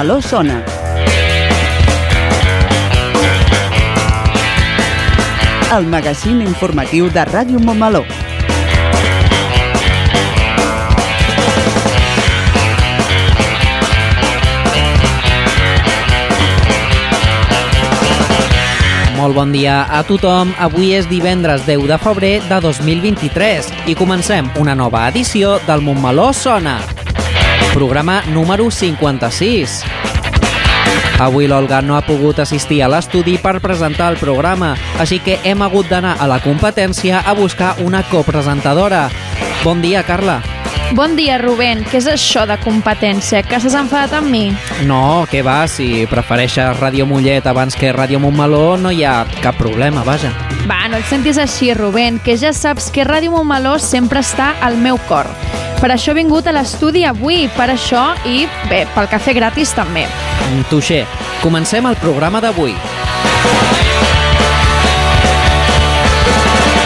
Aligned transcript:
Montmeló 0.00 0.22
sona. 0.22 0.64
El 5.76 5.84
magazín 5.92 6.40
informatiu 6.40 7.10
de 7.12 7.20
Ràdio 7.28 7.60
Montmeló. 7.60 8.00
Molt 19.18 19.36
bon 19.36 19.52
dia 19.52 19.82
a 19.84 20.00
tothom. 20.08 20.54
Avui 20.56 20.94
és 20.96 21.10
divendres 21.12 21.66
10 21.68 21.84
de 21.92 22.00
febrer 22.00 22.32
de 22.48 22.62
2023 22.64 23.68
i 23.84 23.98
comencem 24.00 24.48
una 24.56 24.72
nova 24.72 25.04
edició 25.12 25.58
del 25.68 25.84
Montmeló 25.84 26.32
Sona. 26.32 26.78
Programa 27.74 28.22
número 28.28 28.70
56. 28.70 29.84
Avui 31.20 31.46
l'Olga 31.46 31.82
no 31.84 31.96
ha 31.98 32.04
pogut 32.06 32.38
assistir 32.40 32.80
a 32.82 32.88
l'estudi 32.88 33.36
per 33.38 33.58
presentar 33.60 34.08
el 34.12 34.16
programa, 34.16 34.72
així 34.98 35.18
que 35.20 35.36
hem 35.44 35.60
hagut 35.62 35.90
d'anar 35.92 36.14
a 36.18 36.28
la 36.30 36.40
competència 36.40 37.20
a 37.20 37.34
buscar 37.36 37.74
una 37.84 38.00
copresentadora. 38.08 39.10
Bon 39.62 39.82
dia, 39.84 40.02
Carla. 40.02 40.40
Bon 40.92 41.14
dia, 41.14 41.36
Rubén. 41.38 41.84
Què 41.86 42.00
és 42.00 42.06
això 42.10 42.42
de 42.50 42.56
competència? 42.64 43.44
Que 43.46 43.60
s'has 43.62 43.76
enfadat 43.78 44.16
amb 44.18 44.32
mi? 44.32 44.48
No, 44.88 45.22
què 45.30 45.44
va, 45.46 45.62
si 45.70 46.06
prefereixes 46.10 46.80
Ràdio 46.80 47.06
Mollet 47.06 47.46
abans 47.46 47.76
que 47.78 47.92
Ràdio 47.94 48.18
Montmeló 48.18 48.74
no 48.80 48.90
hi 48.90 49.04
ha 49.06 49.20
cap 49.44 49.60
problema, 49.60 50.02
vaja. 50.08 50.32
Va, 50.66 50.82
no 50.90 50.98
et 50.98 51.06
sentis 51.06 51.38
així, 51.38 51.70
Rubén, 51.78 52.18
que 52.24 52.34
ja 52.40 52.50
saps 52.56 52.90
que 52.90 53.06
Ràdio 53.06 53.36
Montmeló 53.36 53.78
sempre 53.78 54.24
està 54.24 54.56
al 54.60 54.80
meu 54.82 54.98
cor. 55.06 55.30
Per 55.80 55.88
això 55.88 56.12
he 56.12 56.18
vingut 56.18 56.44
a 56.44 56.52
l'estudi 56.52 57.06
avui, 57.08 57.46
per 57.56 57.70
això 57.72 58.10
i, 58.28 58.42
bé, 58.68 58.82
pel 58.92 59.08
cafè 59.08 59.32
gratis 59.32 59.72
també. 59.72 60.04
Touché, 60.68 61.06
comencem 61.40 61.88
el 61.88 61.96
programa 62.02 62.42
d'avui. 62.44 62.74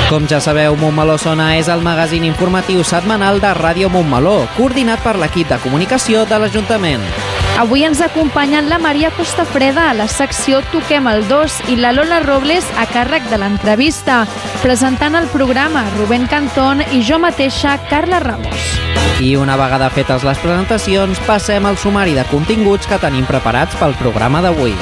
Com 0.07 0.29
ja 0.31 0.39
sabeu, 0.39 0.77
Montmeló 0.79 1.19
Sona 1.19 1.57
és 1.59 1.67
el 1.73 1.83
magazín 1.83 2.23
informatiu 2.29 2.85
setmanal 2.87 3.43
de 3.43 3.51
Ràdio 3.59 3.91
Montmeló, 3.91 4.45
coordinat 4.55 5.03
per 5.03 5.17
l'equip 5.19 5.51
de 5.51 5.59
comunicació 5.65 6.23
de 6.31 6.39
l'Ajuntament. 6.39 7.34
Avui 7.59 7.85
ens 7.87 8.01
acompanyen 8.03 8.69
la 8.69 8.81
Maria 8.83 9.13
Costafreda 9.15 9.89
a 9.91 9.95
la 9.95 10.09
secció 10.11 10.59
Toquem 10.73 11.07
el 11.07 11.23
2 11.29 11.61
i 11.71 11.77
la 11.79 11.93
Lola 11.95 12.19
Robles 12.25 12.67
a 12.83 12.87
càrrec 12.91 13.29
de 13.31 13.39
l'entrevista, 13.39 14.25
presentant 14.65 15.15
el 15.15 15.31
programa 15.31 15.85
Rubén 15.95 16.27
Cantón 16.27 16.83
i 16.91 17.05
jo 17.07 17.21
mateixa, 17.23 17.79
Carla 17.87 18.19
Ramos. 18.27 18.67
I 19.23 19.37
una 19.39 19.55
vegada 19.55 19.93
fetes 19.95 20.27
les 20.27 20.43
presentacions, 20.43 21.23
passem 21.31 21.71
al 21.71 21.79
sumari 21.79 22.19
de 22.19 22.27
continguts 22.35 22.91
que 22.91 22.99
tenim 22.99 23.31
preparats 23.31 23.79
pel 23.79 23.95
programa 24.03 24.43
d'avui. 24.43 24.75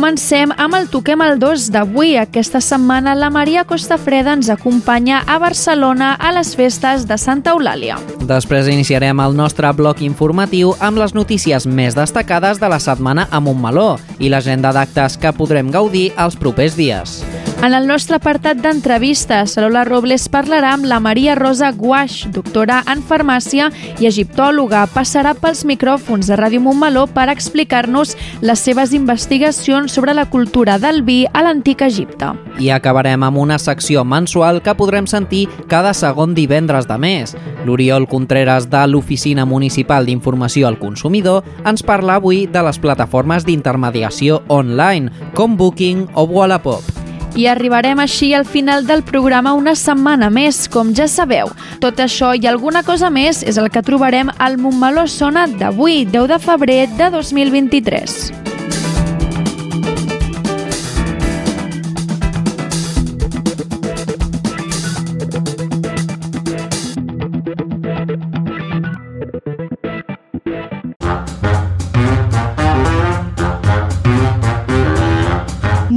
Comencem 0.00 0.48
amb 0.56 0.72
el 0.78 0.86
Toquem 0.88 1.20
el 1.20 1.34
2 1.36 1.66
d'avui. 1.74 2.14
Aquesta 2.16 2.62
setmana 2.64 3.12
la 3.12 3.28
Maria 3.28 3.66
Costafreda 3.68 4.32
ens 4.32 4.48
acompanya 4.48 5.18
a 5.28 5.36
Barcelona 5.36 6.14
a 6.16 6.30
les 6.32 6.54
festes 6.56 7.04
de 7.04 7.18
Santa 7.20 7.52
Eulàlia. 7.52 7.98
Després 8.24 8.72
iniciarem 8.72 9.20
el 9.20 9.36
nostre 9.36 9.68
bloc 9.76 10.00
informatiu 10.00 10.72
amb 10.80 11.02
les 11.04 11.12
notícies 11.12 11.68
més 11.68 12.00
destacades 12.00 12.64
de 12.64 12.72
la 12.72 12.80
setmana 12.80 13.28
a 13.28 13.44
Montmeló 13.44 13.98
i 14.16 14.32
l'agenda 14.32 14.72
d'actes 14.72 15.20
que 15.20 15.36
podrem 15.36 15.68
gaudir 15.68 16.14
els 16.16 16.40
propers 16.40 16.80
dies. 16.80 17.20
En 17.60 17.74
el 17.74 17.86
nostre 17.86 18.16
apartat 18.16 18.56
d'entrevistes, 18.64 19.52
Lola 19.60 19.82
Robles 19.84 20.22
parlarà 20.32 20.70
amb 20.72 20.86
la 20.88 20.96
Maria 20.96 21.34
Rosa 21.36 21.68
Guaix, 21.76 22.22
doctora 22.32 22.78
en 22.88 23.02
farmàcia 23.04 23.66
i 24.00 24.06
egiptòloga. 24.08 24.86
Passarà 24.94 25.34
pels 25.36 25.66
micròfons 25.68 26.30
de 26.30 26.38
Ràdio 26.40 26.62
Montmeló 26.64 27.02
per 27.12 27.26
explicar-nos 27.28 28.14
les 28.40 28.62
seves 28.64 28.94
investigacions 28.96 29.92
sobre 29.92 30.14
la 30.16 30.24
cultura 30.32 30.78
del 30.80 31.02
vi 31.04 31.26
a 31.28 31.42
l'antic 31.44 31.84
Egipte. 31.84 32.30
I 32.64 32.70
acabarem 32.72 33.28
amb 33.28 33.42
una 33.42 33.60
secció 33.60 34.06
mensual 34.08 34.62
que 34.64 34.74
podrem 34.78 35.04
sentir 35.04 35.44
cada 35.68 35.92
segon 35.92 36.32
divendres 36.32 36.88
de 36.88 36.96
mes. 36.96 37.36
L'Oriol 37.66 38.08
Contreras 38.08 38.70
de 38.72 38.86
l'Oficina 38.88 39.44
Municipal 39.44 40.08
d'Informació 40.08 40.64
al 40.70 40.80
Consumidor 40.80 41.44
ens 41.68 41.84
parla 41.84 42.16
avui 42.16 42.46
de 42.48 42.64
les 42.64 42.80
plataformes 42.80 43.44
d'intermediació 43.44 44.40
online, 44.48 45.12
com 45.36 45.60
Booking 45.60 46.08
o 46.14 46.24
Wallapop. 46.24 46.99
I 47.36 47.46
arribarem 47.46 48.00
així 48.02 48.32
al 48.34 48.44
final 48.44 48.86
del 48.86 49.02
programa 49.06 49.54
una 49.54 49.76
setmana 49.78 50.30
més, 50.30 50.66
com 50.68 50.94
ja 50.96 51.06
sabeu. 51.08 51.52
Tot 51.80 52.00
això 52.02 52.32
i 52.34 52.46
alguna 52.50 52.82
cosa 52.82 53.10
més 53.10 53.44
és 53.46 53.58
el 53.60 53.70
que 53.70 53.84
trobarem 53.86 54.32
al 54.38 54.58
Montmeló 54.58 55.06
Sona 55.08 55.46
d'avui, 55.46 56.04
10 56.04 56.30
de 56.34 56.40
febrer 56.42 56.80
de 56.98 57.10
2023. 57.14 58.59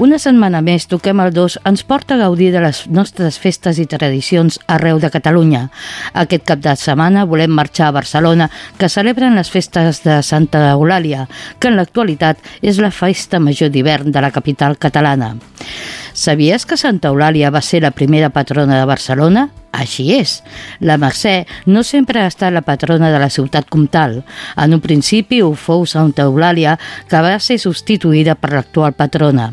Una 0.00 0.16
setmana 0.16 0.62
més, 0.64 0.86
Toquem 0.88 1.18
el 1.20 1.34
2 1.36 1.58
ens 1.68 1.82
porta 1.84 2.14
a 2.16 2.20
gaudir 2.22 2.46
de 2.54 2.62
les 2.64 2.78
nostres 2.88 3.36
festes 3.36 3.76
i 3.82 3.84
tradicions 3.84 4.56
arreu 4.64 4.96
de 4.96 5.10
Catalunya. 5.12 5.66
Aquest 6.22 6.46
cap 6.48 6.62
de 6.64 6.72
setmana 6.80 7.26
volem 7.28 7.52
marxar 7.52 7.90
a 7.90 7.96
Barcelona, 7.98 8.46
que 8.80 8.88
celebren 8.88 9.36
les 9.36 9.52
festes 9.52 10.00
de 10.06 10.22
Santa 10.24 10.70
Eulàlia, 10.70 11.26
que 11.60 11.68
en 11.68 11.76
l'actualitat 11.76 12.40
és 12.64 12.80
la 12.80 12.88
festa 12.96 13.42
major 13.44 13.68
d'hivern 13.68 14.08
de 14.08 14.24
la 14.24 14.32
capital 14.32 14.80
catalana. 14.80 15.34
Sabies 16.12 16.66
que 16.66 16.76
Santa 16.76 17.10
Eulàlia 17.10 17.50
va 17.50 17.62
ser 17.62 17.82
la 17.84 17.94
primera 17.94 18.30
patrona 18.30 18.78
de 18.78 18.86
Barcelona? 18.86 19.48
Així 19.70 20.08
és. 20.16 20.40
La 20.82 20.96
Mercè 20.98 21.44
no 21.70 21.84
sempre 21.86 22.20
ha 22.20 22.28
estat 22.28 22.50
la 22.52 22.64
patrona 22.66 23.10
de 23.12 23.18
la 23.22 23.30
ciutat 23.30 23.68
comtal. 23.70 24.16
En 24.58 24.74
un 24.74 24.80
principi 24.82 25.40
ho 25.46 25.52
fou 25.54 25.84
Santa 25.86 26.26
Eulàlia, 26.26 26.74
que 27.08 27.20
va 27.22 27.36
ser 27.38 27.60
substituïda 27.62 28.34
per 28.34 28.50
l'actual 28.52 28.96
patrona. 28.98 29.52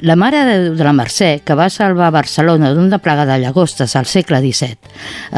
La 0.00 0.16
Mare 0.16 0.44
de 0.48 0.56
de 0.78 0.84
la 0.86 0.94
Mercè, 0.96 1.42
que 1.44 1.54
va 1.54 1.68
salvar 1.68 2.10
Barcelona 2.14 2.72
d'una 2.74 2.98
plaga 2.98 3.26
de 3.28 3.38
llagostes 3.42 3.94
al 3.96 4.06
segle 4.06 4.40
XVII. 4.40 4.78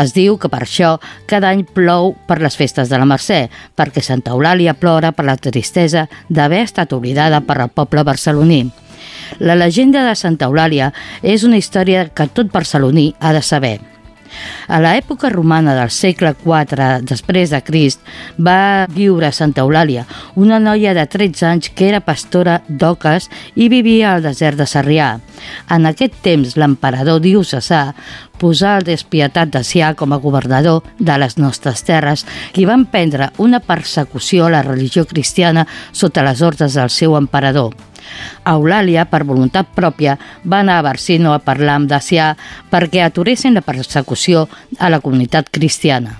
Es 0.05 0.15
diu 0.15 0.39
que 0.39 0.49
per 0.49 0.63
això 0.63 0.99
cada 1.27 1.51
any 1.51 1.65
plou 1.65 2.15
per 2.29 2.39
les 2.41 2.57
festes 2.57 2.89
de 2.89 2.99
la 2.99 3.09
Mercè, 3.09 3.49
perquè 3.77 4.03
Santa 4.03 4.31
Eulàlia 4.37 4.79
plora 4.79 5.11
per 5.13 5.27
la 5.27 5.37
tristesa 5.37 6.07
d'haver 6.29 6.63
estat 6.69 6.95
oblidada 6.95 7.43
per 7.43 7.59
al 7.59 7.75
poble 7.75 8.07
barceloní. 8.07 8.69
La 9.39 9.57
llegenda 9.57 10.05
de 10.09 10.17
Santa 10.19 10.51
Eulàlia 10.51 10.91
és 11.23 11.47
una 11.47 11.61
història 11.61 12.09
que 12.09 12.29
tot 12.29 12.51
barceloní 12.53 13.13
ha 13.21 13.33
de 13.37 13.43
saber. 13.43 13.79
A 14.71 14.79
l'època 14.83 15.31
romana 15.33 15.75
del 15.75 15.91
segle 15.91 16.33
IV 16.45 17.01
després 17.09 17.51
de 17.51 17.61
Crist 17.67 18.03
va 18.39 18.87
viure 18.91 19.33
Santa 19.35 19.65
Eulàlia, 19.65 20.07
una 20.37 20.61
noia 20.63 20.95
de 20.95 21.07
13 21.11 21.47
anys 21.49 21.73
que 21.75 21.89
era 21.89 22.03
pastora 22.05 22.61
d'oques 22.69 23.29
i 23.57 23.69
vivia 23.73 24.15
al 24.15 24.23
desert 24.23 24.61
de 24.61 24.69
Sarrià. 24.71 25.11
En 25.71 25.87
aquest 25.91 26.21
temps 26.23 26.57
l'emperador 26.61 27.21
diocesà 27.25 27.83
posà 28.41 28.77
el 28.79 28.87
despietat 28.87 29.51
de 29.53 29.65
Sià 29.67 29.93
com 29.99 30.15
a 30.15 30.23
governador 30.23 30.87
de 30.99 31.19
les 31.21 31.37
nostres 31.37 31.83
terres 31.85 32.25
i 32.57 32.65
van 32.65 32.87
prendre 32.87 33.33
una 33.39 33.61
persecució 33.61 34.47
a 34.47 34.55
la 34.55 34.65
religió 34.65 35.05
cristiana 35.07 35.67
sota 35.93 36.25
les 36.25 36.41
ordres 36.41 36.79
del 36.79 36.91
seu 36.91 37.19
emperador. 37.19 37.90
Eulàlia, 38.49 39.05
per 39.11 39.25
voluntat 39.29 39.71
pròpia, 39.77 40.17
va 40.45 40.63
anar 40.65 40.79
a 40.79 40.87
Barsino 40.87 41.35
a 41.35 41.43
parlar 41.45 41.79
amb 41.81 41.91
Dacià 41.91 42.33
perquè 42.71 43.05
aturessin 43.05 43.55
la 43.55 43.65
persecució 43.67 44.49
a 44.79 44.91
la 44.91 45.01
comunitat 45.01 45.51
cristiana. 45.51 46.19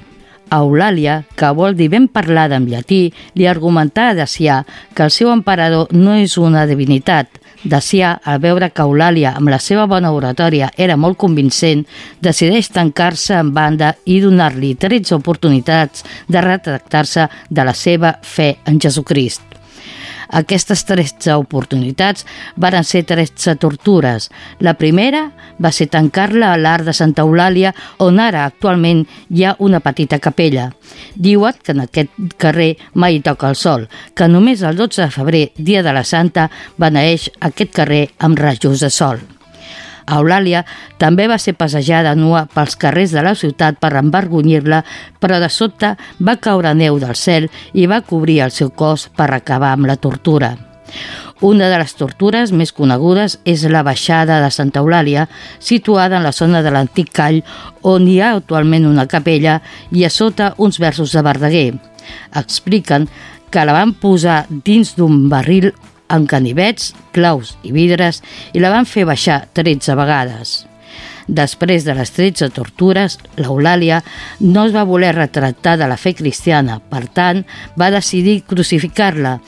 Eulàlia, 0.51 1.21
que 1.39 1.51
vol 1.55 1.77
dir 1.79 1.89
ben 1.93 2.09
parlada 2.11 2.59
en 2.59 2.67
llatí, 2.67 3.13
li 3.39 3.47
argumentà 3.47 4.11
a 4.11 4.17
Dacià 4.19 4.65
que 4.95 5.07
el 5.07 5.13
seu 5.15 5.31
emperador 5.31 5.93
no 5.95 6.17
és 6.19 6.37
una 6.39 6.67
divinitat. 6.67 7.39
Dacià, 7.61 8.15
al 8.25 8.41
veure 8.41 8.71
que 8.73 8.83
Eulàlia, 8.83 9.35
amb 9.37 9.53
la 9.53 9.61
seva 9.61 9.85
bona 9.87 10.11
oratòria, 10.17 10.71
era 10.77 10.97
molt 10.97 11.19
convincent, 11.21 11.85
decideix 12.25 12.71
tancar-se 12.73 13.37
en 13.37 13.53
banda 13.55 13.93
i 14.07 14.21
donar-li 14.25 14.75
13 14.81 15.15
oportunitats 15.19 16.07
de 16.27 16.41
retractar-se 16.41 17.29
de 17.51 17.69
la 17.69 17.77
seva 17.77 18.17
fe 18.23 18.55
en 18.65 18.81
Jesucrist. 18.81 19.60
Aquestes 20.31 20.85
13 20.87 21.35
oportunitats 21.41 22.27
varen 22.57 22.85
ser 22.85 23.03
13 23.09 23.57
tortures. 23.61 24.31
La 24.61 24.75
primera 24.79 25.27
va 25.59 25.73
ser 25.75 25.89
tancar-la 25.91 26.53
a 26.53 26.61
l'art 26.61 26.87
de 26.87 26.95
Santa 26.97 27.25
Eulàlia, 27.27 27.75
on 27.99 28.21
ara 28.23 28.45
actualment 28.47 29.05
hi 29.31 29.45
ha 29.45 29.57
una 29.59 29.81
petita 29.81 30.21
capella. 30.23 30.71
Diuen 31.15 31.59
que 31.63 31.75
en 31.75 31.85
aquest 31.87 32.15
carrer 32.39 32.77
mai 32.95 33.21
toca 33.25 33.51
el 33.51 33.59
sol, 33.59 33.89
que 34.15 34.29
només 34.29 34.63
el 34.63 34.79
12 34.79 35.03
de 35.03 35.11
febrer, 35.11 35.45
dia 35.57 35.83
de 35.83 35.93
la 35.93 36.05
Santa, 36.05 36.51
beneeix 36.79 37.31
aquest 37.41 37.77
carrer 37.83 38.07
amb 38.19 38.39
rajos 38.39 38.81
de 38.81 38.91
sol. 38.91 39.21
Eulàlia 40.07 40.65
també 40.99 41.27
va 41.31 41.39
ser 41.39 41.57
passejada 41.59 42.15
nua 42.15 42.47
pels 42.55 42.77
carrers 42.81 43.13
de 43.17 43.25
la 43.27 43.35
ciutat 43.35 43.81
per 43.81 43.93
embargonyir-la, 44.01 44.83
però 45.21 45.41
de 45.43 45.51
sobte 45.51 45.95
va 46.21 46.39
caure 46.41 46.75
neu 46.75 46.99
del 47.03 47.17
cel 47.17 47.51
i 47.73 47.87
va 47.91 48.03
cobrir 48.03 48.41
el 48.47 48.55
seu 48.55 48.71
cos 48.71 49.09
per 49.17 49.31
acabar 49.35 49.75
amb 49.77 49.91
la 49.91 49.97
tortura. 49.97 50.57
Una 51.41 51.71
de 51.71 51.79
les 51.81 51.95
tortures 51.97 52.51
més 52.53 52.73
conegudes 52.77 53.39
és 53.49 53.63
la 53.73 53.85
baixada 53.87 54.41
de 54.43 54.51
Santa 54.53 54.83
Eulàlia, 54.83 55.27
situada 55.59 56.19
en 56.19 56.27
la 56.27 56.35
zona 56.37 56.61
de 56.61 56.73
l'antic 56.75 57.13
call, 57.17 57.41
on 57.83 58.09
hi 58.09 58.19
ha 58.21 58.35
actualment 58.37 58.89
una 58.89 59.07
capella 59.09 59.61
i 59.91 60.05
a 60.05 60.11
sota 60.11 60.53
uns 60.59 60.81
versos 60.83 61.15
de 61.17 61.23
Verdaguer. 61.25 61.71
Expliquen 62.37 63.09
que 63.51 63.65
la 63.65 63.75
van 63.75 63.95
posar 63.97 64.45
dins 64.51 64.93
d'un 64.99 65.29
barril 65.31 65.73
amb 66.11 66.29
canivets, 66.29 66.91
claus 67.15 67.55
i 67.63 67.73
vidres 67.73 68.21
i 68.53 68.63
la 68.63 68.73
van 68.75 68.89
fer 68.89 69.07
baixar 69.09 69.45
13 69.57 69.97
vegades. 69.99 70.59
Després 71.31 71.85
de 71.87 71.95
les 71.95 72.11
13 72.11 72.51
tortures, 72.51 73.17
l'Eulàlia 73.39 74.01
no 74.41 74.67
es 74.67 74.75
va 74.75 74.83
voler 74.89 75.13
retractar 75.15 75.77
de 75.79 75.87
la 75.87 75.99
fe 76.01 76.13
cristiana, 76.19 76.81
per 76.81 77.05
tant, 77.07 77.45
va 77.79 77.93
decidir 77.95 78.43
crucificar-la. 78.51 79.39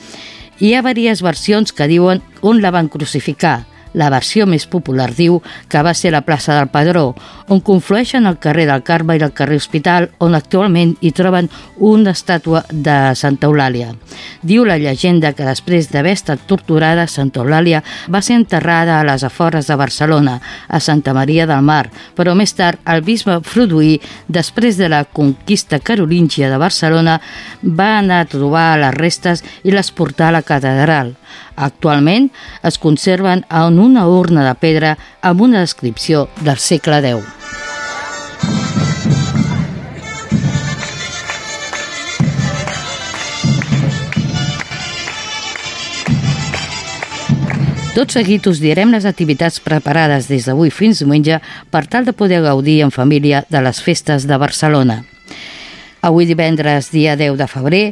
Hi 0.63 0.73
ha 0.73 0.83
diverses 0.85 1.23
versions 1.25 1.75
que 1.75 1.89
diuen 1.91 2.23
on 2.41 2.61
la 2.63 2.71
van 2.71 2.87
crucificar, 2.87 3.65
la 3.93 4.09
versió 4.09 4.45
més 4.49 4.65
popular 4.69 5.09
diu 5.13 5.39
que 5.69 5.81
va 5.85 5.93
ser 5.93 6.11
la 6.13 6.23
plaça 6.25 6.55
del 6.57 6.69
Padró, 6.73 7.13
on 7.47 7.61
conflueixen 7.61 8.27
el 8.27 8.39
carrer 8.41 8.65
del 8.69 8.83
Carme 8.83 9.17
i 9.17 9.23
el 9.23 9.33
carrer 9.35 9.57
Hospital, 9.61 10.09
on 10.19 10.35
actualment 10.35 10.95
hi 11.01 11.11
troben 11.15 11.49
una 11.77 12.13
estàtua 12.13 12.63
de 12.71 12.97
Santa 13.19 13.47
Eulàlia. 13.49 13.93
Diu 14.41 14.65
la 14.65 14.79
llegenda 14.81 15.33
que 15.33 15.47
després 15.47 15.89
d'haver 15.91 16.15
estat 16.17 16.45
torturada, 16.49 17.07
Santa 17.07 17.43
Eulàlia 17.43 17.83
va 18.11 18.21
ser 18.21 18.37
enterrada 18.39 18.99
a 18.99 19.07
les 19.07 19.23
afores 19.23 19.67
de 19.67 19.77
Barcelona, 19.79 20.39
a 20.67 20.79
Santa 20.79 21.13
Maria 21.13 21.47
del 21.47 21.63
Mar, 21.63 21.89
però 22.15 22.35
més 22.35 22.55
tard 22.57 22.81
el 22.89 23.03
bisbe 23.05 23.39
Froduí, 23.43 23.99
després 24.27 24.77
de 24.77 24.89
la 24.89 25.03
conquista 25.05 25.79
carolíngia 25.79 26.49
de 26.49 26.57
Barcelona, 26.57 27.19
va 27.63 27.97
anar 27.99 28.23
a 28.23 28.29
trobar 28.29 28.79
les 28.79 28.95
restes 28.95 29.43
i 29.63 29.71
les 29.71 29.91
portar 29.91 30.31
a 30.31 30.37
la 30.39 30.45
catedral. 30.45 31.15
Actualment 31.55 32.31
es 32.63 32.79
conserven 32.79 33.45
en 33.49 33.79
una 33.79 34.07
urna 34.07 34.47
de 34.47 34.55
pedra 34.55 34.97
amb 35.21 35.41
una 35.41 35.61
descripció 35.61 36.27
del 36.41 36.57
segle 36.57 36.99
X. 37.13 37.43
Tot 47.93 48.09
seguit 48.09 48.47
us 48.49 48.57
direm 48.57 48.89
les 48.89 49.05
activitats 49.05 49.59
preparades 49.61 50.25
des 50.25 50.47
d'avui 50.49 50.71
fins 50.73 50.97
diumenge 51.03 51.37
per 51.69 51.83
tal 51.85 52.07
de 52.07 52.15
poder 52.17 52.39
gaudir 52.41 52.79
en 52.81 52.89
família 52.89 53.43
de 53.53 53.61
les 53.61 53.81
festes 53.85 54.25
de 54.25 54.39
Barcelona. 54.41 55.03
Avui 56.01 56.25
divendres, 56.25 56.89
dia 56.89 57.13
10 57.15 57.37
de 57.37 57.47
febrer, 57.47 57.83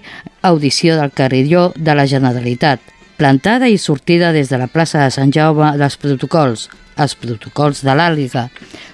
audició 0.42 0.98
del 0.98 1.14
Carrilló 1.14 1.70
de 1.78 1.94
la 1.94 2.08
Generalitat 2.10 2.82
plantada 3.22 3.68
i 3.70 3.78
sortida 3.78 4.32
des 4.34 4.50
de 4.50 4.58
la 4.58 4.66
plaça 4.66 5.04
de 5.04 5.12
Sant 5.14 5.30
Jaume 5.30 5.76
dels 5.78 5.94
protocols, 6.02 6.64
els 6.98 7.14
protocols 7.14 7.84
de 7.86 7.94
l'Àguila, 7.94 8.48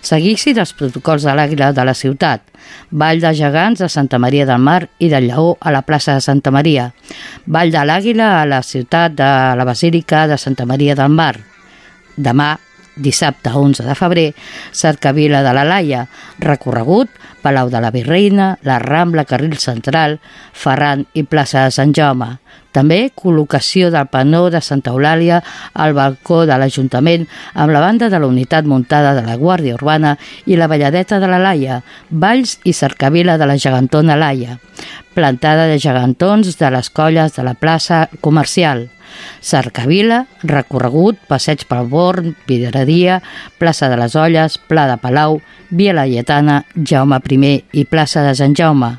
seguici 0.04 0.52
dels 0.58 0.74
protocols 0.76 1.24
de 1.24 1.36
l'Àguila 1.38 1.70
de 1.72 1.86
la 1.88 1.94
ciutat, 1.96 2.44
Vall 2.92 3.22
de 3.24 3.32
Gegants 3.32 3.80
de 3.80 3.88
Santa 3.88 4.20
Maria 4.20 4.44
del 4.50 4.60
Mar 4.60 4.90
i 5.00 5.08
del 5.08 5.30
Lleó 5.30 5.56
a 5.62 5.72
la 5.72 5.86
plaça 5.88 6.18
de 6.18 6.26
Santa 6.26 6.52
Maria, 6.52 6.90
Vall 7.46 7.72
de 7.72 7.86
l'Àguila 7.88 8.34
a 8.42 8.46
la 8.52 8.60
ciutat 8.68 9.16
de 9.16 9.32
la 9.56 9.68
Basílica 9.70 10.26
de 10.28 10.36
Santa 10.38 10.68
Maria 10.68 10.96
del 11.00 11.16
Mar. 11.16 11.38
Demà, 12.18 12.58
dissabte 12.98 13.54
11 13.54 13.86
de 13.86 13.96
febrer, 13.96 14.28
Cercavila 14.72 15.44
de 15.46 15.54
la 15.54 15.64
Laia, 15.68 16.08
recorregut 16.40 17.10
Palau 17.42 17.70
de 17.70 17.80
la 17.80 17.92
Virreina, 17.92 18.58
la 18.64 18.80
Rambla 18.80 19.24
Carril 19.26 19.58
Central, 19.62 20.18
Ferran 20.54 21.06
i 21.14 21.24
plaça 21.24 21.64
de 21.64 21.72
Sant 21.72 21.94
Jaume. 21.96 22.38
També 22.76 23.08
col·locació 23.16 23.88
del 23.94 24.10
panó 24.12 24.50
de 24.54 24.60
Santa 24.62 24.92
Eulàlia 24.92 25.40
al 25.74 25.96
balcó 25.98 26.44
de 26.46 26.58
l'Ajuntament 26.60 27.24
amb 27.56 27.74
la 27.74 27.82
banda 27.82 28.10
de 28.12 28.20
la 28.20 28.28
unitat 28.28 28.68
muntada 28.70 29.16
de 29.18 29.24
la 29.26 29.38
Guàrdia 29.40 29.78
Urbana 29.78 30.18
i 30.46 30.60
la 30.60 30.68
balladeta 30.68 31.22
de 31.24 31.30
la 31.32 31.40
Laia, 31.42 31.82
Valls 32.12 32.60
i 32.66 32.76
cercavila 32.78 33.38
de 33.38 33.48
la 33.50 33.58
gegantona 33.58 34.20
Laia, 34.20 34.60
plantada 35.16 35.66
de 35.72 35.80
gegantons 35.80 36.58
de 36.60 36.70
les 36.76 36.92
colles 36.92 37.34
de 37.34 37.48
la 37.48 37.56
plaça 37.56 38.10
comercial, 38.22 38.90
Cercavila, 39.42 40.26
recorregut, 40.44 41.20
passeig 41.30 41.66
pel 41.70 41.88
Born, 41.92 42.36
Vidraria, 42.48 43.22
plaça 43.58 43.90
de 43.90 43.98
les 44.00 44.16
Olles, 44.16 44.58
Pla 44.58 44.88
de 44.90 44.98
Palau, 45.02 45.42
Via 45.70 45.94
Laietana, 45.94 46.64
Jaume 46.76 47.20
I 47.30 47.64
i 47.74 47.86
plaça 47.86 48.24
de 48.24 48.36
Sant 48.36 48.56
Jaume. 48.56 48.98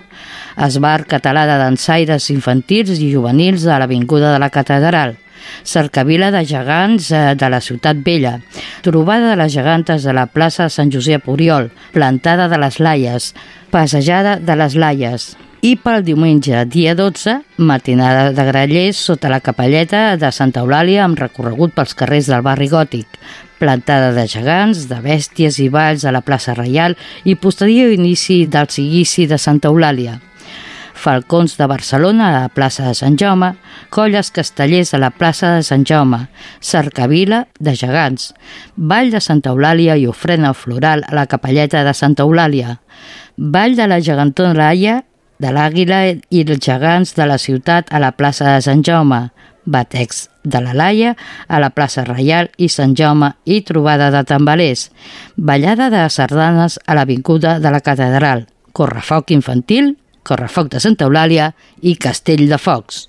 Esbar 0.57 1.07
català 1.07 1.47
de 1.47 1.57
dansaires 1.59 2.31
infantils 2.31 2.99
i 2.99 3.13
juvenils 3.13 3.63
de 3.63 3.79
l'Avinguda 3.79 4.33
de 4.33 4.39
la 4.39 4.51
Catedral, 4.51 5.17
cercavila 5.63 6.31
de 6.31 6.45
gegants 6.45 7.11
eh, 7.13 7.35
de 7.35 7.49
la 7.49 7.61
Ciutat 7.61 7.97
Vella, 8.05 8.41
trobada 8.83 9.31
de 9.31 9.37
les 9.37 9.53
gegantes 9.53 10.03
de 10.03 10.13
la 10.13 10.27
plaça 10.27 10.69
Sant 10.69 10.93
Josep 10.93 11.29
Oriol, 11.29 11.71
plantada 11.93 12.49
de 12.49 12.59
les 12.59 12.81
Laies, 12.81 13.35
passejada 13.71 14.37
de 14.37 14.57
les 14.57 14.75
Laies, 14.75 15.37
i 15.61 15.75
pel 15.75 16.05
diumenge, 16.07 16.55
dia 16.71 16.95
12, 16.95 17.33
matinada 17.59 18.31
de 18.33 18.45
grallers 18.47 18.99
sota 19.09 19.31
la 19.31 19.41
capelleta 19.43 20.17
de 20.17 20.31
Santa 20.31 20.63
Eulàlia 20.63 21.03
amb 21.03 21.19
recorregut 21.19 21.75
pels 21.75 21.97
carrers 21.99 22.29
del 22.31 22.45
barri 22.47 22.69
gòtic, 22.71 23.19
plantada 23.59 24.13
de 24.15 24.27
gegants, 24.31 24.87
de 24.87 25.01
bèsties 25.03 25.59
i 25.59 25.67
balls 25.73 26.05
a 26.07 26.15
la 26.15 26.23
plaça 26.23 26.55
Reial 26.55 26.95
i 27.25 27.35
posterior 27.35 27.91
inici 27.91 28.45
del 28.47 28.71
seguici 28.71 29.27
de 29.27 29.39
Santa 29.39 29.73
Eulàlia. 29.73 30.21
Falcons 30.99 31.55
de 31.59 31.67
Barcelona 31.71 32.29
a 32.29 32.33
la 32.35 32.49
plaça 32.51 32.87
de 32.87 32.95
Sant 32.95 33.19
Jaume, 33.19 33.53
Colles 33.91 34.31
Castellers 34.35 34.95
a 34.95 34.99
la 34.99 35.11
plaça 35.11 35.53
de 35.57 35.67
Sant 35.67 35.87
Jaume, 35.87 36.25
Cercavila 36.61 37.45
de 37.59 37.75
Gegants, 37.75 38.33
Vall 38.77 39.11
de 39.11 39.21
Santa 39.23 39.51
Eulàlia 39.55 39.99
i 39.99 40.07
ofrena 40.07 40.55
floral 40.55 41.05
a 41.07 41.15
la 41.15 41.27
capelleta 41.27 41.85
de 41.87 41.95
Santa 41.95 42.27
Eulàlia, 42.27 42.81
Vall 43.39 43.79
de 43.79 43.87
la 43.87 44.01
Gegantona 44.03 44.55
Laia 44.59 45.03
de 45.39 45.53
l'Àguila 45.55 46.01
i 46.11 46.43
els 46.45 46.65
gegants 46.65 47.15
de 47.15 47.27
la 47.27 47.39
ciutat 47.39 47.93
a 47.95 48.01
la 48.03 48.13
plaça 48.13 48.55
de 48.55 48.65
Sant 48.65 48.83
Jaume, 48.87 49.29
Batex 49.65 50.29
de 50.45 50.61
la 50.65 50.73
Laia 50.73 51.15
a 51.47 51.61
la 51.61 51.71
plaça 51.71 52.05
Reial 52.07 52.49
i 52.57 52.71
Sant 52.73 52.97
Jaume 52.97 53.35
i 53.45 53.61
trobada 53.63 54.11
de 54.11 54.25
tambalers, 54.25 54.89
ballada 55.37 55.91
de 55.93 56.09
sardanes 56.11 56.81
a 56.87 56.97
l'avinguda 56.97 57.59
de 57.61 57.73
la 57.73 57.85
Catedral, 57.85 58.47
correfoc 58.73 59.31
infantil 59.31 59.97
Correfoc 60.29 60.69
de 60.75 60.81
Santa 60.83 61.07
Eulàlia 61.09 61.53
i 61.81 61.95
Castell 61.97 62.45
de 62.51 62.59
Focs. 62.61 63.07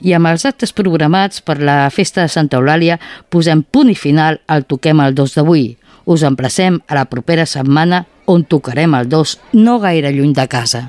I 0.00 0.14
amb 0.16 0.30
els 0.30 0.46
actes 0.48 0.72
programats 0.72 1.42
per 1.44 1.58
la 1.60 1.82
Festa 1.92 2.24
de 2.24 2.32
Santa 2.32 2.56
Eulàlia 2.60 2.96
posem 3.28 3.62
punt 3.62 3.92
i 3.92 3.98
final 3.98 4.40
al 4.48 4.64
Toquem 4.70 5.02
el 5.04 5.14
2 5.18 5.36
d'avui. 5.36 5.66
Us 6.08 6.24
emplacem 6.24 6.80
a 6.88 6.96
la 6.96 7.04
propera 7.12 7.44
setmana 7.46 8.06
on 8.30 8.46
tocarem 8.48 8.96
el 8.96 9.12
2 9.12 9.36
no 9.60 9.78
gaire 9.84 10.14
lluny 10.16 10.32
de 10.32 10.48
casa. 10.48 10.86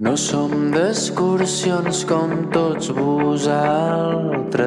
No 0.00 0.14
som 0.16 0.72
d'excursions 0.72 1.98
com 2.08 2.30
tots 2.54 2.88
vosaltres. 2.96 4.64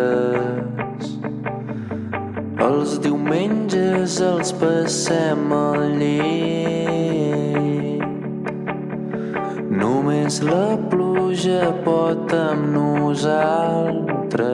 Els 2.62 3.00
diumenges 3.02 4.20
els 4.22 4.54
passem 4.62 5.50
al 5.58 5.98
llit. 5.98 8.06
Només 9.82 10.38
la 10.46 10.78
pluja 10.94 11.74
pot 11.82 12.30
amb 12.38 12.70
nosaltres. 12.78 14.54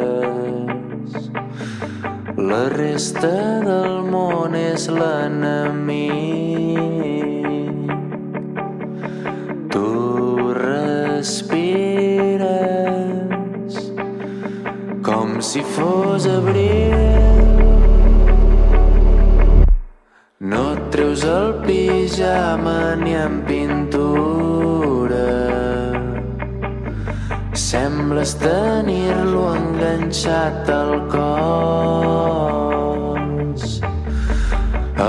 La 2.39 2.71
resta 2.79 3.35
del 3.67 3.99
món 4.15 4.55
és 4.55 4.87
l'enemic. 4.87 6.48
Si 15.59 15.65
fos 15.75 16.25
abril. 16.25 16.95
No 20.39 20.73
et 20.73 20.91
treus 20.91 21.23
el 21.23 21.53
pijama 21.65 22.95
ni 22.95 23.13
en 23.13 23.41
pintura. 23.49 25.27
Sembles 27.53 28.35
tenir-lo 28.39 29.55
enganxat 29.55 30.69
al 30.69 31.07
cos. 31.11 32.41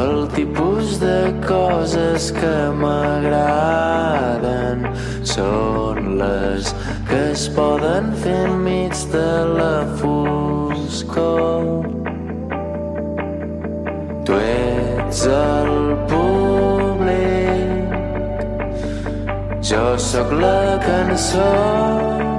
El 0.00 0.28
tipus 0.34 1.00
de 1.00 1.34
coses 1.46 2.32
que 2.32 2.56
m'agraden 2.82 4.78
són 5.22 6.18
les 6.20 6.74
que 7.10 7.20
es 7.32 7.48
poden 7.56 8.12
fer 8.22 8.46
enmig 8.46 8.94
de 9.12 9.30
la 9.58 9.74
foscor. 11.00 11.86
Tu 14.24 14.32
ets 14.32 15.26
el 15.26 15.96
públic, 16.08 17.94
jo 19.62 19.98
sóc 19.98 20.32
la 20.32 20.78
cançó. 20.84 22.29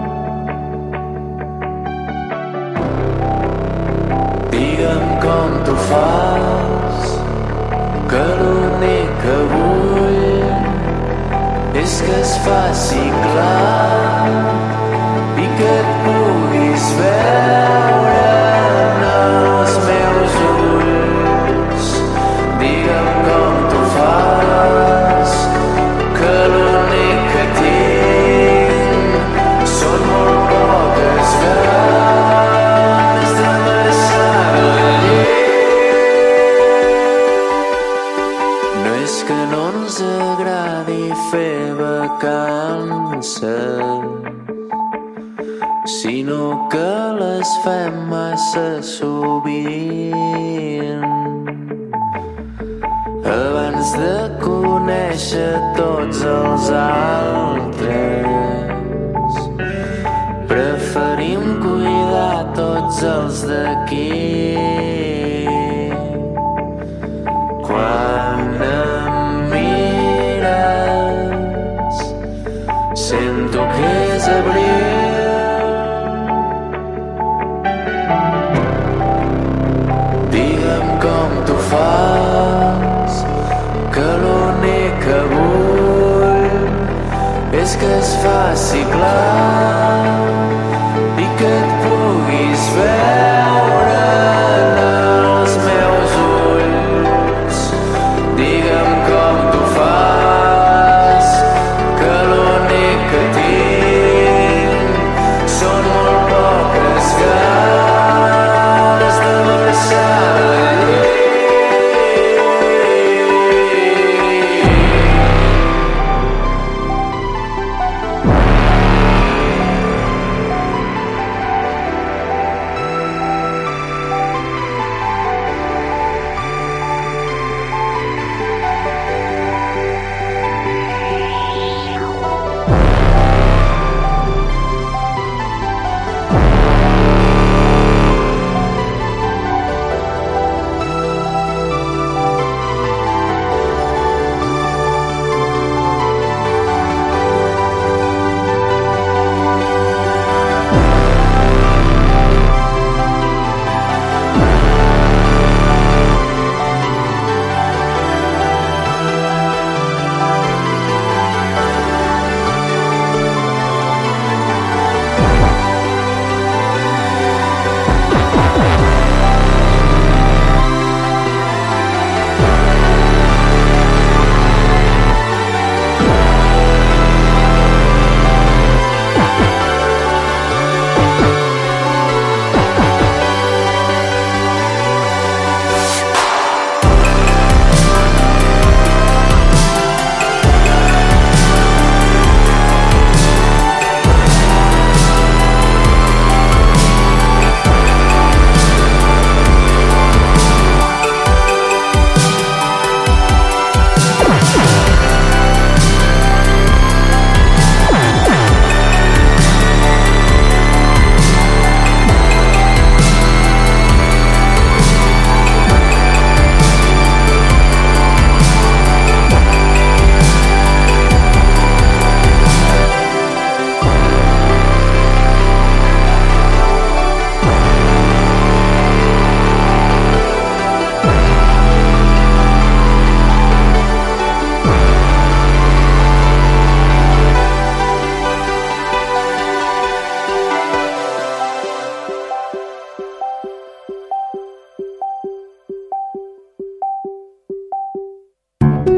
Que 87.76 87.98
es 88.00 88.16
faci 88.24 88.84
clar 88.86 90.21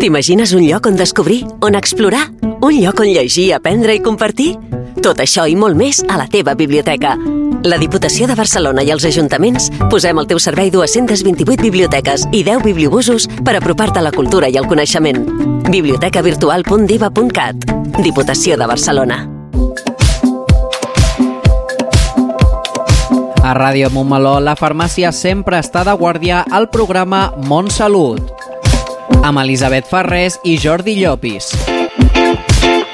T'imagines 0.04 0.52
un 0.52 0.66
lloc 0.68 0.84
on 0.90 0.98
descobrir, 1.00 1.46
on 1.62 1.76
explorar? 1.80 2.26
Un 2.60 2.76
lloc 2.76 3.00
on 3.00 3.08
llegir, 3.08 3.54
aprendre 3.56 3.96
i 3.96 4.02
compartir? 4.04 4.58
Tot 5.00 5.22
això 5.24 5.46
i 5.48 5.56
molt 5.56 5.80
més 5.80 6.04
a 6.12 6.18
la 6.20 6.26
teva 6.28 6.58
biblioteca. 6.60 7.16
La 7.64 7.78
Diputació 7.80 8.28
de 8.28 8.36
Barcelona 8.36 8.84
i 8.84 8.92
els 8.92 9.06
ajuntaments 9.08 9.70
posem 9.88 10.20
al 10.20 10.28
teu 10.28 10.44
servei 10.44 10.68
228 10.76 11.64
biblioteques 11.64 12.28
i 12.34 12.44
10 12.44 12.68
bibliobusos 12.68 13.30
per 13.48 13.56
apropar-te 13.56 14.04
a 14.04 14.04
la 14.04 14.12
cultura 14.12 14.52
i 14.52 14.60
el 14.60 14.68
coneixement. 14.68 15.24
bibliotecavirtual.diva.cat 15.72 17.56
Diputació 18.04 18.60
de 18.60 18.68
Barcelona. 18.68 19.24
A 23.40 23.56
Ràdio 23.56 23.88
Montmeló, 23.88 24.42
la 24.44 24.60
farmàcia 24.60 25.16
sempre 25.16 25.64
està 25.64 25.88
de 25.88 25.96
guàrdia 25.96 26.44
al 26.52 26.68
programa 26.68 27.32
Montsalut. 27.48 28.43
Amb 29.22 29.40
Elisabet 29.44 29.86
Ferrés 29.86 30.40
i 30.44 30.58
Jordi 30.58 30.96
Llopis. 30.98 31.52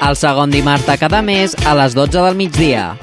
El 0.00 0.16
segon 0.16 0.50
dimarts 0.50 0.84
de 0.88 0.98
cada 1.00 1.22
mes 1.22 1.56
a 1.64 1.76
les 1.78 1.96
12 1.96 2.26
del 2.26 2.36
migdia. 2.36 2.96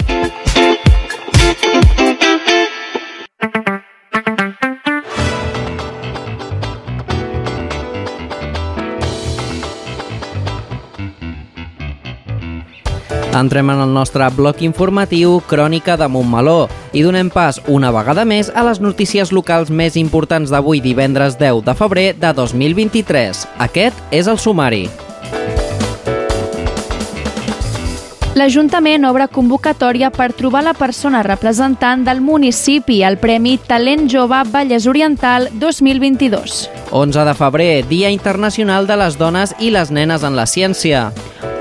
Entrem 13.38 13.70
en 13.70 13.80
el 13.84 13.92
nostre 13.94 14.26
bloc 14.34 14.62
informatiu 14.66 15.36
Crònica 15.46 15.94
de 16.00 16.08
Montmeló 16.10 16.66
i 16.90 17.04
donem 17.06 17.30
pas 17.30 17.60
una 17.70 17.92
vegada 17.94 18.24
més 18.26 18.50
a 18.50 18.64
les 18.66 18.82
notícies 18.82 19.30
locals 19.30 19.70
més 19.70 19.98
importants 20.00 20.50
d'avui 20.50 20.82
divendres 20.82 21.38
10 21.38 21.62
de 21.68 21.76
febrer 21.78 22.08
de 22.18 22.32
2023. 22.34 23.44
Aquest 23.68 24.08
és 24.10 24.26
el 24.26 24.42
sumari. 24.42 24.88
L'Ajuntament 28.38 29.02
obre 29.08 29.24
convocatòria 29.34 30.12
per 30.14 30.28
trobar 30.36 30.60
la 30.62 30.74
persona 30.76 31.24
representant 31.26 32.04
del 32.06 32.20
municipi 32.22 33.00
al 33.02 33.16
Premi 33.18 33.56
Talent 33.66 34.04
Jove 34.12 34.44
Vallès 34.52 34.86
Oriental 34.86 35.48
2022. 35.58 36.68
11 36.94 37.24
de 37.26 37.34
febrer, 37.34 37.72
Dia 37.88 38.12
Internacional 38.14 38.86
de 38.86 38.98
les 39.00 39.18
Dones 39.18 39.56
i 39.58 39.72
les 39.74 39.90
Nenes 39.90 40.22
en 40.22 40.38
la 40.38 40.46
Ciència. 40.46 41.08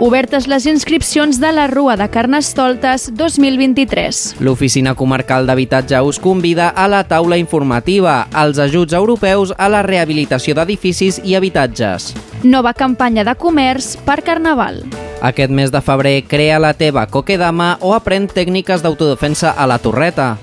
Obertes 0.04 0.46
les 0.46 0.68
inscripcions 0.70 1.40
de 1.42 1.50
la 1.56 1.66
Rua 1.72 1.98
de 1.98 2.06
Carnestoltes 2.14 3.10
2023. 3.18 4.36
L'Oficina 4.46 4.94
Comarcal 4.94 5.50
d'Habitatge 5.50 6.04
us 6.06 6.22
convida 6.22 6.70
a 6.70 6.86
la 6.92 7.02
taula 7.10 7.42
informativa 7.42 8.28
als 8.30 8.62
ajuts 8.62 8.94
europeus 8.94 9.56
a 9.58 9.72
la 9.74 9.82
rehabilitació 9.82 10.54
d'edificis 10.54 11.24
i 11.24 11.34
habitatges. 11.34 12.12
Nova 12.44 12.74
campanya 12.78 13.24
de 13.26 13.34
comerç 13.34 13.96
per 14.06 14.22
Carnaval. 14.22 14.84
Aquest 15.26 15.50
mes 15.50 15.72
de 15.74 15.82
febrer 15.82 16.22
crea 16.30 16.60
la 16.62 16.76
teva 16.78 17.08
coquedama 17.10 17.80
o 17.82 17.96
aprèn 17.98 18.28
tècniques 18.30 18.84
d'autodefensa 18.86 19.56
a 19.58 19.66
la 19.66 19.80
torreta. 19.82 20.36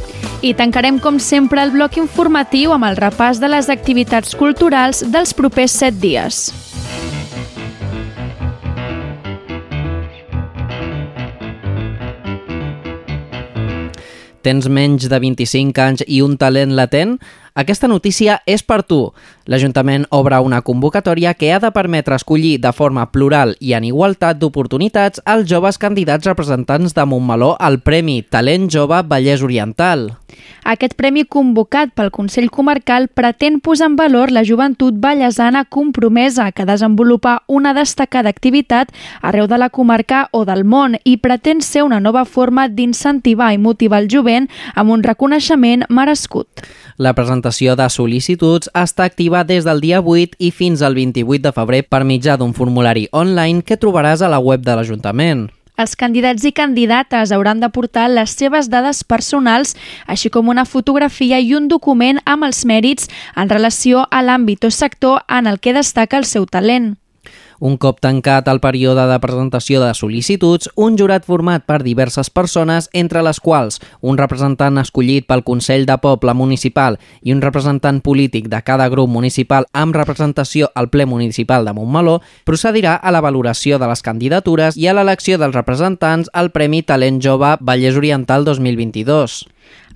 I 0.42 0.56
tancarem, 0.58 0.98
com 0.98 1.20
sempre, 1.22 1.62
el 1.62 1.70
bloc 1.70 1.94
informatiu 1.96 2.74
amb 2.74 2.90
el 2.90 2.98
repàs 2.98 3.38
de 3.38 3.48
les 3.48 3.70
activitats 3.70 4.34
culturals 4.34 5.04
dels 5.06 5.32
propers 5.38 5.78
set 5.78 5.94
dies. 6.02 6.50
Tens 14.44 14.66
menys 14.68 15.06
de 15.08 15.18
25 15.22 15.80
anys 15.80 16.02
i 16.04 16.20
un 16.20 16.34
talent 16.36 16.74
latent? 16.76 17.14
Aquesta 17.56 17.88
notícia 17.88 18.40
és 18.44 18.60
per 18.66 18.82
tu. 18.82 19.14
L'Ajuntament 19.44 20.06
obre 20.08 20.38
una 20.40 20.62
convocatòria 20.64 21.34
que 21.36 21.50
ha 21.52 21.58
de 21.60 21.68
permetre 21.74 22.16
escollir 22.16 22.56
de 22.62 22.72
forma 22.72 23.04
plural 23.12 23.52
i 23.60 23.74
en 23.76 23.84
igualtat 23.84 24.40
d'oportunitats 24.40 25.20
als 25.28 25.50
joves 25.50 25.76
candidats 25.78 26.24
representants 26.24 26.96
de 26.96 27.04
Montmeló 27.04 27.52
al 27.60 27.82
Premi 27.84 28.22
Talent 28.22 28.70
Jove 28.72 29.02
Vallès 29.04 29.44
Oriental. 29.44 30.14
Aquest 30.64 30.94
premi 30.96 31.26
convocat 31.28 31.92
pel 31.92 32.08
Consell 32.10 32.48
Comarcal 32.50 33.10
pretén 33.12 33.58
posar 33.60 33.90
en 33.90 33.96
valor 34.00 34.32
la 34.32 34.42
joventut 34.48 34.96
ballesana 34.96 35.64
compromesa 35.68 36.50
que 36.52 36.64
desenvolupa 36.64 37.42
una 37.46 37.74
destacada 37.76 38.32
activitat 38.32 38.88
arreu 39.20 39.46
de 39.46 39.58
la 39.60 39.68
comarca 39.68 40.28
o 40.32 40.44
del 40.48 40.64
món 40.64 40.96
i 41.04 41.18
pretén 41.20 41.60
ser 41.60 41.84
una 41.84 42.00
nova 42.00 42.24
forma 42.24 42.66
d'incentivar 42.68 43.52
i 43.52 43.60
motivar 43.60 44.00
el 44.02 44.08
jovent 44.08 44.48
amb 44.74 44.96
un 44.96 45.04
reconeixement 45.04 45.84
merescut. 45.90 46.64
La 46.96 47.12
presentació 47.12 47.74
de 47.76 47.88
sol·licituds 47.90 48.70
està 48.72 49.04
activa 49.04 49.33
des 49.42 49.66
del 49.66 49.82
dia 49.82 49.98
8 49.98 50.38
i 50.38 50.52
fins 50.54 50.82
al 50.86 50.94
28 50.94 51.42
de 51.42 51.52
febrer 51.52 51.82
per 51.82 52.04
mitjà 52.06 52.38
d'un 52.38 52.54
formulari 52.54 53.08
online 53.10 53.66
que 53.66 53.80
trobaràs 53.80 54.22
a 54.22 54.30
la 54.30 54.38
web 54.38 54.62
de 54.62 54.78
l'Ajuntament. 54.78 55.48
Els 55.74 55.96
candidats 55.98 56.44
i 56.46 56.52
candidates 56.54 57.32
hauran 57.34 57.58
de 57.58 57.68
portar 57.74 58.06
les 58.06 58.30
seves 58.30 58.68
dades 58.70 59.02
personals, 59.02 59.74
així 60.06 60.30
com 60.30 60.52
una 60.52 60.62
fotografia 60.64 61.40
i 61.42 61.50
un 61.58 61.66
document 61.66 62.20
amb 62.24 62.46
els 62.46 62.62
mèrits 62.62 63.10
en 63.34 63.50
relació 63.50 64.06
a 64.10 64.22
l'àmbit 64.22 64.68
o 64.68 64.70
sector 64.70 65.24
en 65.26 65.50
el 65.50 65.58
que 65.58 65.74
destaca 65.74 66.22
el 66.22 66.30
seu 66.30 66.46
talent. 66.46 66.94
Un 67.60 67.76
cop 67.78 68.00
tancat 68.02 68.48
el 68.50 68.60
període 68.60 69.06
de 69.06 69.18
presentació 69.22 69.80
de 69.82 69.92
sol·licituds, 69.94 70.70
un 70.76 70.98
jurat 70.98 71.26
format 71.26 71.64
per 71.66 71.82
diverses 71.82 72.30
persones, 72.30 72.88
entre 72.92 73.22
les 73.22 73.40
quals 73.40 73.80
un 74.00 74.18
representant 74.18 74.78
escollit 74.82 75.26
pel 75.28 75.44
Consell 75.46 75.86
de 75.86 75.96
Poble 76.02 76.34
Municipal 76.34 76.98
i 77.22 77.34
un 77.34 77.42
representant 77.44 78.00
polític 78.04 78.48
de 78.52 78.60
cada 78.66 78.88
grup 78.92 79.10
municipal 79.10 79.68
amb 79.72 79.96
representació 79.96 80.70
al 80.74 80.90
ple 80.90 81.06
municipal 81.06 81.64
de 81.64 81.72
Montmeló, 81.76 82.20
procedirà 82.44 82.96
a 82.96 83.12
la 83.14 83.22
valoració 83.24 83.78
de 83.78 83.88
les 83.90 84.02
candidatures 84.02 84.76
i 84.76 84.88
a 84.88 84.94
l'elecció 84.96 85.38
dels 85.38 85.54
representants 85.54 86.30
al 86.32 86.52
Premi 86.52 86.82
Talent 86.82 87.22
Jove 87.22 87.56
Vallès 87.60 87.96
Oriental 88.00 88.44
2022. 88.44 89.44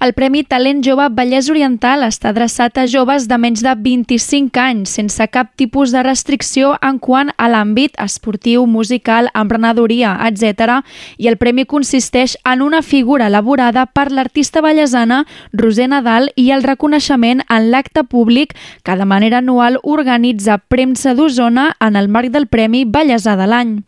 El 0.00 0.12
Premi 0.14 0.44
Talent 0.44 0.84
Jove 0.86 1.08
Vallès 1.10 1.48
Oriental 1.50 2.04
està 2.06 2.28
adreçat 2.30 2.76
a 2.78 2.84
joves 2.86 3.24
de 3.26 3.34
menys 3.42 3.64
de 3.66 3.72
25 3.82 4.60
anys, 4.62 4.92
sense 4.94 5.26
cap 5.34 5.50
tipus 5.58 5.90
de 5.90 6.04
restricció 6.06 6.76
en 6.86 7.00
quant 7.02 7.32
a 7.34 7.48
l'àmbit 7.50 7.98
esportiu, 8.04 8.62
musical, 8.70 9.26
emprenedoria, 9.34 10.12
etc. 10.28 10.86
I 11.18 11.26
el 11.32 11.40
premi 11.42 11.66
consisteix 11.66 12.36
en 12.46 12.62
una 12.62 12.84
figura 12.86 13.26
elaborada 13.26 13.88
per 13.90 14.12
l'artista 14.12 14.62
ballesana 14.62 15.24
Roser 15.50 15.90
Nadal 15.90 16.30
i 16.38 16.52
el 16.54 16.62
reconeixement 16.62 17.42
en 17.48 17.70
l'acte 17.74 18.06
públic 18.06 18.54
que 18.86 18.94
de 18.94 19.04
manera 19.16 19.42
anual 19.42 19.82
organitza 19.82 20.62
Premsa 20.62 21.18
d'Osona 21.18 21.72
en 21.82 21.98
el 21.98 22.06
marc 22.06 22.30
del 22.30 22.46
Premi 22.46 22.86
Ballesà 22.86 23.34
de 23.34 23.50
l'any. 23.50 23.80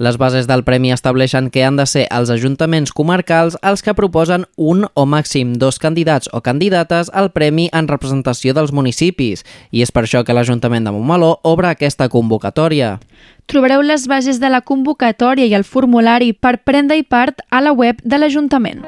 Les 0.00 0.16
bases 0.16 0.46
del 0.48 0.62
premi 0.64 0.94
estableixen 0.94 1.50
que 1.52 1.60
han 1.60 1.76
de 1.76 1.84
ser 1.84 2.06
els 2.08 2.30
ajuntaments 2.32 2.94
comarcals 2.96 3.58
els 3.60 3.82
que 3.84 3.92
proposen 3.92 4.46
un 4.56 4.86
o 4.96 5.04
màxim 5.04 5.52
dos 5.60 5.76
candidats 5.82 6.30
o 6.32 6.40
candidates 6.40 7.10
al 7.12 7.28
premi 7.36 7.68
en 7.76 7.84
representació 7.84 8.56
dels 8.56 8.72
municipis 8.72 9.44
i 9.68 9.84
és 9.84 9.92
per 9.92 10.06
això 10.06 10.24
que 10.24 10.32
l'Ajuntament 10.32 10.88
de 10.88 10.96
Montmeló 10.96 11.34
obre 11.44 11.68
aquesta 11.68 12.08
convocatòria. 12.08 12.96
Trobareu 13.44 13.84
les 13.84 14.08
bases 14.08 14.40
de 14.40 14.48
la 14.48 14.64
convocatòria 14.64 15.44
i 15.44 15.52
el 15.52 15.68
formulari 15.68 16.32
per 16.32 16.62
prendre-hi 16.64 17.04
part 17.04 17.44
a 17.50 17.60
la 17.60 17.76
web 17.76 18.00
de 18.00 18.24
l'Ajuntament. 18.24 18.80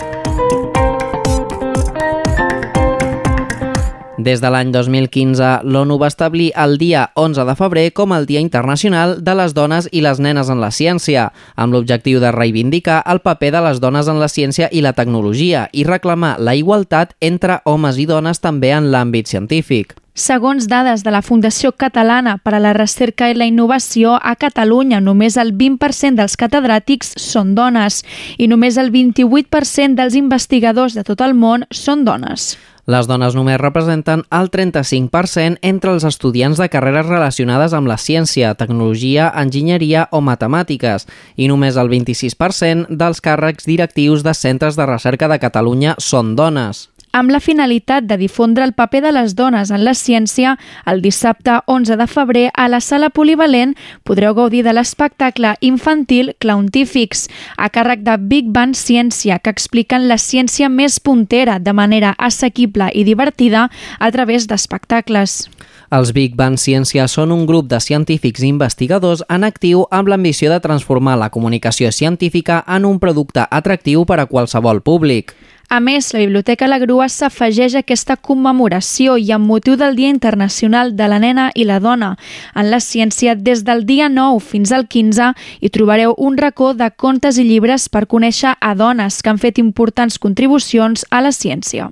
Des 4.23 4.41
de 4.41 4.51
l'any 4.55 4.71
2015, 4.71 5.65
l'ONU 5.67 5.97
va 5.99 6.07
establir 6.07 6.53
el 6.55 6.77
dia 6.79 7.09
11 7.19 7.43
de 7.49 7.55
febrer 7.59 7.87
com 7.93 8.13
el 8.15 8.27
Dia 8.29 8.43
Internacional 8.45 9.17
de 9.25 9.35
les 9.35 9.55
Dones 9.57 9.89
i 9.91 10.03
les 10.05 10.21
Nenes 10.23 10.51
en 10.53 10.61
la 10.63 10.71
Ciència, 10.71 11.25
amb 11.57 11.75
l'objectiu 11.75 12.21
de 12.23 12.31
reivindicar 12.31 13.01
el 13.03 13.19
paper 13.25 13.51
de 13.57 13.63
les 13.67 13.81
dones 13.83 14.07
en 14.07 14.21
la 14.23 14.29
ciència 14.31 14.69
i 14.71 14.85
la 14.85 14.93
tecnologia 14.95 15.65
i 15.73 15.83
reclamar 15.89 16.37
la 16.39 16.55
igualtat 16.55 17.17
entre 17.21 17.59
homes 17.65 17.99
i 17.99 18.07
dones 18.07 18.39
també 18.39 18.71
en 18.77 18.93
l'àmbit 18.95 19.27
científic. 19.27 19.97
Segons 20.15 20.69
dades 20.69 21.03
de 21.03 21.11
la 21.11 21.23
Fundació 21.25 21.73
Catalana 21.73 22.37
per 22.37 22.53
a 22.55 22.61
la 22.61 22.75
Recerca 22.77 23.31
i 23.33 23.35
la 23.35 23.49
Innovació, 23.49 24.19
a 24.21 24.37
Catalunya 24.37 25.01
només 25.01 25.39
el 25.41 25.55
20% 25.57 26.21
dels 26.21 26.37
catedràtics 26.37 27.15
són 27.17 27.57
dones 27.57 28.03
i 28.37 28.47
només 28.47 28.77
el 28.77 28.93
28% 28.93 29.97
dels 29.97 30.15
investigadors 30.15 30.95
de 30.95 31.03
tot 31.09 31.25
el 31.25 31.33
món 31.35 31.65
són 31.73 32.05
dones. 32.05 32.53
Les 32.91 33.07
dones 33.07 33.37
només 33.39 33.61
representen 33.63 34.25
el 34.35 34.49
35% 34.51 35.61
entre 35.63 35.93
els 35.95 36.03
estudiants 36.09 36.59
de 36.59 36.67
carreres 36.67 37.07
relacionades 37.07 37.77
amb 37.79 37.87
la 37.87 37.95
ciència, 37.95 38.55
tecnologia, 38.59 39.29
enginyeria 39.39 40.09
o 40.11 40.19
matemàtiques 40.19 41.07
i 41.39 41.47
només 41.47 41.79
el 41.79 41.93
26% 41.93 42.91
dels 42.91 43.23
càrrecs 43.23 43.71
directius 43.71 44.27
de 44.27 44.35
centres 44.35 44.75
de 44.75 44.89
recerca 44.91 45.31
de 45.31 45.39
Catalunya 45.39 45.95
són 46.03 46.35
dones. 46.35 46.89
Amb 47.13 47.29
la 47.29 47.43
finalitat 47.45 48.07
de 48.09 48.17
difondre 48.17 48.65
el 48.65 48.73
paper 48.73 49.03
de 49.05 49.11
les 49.13 49.35
dones 49.37 49.69
en 49.69 49.83
la 49.85 49.93
ciència, 49.93 50.55
el 50.89 51.03
dissabte 51.05 51.59
11 51.69 51.99
de 52.01 52.07
febrer 52.09 52.45
a 52.57 52.71
la 52.73 52.81
Sala 52.81 53.11
Polivalent 53.13 53.75
podreu 54.09 54.33
gaudir 54.33 54.63
de 54.65 54.73
l'espectacle 54.73 55.51
infantil 55.61 56.33
Clowntífics, 56.41 57.27
a 57.61 57.69
càrrec 57.69 58.01
de 58.07 58.17
Big 58.17 58.49
Bang 58.49 58.73
Ciència, 58.73 59.43
que 59.45 59.53
expliquen 59.53 60.09
la 60.09 60.17
ciència 60.17 60.73
més 60.73 60.97
puntera 61.05 61.59
de 61.61 61.77
manera 61.77 62.15
assequible 62.17 62.89
i 62.97 63.05
divertida 63.05 63.69
a 64.01 64.11
través 64.11 64.49
d'espectacles. 64.49 65.51
Els 65.93 66.15
Big 66.17 66.33
Bang 66.33 66.57
Ciència 66.57 67.05
són 67.13 67.35
un 67.35 67.45
grup 67.45 67.67
de 67.69 67.77
científics 67.85 68.41
i 68.41 68.49
investigadors 68.49 69.21
en 69.29 69.45
actiu 69.45 69.85
amb 69.93 70.09
l'ambició 70.09 70.49
de 70.49 70.63
transformar 70.65 71.19
la 71.21 71.29
comunicació 71.29 71.93
científica 71.93 72.65
en 72.65 72.89
un 72.89 72.97
producte 72.97 73.45
atractiu 73.45 74.07
per 74.09 74.23
a 74.23 74.31
qualsevol 74.31 74.81
públic. 74.81 75.37
A 75.73 75.81
més, 75.81 76.11
la 76.13 76.19
Biblioteca 76.21 76.67
La 76.69 76.77
Grua 76.77 77.07
s'afegeix 77.09 77.73
a 77.73 77.81
aquesta 77.81 78.19
commemoració 78.21 79.15
i 79.17 79.31
amb 79.33 79.49
motiu 79.49 79.79
del 79.81 79.97
Dia 79.97 80.11
Internacional 80.13 80.93
de 80.99 81.07
la 81.09 81.17
Nena 81.23 81.47
i 81.57 81.65
la 81.65 81.79
Dona. 81.81 82.11
En 82.53 82.69
la 82.69 82.77
ciència, 82.85 83.33
des 83.33 83.65
del 83.65 83.87
dia 83.89 84.11
9 84.13 84.43
fins 84.45 84.69
al 84.77 84.85
15, 84.85 85.31
hi 85.65 85.71
trobareu 85.73 86.13
un 86.19 86.37
racó 86.37 86.75
de 86.77 86.91
contes 86.93 87.41
i 87.41 87.47
llibres 87.49 87.89
per 87.89 88.05
conèixer 88.05 88.53
a 88.61 88.75
dones 88.77 89.23
que 89.23 89.33
han 89.33 89.41
fet 89.41 89.63
importants 89.65 90.21
contribucions 90.21 91.07
a 91.09 91.25
la 91.25 91.33
ciència. 91.33 91.89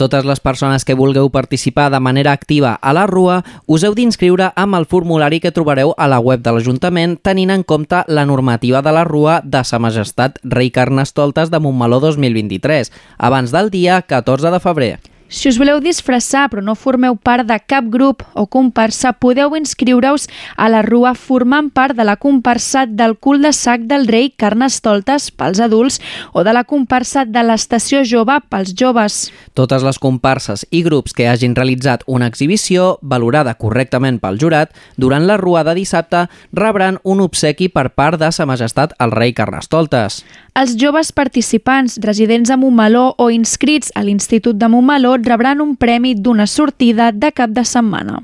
Totes 0.00 0.24
les 0.24 0.40
persones 0.40 0.86
que 0.88 0.94
vulgueu 0.96 1.26
participar 1.28 1.90
de 1.92 1.98
manera 2.00 2.32
activa 2.32 2.70
a 2.80 2.94
la 2.96 3.02
Rua 3.04 3.42
us 3.68 3.84
heu 3.84 3.92
d'inscriure 3.92 4.46
amb 4.56 4.78
el 4.78 4.86
formulari 4.88 5.42
que 5.44 5.52
trobareu 5.52 5.92
a 5.92 6.06
la 6.08 6.22
web 6.24 6.40
de 6.40 6.54
l'Ajuntament 6.56 7.18
tenint 7.20 7.52
en 7.52 7.66
compte 7.68 8.00
la 8.08 8.24
normativa 8.24 8.80
de 8.80 8.96
la 8.96 9.04
Rua 9.04 9.42
de 9.44 9.60
Sa 9.60 9.76
Majestat 9.76 10.40
Rei 10.40 10.72
Carnestoltes 10.72 11.52
de 11.52 11.60
Montmeló 11.60 12.00
2023, 12.00 12.88
abans 13.18 13.52
del 13.52 13.68
dia 13.68 14.00
14 14.00 14.56
de 14.56 14.64
febrer. 14.64 14.94
Si 15.30 15.46
us 15.46 15.60
voleu 15.62 15.78
disfressar 15.78 16.48
però 16.50 16.58
no 16.58 16.72
formeu 16.74 17.14
part 17.14 17.46
de 17.46 17.54
cap 17.62 17.86
grup 17.86 18.24
o 18.34 18.48
comparsa, 18.50 19.12
podeu 19.14 19.52
inscriure-us 19.54 20.24
a 20.58 20.66
la 20.66 20.80
Rua 20.82 21.12
formant 21.14 21.68
part 21.70 21.94
de 21.94 22.02
la 22.02 22.16
comparsa 22.18 22.82
del 22.82 23.14
cul 23.14 23.38
de 23.38 23.52
sac 23.54 23.84
del 23.86 24.08
rei 24.10 24.32
Carnestoltes 24.34 25.28
pels 25.30 25.60
adults 25.62 26.00
o 26.34 26.42
de 26.42 26.50
la 26.50 26.64
comparsa 26.66 27.22
de 27.22 27.44
l'estació 27.46 28.00
jove 28.02 28.40
pels 28.50 28.74
joves. 28.74 29.20
Totes 29.54 29.86
les 29.86 30.00
comparses 30.02 30.66
i 30.74 30.82
grups 30.82 31.14
que 31.14 31.28
hagin 31.30 31.54
realitzat 31.54 32.02
una 32.10 32.26
exhibició 32.26 32.96
valorada 33.00 33.54
correctament 33.54 34.18
pel 34.18 34.40
jurat 34.42 34.74
durant 34.98 35.30
la 35.30 35.38
Rua 35.38 35.62
de 35.62 35.76
dissabte 35.78 36.24
rebran 36.50 36.98
un 37.04 37.22
obsequi 37.22 37.70
per 37.70 37.92
part 37.94 38.18
de 38.18 38.32
Sa 38.34 38.48
Majestat 38.50 38.98
el 38.98 39.14
rei 39.14 39.30
Carnestoltes. 39.30 40.24
Els 40.58 40.74
joves 40.74 41.14
participants 41.14 42.00
residents 42.02 42.50
a 42.50 42.58
Montmeló 42.58 43.14
o 43.14 43.30
inscrits 43.30 43.94
a 43.94 44.02
l'Institut 44.02 44.58
de 44.58 44.66
Montmeló 44.66 45.19
rebran 45.24 45.60
un 45.60 45.76
premi 45.76 46.14
d'una 46.14 46.46
sortida 46.46 47.12
de 47.12 47.32
cap 47.32 47.50
de 47.50 47.64
setmana. 47.64 48.22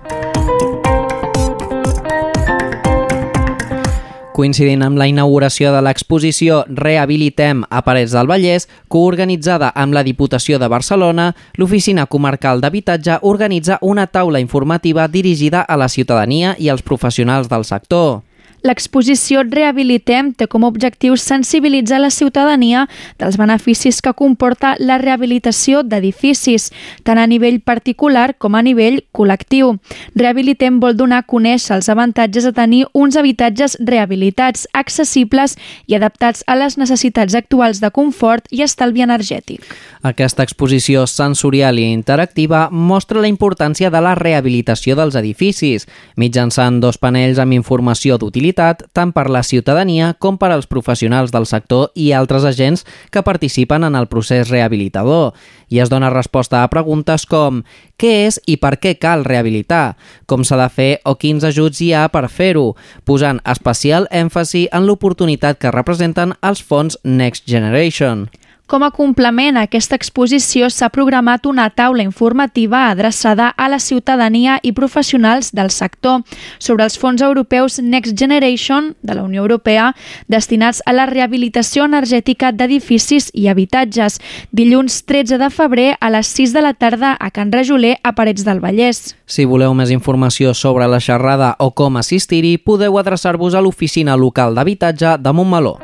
Coincidint 4.37 4.83
amb 4.85 4.99
la 5.01 5.07
inauguració 5.09 5.71
de 5.73 5.79
l'exposició 5.81 6.59
Rehabilitem 6.69 7.63
a 7.73 7.81
Parets 7.87 8.13
del 8.13 8.29
Vallès, 8.29 8.69
coorganitzada 8.93 9.71
amb 9.73 9.97
la 9.97 10.03
Diputació 10.05 10.61
de 10.61 10.69
Barcelona, 10.69 11.31
l'Oficina 11.57 12.05
Comarcal 12.05 12.61
d'Habitatge 12.61 13.17
organitza 13.23 13.79
una 13.81 14.05
taula 14.07 14.45
informativa 14.45 15.09
dirigida 15.09 15.65
a 15.65 15.81
la 15.81 15.89
ciutadania 15.89 16.53
i 16.59 16.69
als 16.69 16.85
professionals 16.85 17.49
del 17.49 17.65
sector. 17.65 18.26
L'exposició 18.67 19.45
Rehabilitem 19.47 20.33
té 20.35 20.49
com 20.51 20.65
a 20.65 20.69
objectiu 20.73 21.15
sensibilitzar 21.21 22.01
la 22.03 22.11
ciutadania 22.11 22.87
dels 23.21 23.37
beneficis 23.39 24.01
que 24.03 24.15
comporta 24.19 24.73
la 24.81 24.97
rehabilitació 24.99 25.85
d'edificis, 25.87 26.73
tant 27.07 27.21
a 27.23 27.29
nivell 27.31 27.61
particular 27.63 28.33
com 28.43 28.57
a 28.59 28.63
nivell 28.67 28.99
col·lectiu. 29.15 29.77
Rehabilitem 30.19 30.81
vol 30.83 30.97
donar 30.99 31.23
a 31.23 31.27
conèixer 31.31 31.77
els 31.77 31.91
avantatges 31.93 32.49
de 32.49 32.53
tenir 32.57 32.83
uns 32.93 33.17
habitatges 33.17 33.77
rehabilitats, 33.79 34.67
accessibles 34.75 35.55
i 35.87 35.95
adaptats 35.95 36.43
a 36.47 36.59
les 36.59 36.79
necessitats 36.81 37.39
actuals 37.39 37.79
de 37.85 37.93
confort 37.95 38.51
i 38.51 38.65
estalvi 38.67 39.07
energètic. 39.07 39.63
Aquesta 40.03 40.43
exposició 40.43 41.07
sensorial 41.07 41.79
i 41.79 41.87
interactiva 41.93 42.67
mostra 42.71 43.23
la 43.23 43.31
importància 43.31 43.93
de 43.95 44.03
la 44.03 44.17
rehabilitació 44.19 44.99
dels 44.99 45.15
edificis, 45.19 45.87
mitjançant 46.17 46.81
dos 46.83 46.99
panells 46.99 47.39
amb 47.43 47.55
informació 47.55 48.19
d'utilitat 48.19 48.56
tant 48.57 49.13
per 49.13 49.27
la 49.31 49.43
ciutadania 49.47 50.15
com 50.19 50.39
per 50.41 50.51
als 50.51 50.67
professionals 50.67 51.33
del 51.35 51.47
sector 51.47 51.91
i 51.95 52.11
altres 52.17 52.47
agents 52.49 52.87
que 53.13 53.23
participen 53.23 53.85
en 53.85 53.95
el 53.95 54.09
procés 54.09 54.49
rehabilitador. 54.49 55.35
I 55.69 55.81
es 55.85 55.91
dona 55.93 56.11
resposta 56.11 56.63
a 56.63 56.71
preguntes 56.73 57.27
com 57.27 57.63
què 58.01 58.13
és 58.27 58.41
i 58.47 58.57
per 58.57 58.77
què 58.81 58.97
cal 58.99 59.25
rehabilitar, 59.27 59.97
com 60.27 60.45
s'ha 60.45 60.59
de 60.61 60.69
fer 60.73 60.91
o 61.05 61.17
quins 61.21 61.45
ajuts 61.45 61.83
hi 61.83 61.93
ha 61.93 62.07
per 62.09 62.27
fer-ho, 62.33 62.75
posant 63.05 63.43
especial 63.45 64.09
èmfasi 64.11 64.67
en 64.73 64.89
l'oportunitat 64.89 65.61
que 65.61 65.75
representen 65.75 66.35
els 66.43 66.63
fons 66.63 66.99
Next 67.05 67.47
Generation. 67.51 68.29
Com 68.67 68.83
a 68.83 68.91
complement 68.91 69.55
a 69.55 69.63
aquesta 69.69 69.95
exposició 69.95 70.67
s'ha 70.75 70.89
programat 70.91 71.45
una 71.47 71.69
taula 71.71 72.03
informativa 72.03 72.89
adreçada 72.91 73.53
a 73.55 73.69
la 73.71 73.79
ciutadania 73.79 74.57
i 74.63 74.73
professionals 74.75 75.53
del 75.55 75.71
sector 75.71 76.25
sobre 76.59 76.83
els 76.83 76.99
fons 76.99 77.23
europeus 77.23 77.79
Next 77.79 78.19
Generation 78.19 78.97
de 79.03 79.15
la 79.15 79.23
Unió 79.23 79.45
Europea 79.45 79.93
destinats 80.27 80.83
a 80.85 80.97
la 80.97 81.07
rehabilitació 81.07 81.87
energètica 81.87 82.51
d'edificis 82.51 83.31
i 83.35 83.47
habitatges, 83.47 84.19
dilluns 84.51 85.05
13 85.07 85.39
de 85.39 85.51
febrer 85.51 85.89
a 86.01 86.11
les 86.11 86.27
6 86.27 86.57
de 86.57 86.67
la 86.67 86.75
tarda 86.75 87.15
a 87.15 87.31
Can 87.31 87.55
Rajoler 87.55 88.01
a 88.03 88.17
Parets 88.19 88.43
del 88.43 88.59
Vallès. 88.59 89.15
Si 89.27 89.47
voleu 89.47 89.79
més 89.79 89.95
informació 89.95 90.55
sobre 90.55 90.91
la 90.91 90.99
xerrada 90.99 91.55
o 91.63 91.71
com 91.71 92.03
assistir-hi, 92.03 92.57
podeu 92.59 92.99
adreçar-vos 92.99 93.55
a 93.55 93.63
l'oficina 93.63 94.19
local 94.19 94.59
d'habitatge 94.59 95.21
de 95.23 95.33
Montmeló. 95.33 95.79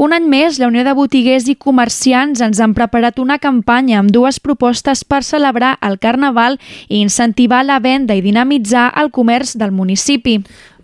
Un 0.00 0.14
any 0.16 0.24
més, 0.32 0.56
la 0.56 0.70
Unió 0.70 0.80
de 0.80 0.94
Botiguers 0.96 1.44
i 1.52 1.54
Comerciants 1.60 2.40
ens 2.40 2.56
han 2.64 2.72
preparat 2.72 3.18
una 3.20 3.36
campanya 3.36 3.98
amb 4.00 4.08
dues 4.14 4.38
propostes 4.40 5.02
per 5.04 5.18
celebrar 5.28 5.74
el 5.84 5.98
Carnaval 6.00 6.56
i 6.88 7.02
incentivar 7.04 7.58
la 7.68 7.76
venda 7.84 8.16
i 8.16 8.22
dinamitzar 8.24 8.86
el 8.96 9.10
comerç 9.12 9.58
del 9.60 9.76
municipi. 9.76 10.38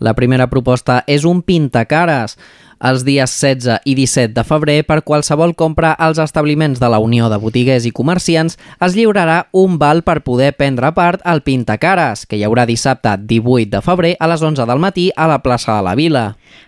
La 0.04 0.12
primera 0.12 0.50
proposta 0.52 0.98
és 1.08 1.24
un 1.24 1.40
pintacares 1.40 2.36
els 2.80 3.04
dies 3.06 3.30
16 3.30 3.80
i 3.84 3.94
17 3.96 4.34
de 4.36 4.44
febrer 4.44 4.82
per 4.84 5.00
qualsevol 5.02 5.54
compra 5.56 5.92
als 5.92 6.18
establiments 6.22 6.80
de 6.80 6.90
la 6.92 6.98
Unió 7.00 7.30
de 7.32 7.38
Botiguers 7.40 7.86
i 7.88 7.92
Comerciants 7.94 8.58
es 8.84 8.96
lliurarà 8.96 9.46
un 9.52 9.78
val 9.80 10.02
per 10.04 10.20
poder 10.26 10.52
prendre 10.56 10.92
part 10.92 11.22
al 11.24 11.42
Pintacares, 11.42 12.26
que 12.26 12.36
hi 12.36 12.44
haurà 12.44 12.66
dissabte 12.68 13.16
18 13.16 13.70
de 13.72 13.82
febrer 13.82 14.14
a 14.20 14.28
les 14.28 14.42
11 14.42 14.66
del 14.68 14.82
matí 14.82 15.10
a 15.16 15.26
la 15.30 15.40
plaça 15.42 15.76
de 15.76 15.82
la 15.86 15.94
Vila. 15.94 16.26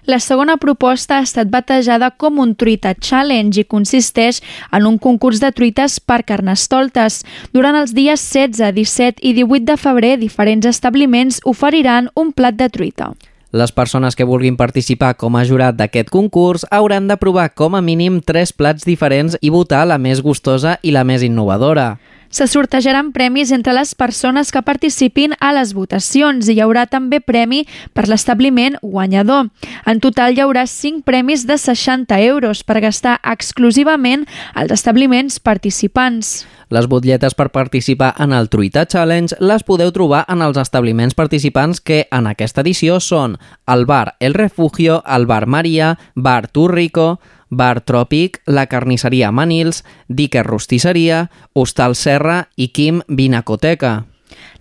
La 0.08 0.20
segona 0.20 0.56
proposta 0.56 1.18
ha 1.18 1.26
estat 1.26 1.50
batejada 1.52 2.10
com 2.16 2.38
un 2.40 2.54
truita 2.56 2.94
challenge 2.94 3.60
i 3.60 3.68
consisteix 3.68 4.40
en 4.72 4.86
un 4.88 4.98
concurs 4.98 5.40
de 5.44 5.52
truites 5.52 6.00
per 6.00 6.22
carnestoltes. 6.24 7.22
Durant 7.52 7.76
els 7.76 7.92
dies 7.92 8.24
16, 8.24 8.72
17 8.74 9.20
i 9.20 9.34
18 9.36 9.66
de 9.68 9.76
febrer, 9.76 10.16
diferents 10.16 10.66
establiments 10.66 11.42
oferiran 11.44 12.08
un 12.16 12.32
plat 12.32 12.56
de 12.56 12.70
truita. 12.72 13.12
Les 13.50 13.72
persones 13.72 14.12
que 14.12 14.26
vulguin 14.28 14.58
participar 14.60 15.14
com 15.16 15.36
a 15.38 15.44
jurat 15.48 15.76
d'aquest 15.76 16.10
concurs 16.12 16.66
hauran 16.68 17.06
de 17.08 17.16
provar 17.16 17.46
com 17.56 17.78
a 17.78 17.80
mínim 17.80 18.20
tres 18.20 18.52
plats 18.52 18.84
diferents 18.84 19.38
i 19.40 19.48
votar 19.48 19.86
la 19.88 19.96
més 19.96 20.20
gustosa 20.20 20.76
i 20.82 20.92
la 20.92 21.06
més 21.08 21.24
innovadora. 21.24 21.94
Se 22.30 22.46
sortejaran 22.46 23.12
premis 23.12 23.50
entre 23.56 23.72
les 23.72 23.94
persones 23.96 24.52
que 24.52 24.60
participin 24.62 25.32
a 25.40 25.54
les 25.56 25.72
votacions 25.72 26.48
i 26.48 26.58
hi 26.58 26.60
haurà 26.60 26.84
també 26.86 27.22
premi 27.24 27.62
per 27.96 28.04
l'establiment 28.08 28.76
guanyador. 28.82 29.48
En 29.88 30.02
total 30.04 30.36
hi 30.36 30.42
haurà 30.44 30.66
5 30.68 31.06
premis 31.08 31.46
de 31.48 31.56
60 31.56 32.20
euros 32.28 32.62
per 32.68 32.82
gastar 32.84 33.16
exclusivament 33.24 34.26
als 34.52 34.76
establiments 34.76 35.40
participants. 35.40 36.44
Les 36.68 36.84
butlletes 36.84 37.32
per 37.32 37.48
participar 37.48 38.12
en 38.20 38.34
el 38.36 38.50
Truita 38.52 38.84
Challenge 38.84 39.38
les 39.40 39.64
podeu 39.64 39.88
trobar 39.96 40.26
en 40.28 40.44
els 40.44 40.60
establiments 40.60 41.16
participants 41.16 41.80
que 41.80 42.02
en 42.12 42.28
aquesta 42.28 42.60
edició 42.60 43.00
són 43.00 43.38
el 43.64 43.86
bar 43.88 44.18
El 44.20 44.36
Refugio, 44.36 45.00
el 45.06 45.24
bar 45.24 45.46
Maria, 45.46 45.94
bar 46.14 46.48
Turrico, 46.52 47.20
Bar 47.50 47.80
Tròpic, 47.84 48.42
la 48.46 48.66
carnisseria 48.66 49.32
Manils, 49.32 49.84
Dicker 50.08 50.44
Rostisseria, 50.46 51.28
Hostal 51.54 51.96
Serra 51.96 52.44
i 52.56 52.68
Quim 52.68 53.02
Vinacoteca. 53.08 54.04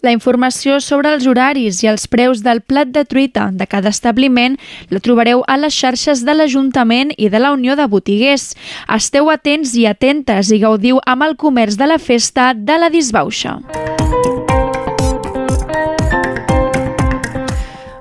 La 0.05 0.13
informació 0.13 0.77
sobre 0.79 1.09
els 1.15 1.25
horaris 1.27 1.81
i 1.83 1.89
els 1.89 2.05
preus 2.07 2.43
del 2.45 2.61
plat 2.61 2.91
de 2.93 3.03
truita 3.05 3.49
de 3.51 3.65
cada 3.67 3.89
establiment 3.89 4.59
la 4.93 5.01
trobareu 5.01 5.41
a 5.47 5.57
les 5.57 5.73
xarxes 5.73 6.23
de 6.27 6.37
l'Ajuntament 6.37 7.15
i 7.17 7.31
de 7.33 7.41
la 7.41 7.51
Unió 7.57 7.75
de 7.75 7.89
Botiguers. 7.89 8.51
Esteu 8.93 9.33
atents 9.33 9.73
i 9.75 9.87
atentes 9.89 10.53
i 10.53 10.61
gaudiu 10.61 11.01
amb 11.05 11.25
el 11.25 11.35
comerç 11.35 11.81
de 11.81 11.89
la 11.89 11.99
festa 11.99 12.53
de 12.53 12.77
la 12.77 12.93
disbauxa. 12.93 13.57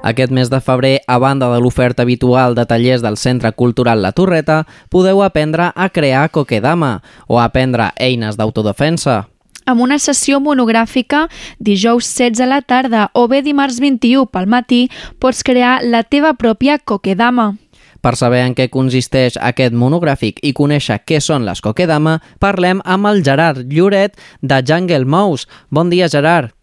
Aquest 0.06 0.30
mes 0.30 0.46
de 0.46 0.60
febrer, 0.62 1.00
a 1.10 1.18
banda 1.18 1.48
de 1.50 1.58
l'oferta 1.58 2.04
habitual 2.04 2.54
de 2.54 2.62
tallers 2.70 3.02
del 3.02 3.16
Centre 3.18 3.50
Cultural 3.52 4.04
La 4.04 4.12
Torreta, 4.14 4.60
podeu 4.88 5.24
aprendre 5.26 5.72
a 5.74 5.88
crear 5.90 6.28
kokedama 6.30 7.00
o 7.26 7.40
aprendre 7.42 7.90
eines 7.98 8.36
d'autodefensa. 8.38 9.26
amb 9.66 9.82
una 9.82 9.98
sessió 9.98 10.38
monogràfica 10.38 11.24
dijous 11.58 12.06
16 12.06 12.40
a 12.44 12.46
la 12.46 12.60
tarda 12.62 13.08
o 13.14 13.26
bé 13.26 13.40
dimarts 13.42 13.80
21 13.82 14.28
pel 14.30 14.46
matí 14.46 14.86
pots 15.18 15.42
crear 15.42 15.80
la 15.82 16.04
teva 16.04 16.34
pròpia 16.34 16.78
kokedama. 16.78 17.56
Per 18.00 18.14
saber 18.14 18.44
en 18.46 18.54
què 18.54 18.68
consisteix 18.70 19.34
aquest 19.42 19.74
monogràfic 19.74 20.38
i 20.46 20.52
conèixer 20.54 21.00
què 21.02 21.18
són 21.18 21.42
les 21.42 21.58
Coquedama, 21.60 22.20
parlem 22.38 22.78
amb 22.84 23.10
el 23.10 23.24
Gerard 23.26 23.66
Lloret 23.66 24.14
de 24.40 24.62
Jungle 24.62 25.04
Mouse. 25.04 25.50
Bon 25.68 25.90
dia, 25.90 26.06
Gerard. 26.06 26.54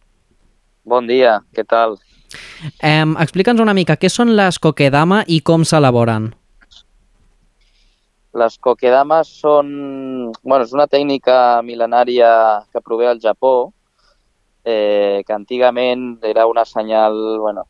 Bon 0.85 1.03
dia, 1.07 1.41
què 1.51 1.67
tal? 1.67 1.99
Eh, 2.81 3.05
Explica'ns 3.23 3.61
una 3.61 3.73
mica 3.73 3.97
què 3.97 4.09
són 4.09 4.35
les 4.35 4.59
Coquedama 4.59 5.23
i 5.27 5.41
com 5.41 5.63
s'elaboren. 5.63 6.31
Les 8.33 8.57
kokedamas 8.57 9.29
són... 9.29 9.67
Bueno, 10.41 10.63
és 10.65 10.71
una 10.73 10.87
tècnica 10.89 11.61
mil·lenària 11.61 12.63
que 12.73 12.81
prové 12.81 13.05
al 13.05 13.19
Japó, 13.21 13.71
eh, 14.65 15.21
que 15.27 15.33
antigament 15.35 16.17
era 16.25 16.47
una 16.49 16.63
senyal, 16.65 17.13
bueno, 17.37 17.67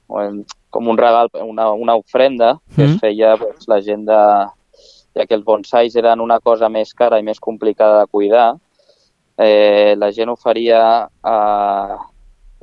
com 0.70 0.88
un 0.88 0.98
regal, 0.98 1.28
una, 1.44 1.72
una 1.74 1.96
ofrenda 2.00 2.60
que 2.76 2.84
Mm. 2.88 2.94
es 2.94 3.00
feia 3.02 3.36
pues, 3.38 3.68
la 3.68 3.82
gent 3.82 4.06
de... 4.08 4.20
Ja 5.14 5.28
que 5.28 5.36
els 5.36 5.44
bonsais 5.46 5.94
eren 5.96 6.22
una 6.24 6.40
cosa 6.40 6.70
més 6.74 6.94
cara 6.98 7.20
i 7.20 7.24
més 7.24 7.40
complicada 7.40 8.00
de 8.00 8.08
cuidar, 8.10 8.56
eh, 9.38 9.94
la 9.98 10.10
gent 10.12 10.30
oferia 10.30 11.10
a, 11.22 11.98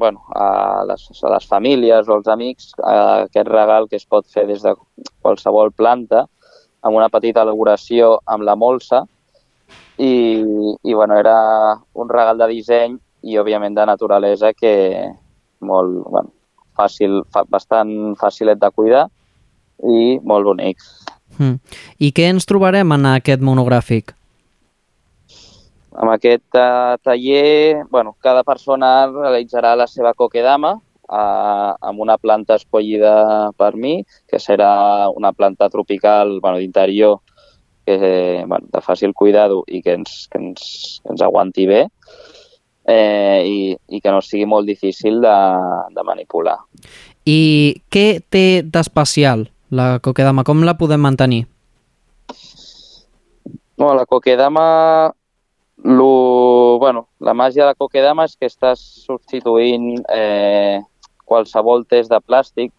bueno, 0.01 0.25
a, 0.35 0.83
les, 0.89 1.05
a 1.23 1.31
les 1.35 1.47
famílies 1.47 2.09
o 2.09 2.17
als 2.17 2.29
amics 2.33 2.73
eh, 2.81 3.27
aquest 3.29 3.49
regal 3.53 3.87
que 3.89 4.01
es 4.01 4.07
pot 4.09 4.27
fer 4.27 4.47
des 4.49 4.65
de 4.65 4.73
qualsevol 5.21 5.71
planta 5.77 6.25
amb 6.81 6.97
una 6.97 7.11
petita 7.13 7.45
elaboració 7.45 8.17
amb 8.25 8.49
la 8.49 8.57
molsa 8.57 9.05
i, 10.01 10.13
i 10.83 10.95
bueno, 10.97 11.19
era 11.21 11.37
un 11.93 12.09
regal 12.09 12.41
de 12.41 12.49
disseny 12.55 12.97
i 13.29 13.37
òbviament 13.37 13.77
de 13.77 13.85
naturalesa 13.87 14.55
que 14.57 14.73
molt, 15.61 16.01
bueno, 16.09 16.33
fàcil, 16.81 17.21
fa, 17.29 17.45
bastant 17.45 18.17
fàcilet 18.21 18.61
de 18.61 18.71
cuidar 18.73 19.05
i 19.85 20.17
molt 20.25 20.49
bonic. 20.49 20.81
Mm. 21.37 21.61
I 22.01 22.11
què 22.17 22.31
ens 22.33 22.49
trobarem 22.49 22.97
en 22.97 23.13
aquest 23.13 23.45
monogràfic? 23.45 24.17
Amb 25.91 26.13
aquest 26.13 26.55
uh, 26.55 26.97
taller, 27.03 27.83
bueno, 27.91 28.15
cada 28.23 28.45
persona 28.47 29.09
realitzarà 29.11 29.75
la 29.75 29.89
seva 29.91 30.13
coquedama 30.15 30.77
uh, 30.77 31.73
amb 31.81 32.05
una 32.05 32.17
planta 32.19 32.59
escollida 32.61 33.51
per 33.59 33.75
mi, 33.75 33.99
que 34.31 34.39
serà 34.39 35.09
una 35.11 35.33
planta 35.33 35.69
tropical 35.69 36.39
bueno, 36.41 36.59
d'interior 36.59 37.19
que, 37.87 38.45
bueno, 38.47 38.67
de 38.71 38.83
fàcil 38.85 39.15
cuidado 39.15 39.65
i 39.67 39.83
que 39.83 39.99
ens, 39.99 40.29
que 40.31 40.39
ens, 40.39 41.01
que 41.03 41.15
ens 41.15 41.23
aguanti 41.27 41.67
bé 41.67 41.85
eh, 42.87 43.43
i, 43.47 43.61
i 43.89 44.01
que 44.01 44.13
no 44.13 44.21
sigui 44.25 44.47
molt 44.47 44.69
difícil 44.69 45.21
de, 45.25 45.37
de 45.95 46.05
manipular. 46.07 46.59
I 47.27 47.83
què 47.93 48.21
té 48.31 48.63
d'especial 48.63 49.49
la 49.71 49.99
Coquedama? 50.03 50.45
Com 50.47 50.65
la 50.67 50.77
podem 50.79 51.03
mantenir? 51.03 51.45
No, 53.81 53.95
la 53.97 54.05
coquedama, 54.05 55.09
lo, 55.83 56.79
bueno, 56.79 57.09
la 57.19 57.35
màgia 57.35 57.65
de 57.65 57.71
la 57.71 57.79
coquedama 57.79 58.27
és 58.29 58.37
que 58.37 58.49
estàs 58.51 58.81
substituint 59.07 60.03
eh, 60.13 60.81
qualsevol 61.29 61.87
test 61.89 62.11
de 62.13 62.21
plàstic 62.21 62.73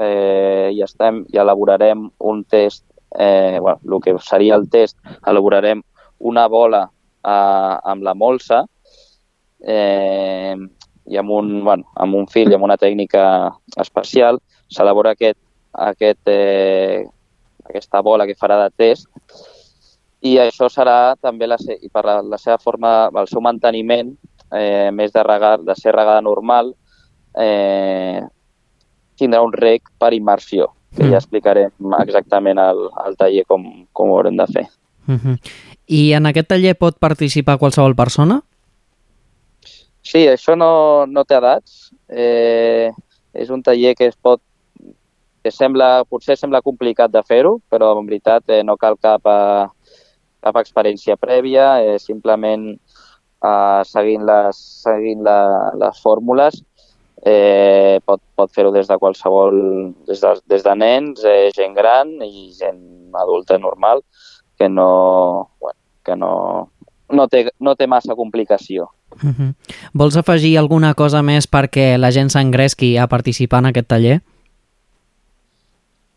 eh, 0.00 0.70
i, 0.72 0.82
estem, 0.84 1.22
i 1.32 1.40
elaborarem 1.40 2.08
un 2.18 2.42
test, 2.44 2.84
eh, 3.18 3.58
bueno, 3.60 3.80
el 3.84 4.02
que 4.04 4.16
seria 4.20 4.56
el 4.56 4.68
test, 4.70 4.98
elaborarem 5.26 5.82
una 6.18 6.46
bola 6.48 6.84
eh, 6.88 7.74
amb 7.92 8.02
la 8.02 8.14
molsa 8.14 8.62
eh, 9.60 10.56
i 11.06 11.18
amb 11.18 11.30
un, 11.30 11.54
bueno, 11.64 11.88
amb 11.96 12.20
un 12.20 12.28
fil 12.30 12.50
i 12.50 12.58
amb 12.58 12.68
una 12.68 12.78
tècnica 12.78 13.24
especial 13.80 14.38
s'elabora 14.72 15.16
aquest, 15.16 15.38
aquest, 15.72 16.20
eh, 16.28 17.02
aquesta 17.64 18.02
bola 18.02 18.26
que 18.26 18.38
farà 18.38 18.60
de 18.62 18.70
test 18.76 19.08
i 20.22 20.36
això 20.38 20.68
serà 20.70 21.14
també 21.20 21.46
la, 21.50 21.58
se- 21.58 21.78
i 21.82 21.88
per 21.90 22.04
la, 22.06 22.20
la 22.22 22.38
seva 22.38 22.58
forma, 22.62 23.10
el 23.18 23.26
seu 23.28 23.40
manteniment, 23.42 24.12
eh, 24.54 24.90
més 24.94 25.12
de, 25.12 25.22
regar, 25.26 25.56
de 25.66 25.74
ser 25.74 25.92
regada 25.96 26.20
normal, 26.22 26.74
eh, 27.34 28.20
tindrà 29.18 29.42
un 29.42 29.52
rec 29.52 29.90
per 29.98 30.12
immersió, 30.14 30.70
que 30.94 31.04
Mm. 31.04 31.10
ja 31.10 31.18
explicarem 31.18 31.94
exactament 32.02 32.58
al, 32.58 32.88
al 33.04 33.16
taller 33.16 33.44
com, 33.48 33.64
com 33.92 34.10
ho 34.10 34.16
haurem 34.18 34.36
de 34.36 34.46
fer. 34.46 34.66
Uh 35.08 35.14
-huh. 35.18 35.38
I 35.88 36.12
en 36.12 36.26
aquest 36.26 36.48
taller 36.48 36.74
pot 36.78 36.98
participar 36.98 37.58
qualsevol 37.58 37.94
persona? 37.96 38.42
Sí, 40.02 40.26
això 40.26 40.56
no, 40.56 41.06
no 41.06 41.24
té 41.24 41.34
edats. 41.36 41.90
Eh, 42.08 42.90
és 43.32 43.50
un 43.50 43.62
taller 43.62 43.94
que 43.96 44.06
es 44.06 44.16
pot 44.16 44.40
que 45.42 45.50
sembla, 45.50 46.04
potser 46.08 46.36
sembla 46.36 46.60
complicat 46.62 47.10
de 47.10 47.22
fer-ho, 47.22 47.60
però 47.70 47.98
en 47.98 48.06
veritat 48.06 48.48
eh, 48.48 48.62
no 48.62 48.76
cal 48.76 48.96
cap, 49.00 49.22
eh, 49.26 49.66
cap 50.42 50.58
experiència 50.60 51.16
prèvia, 51.16 51.78
eh, 51.82 51.98
simplement 52.02 52.68
eh, 52.72 53.80
seguint, 53.88 54.26
les, 54.28 54.60
seguint 54.82 55.22
la, 55.24 55.38
les 55.78 56.02
fórmules 56.02 56.62
eh, 57.22 58.00
pot, 58.04 58.20
pot 58.34 58.50
fer-ho 58.52 58.72
des 58.74 58.88
de 58.88 58.98
qualsevol, 58.98 59.54
des 60.08 60.20
de, 60.20 60.32
des 60.50 60.64
de 60.64 60.74
nens, 60.76 61.22
eh, 61.24 61.50
gent 61.54 61.74
gran 61.76 62.10
i 62.26 62.50
gent 62.58 63.14
adulta 63.18 63.58
normal, 63.58 64.02
que 64.58 64.68
no, 64.68 65.50
bueno, 65.60 65.78
que 66.04 66.16
no, 66.16 66.32
no, 67.10 67.28
té, 67.28 67.46
no 67.60 67.76
té 67.76 67.86
massa 67.86 68.16
complicació. 68.18 68.90
Uh 69.22 69.30
-huh. 69.30 69.54
Vols 69.92 70.16
afegir 70.16 70.56
alguna 70.58 70.94
cosa 70.94 71.22
més 71.22 71.46
perquè 71.46 71.98
la 71.98 72.10
gent 72.10 72.30
s'engresqui 72.30 72.96
a 72.96 73.06
participar 73.06 73.58
en 73.58 73.66
aquest 73.66 73.88
taller? 73.88 74.20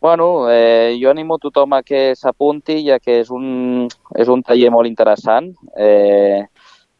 Bueno, 0.06 0.48
eh, 0.48 0.96
jo 1.02 1.10
animo 1.10 1.36
tothom 1.36 1.72
a 1.72 1.82
que 1.82 2.14
s'apunti, 2.14 2.76
ja 2.86 3.00
que 3.02 3.16
és 3.24 3.30
un, 3.34 3.88
és 4.14 4.28
un 4.30 4.44
taller 4.46 4.68
molt 4.70 4.86
interessant. 4.86 5.48
Eh, 5.74 6.46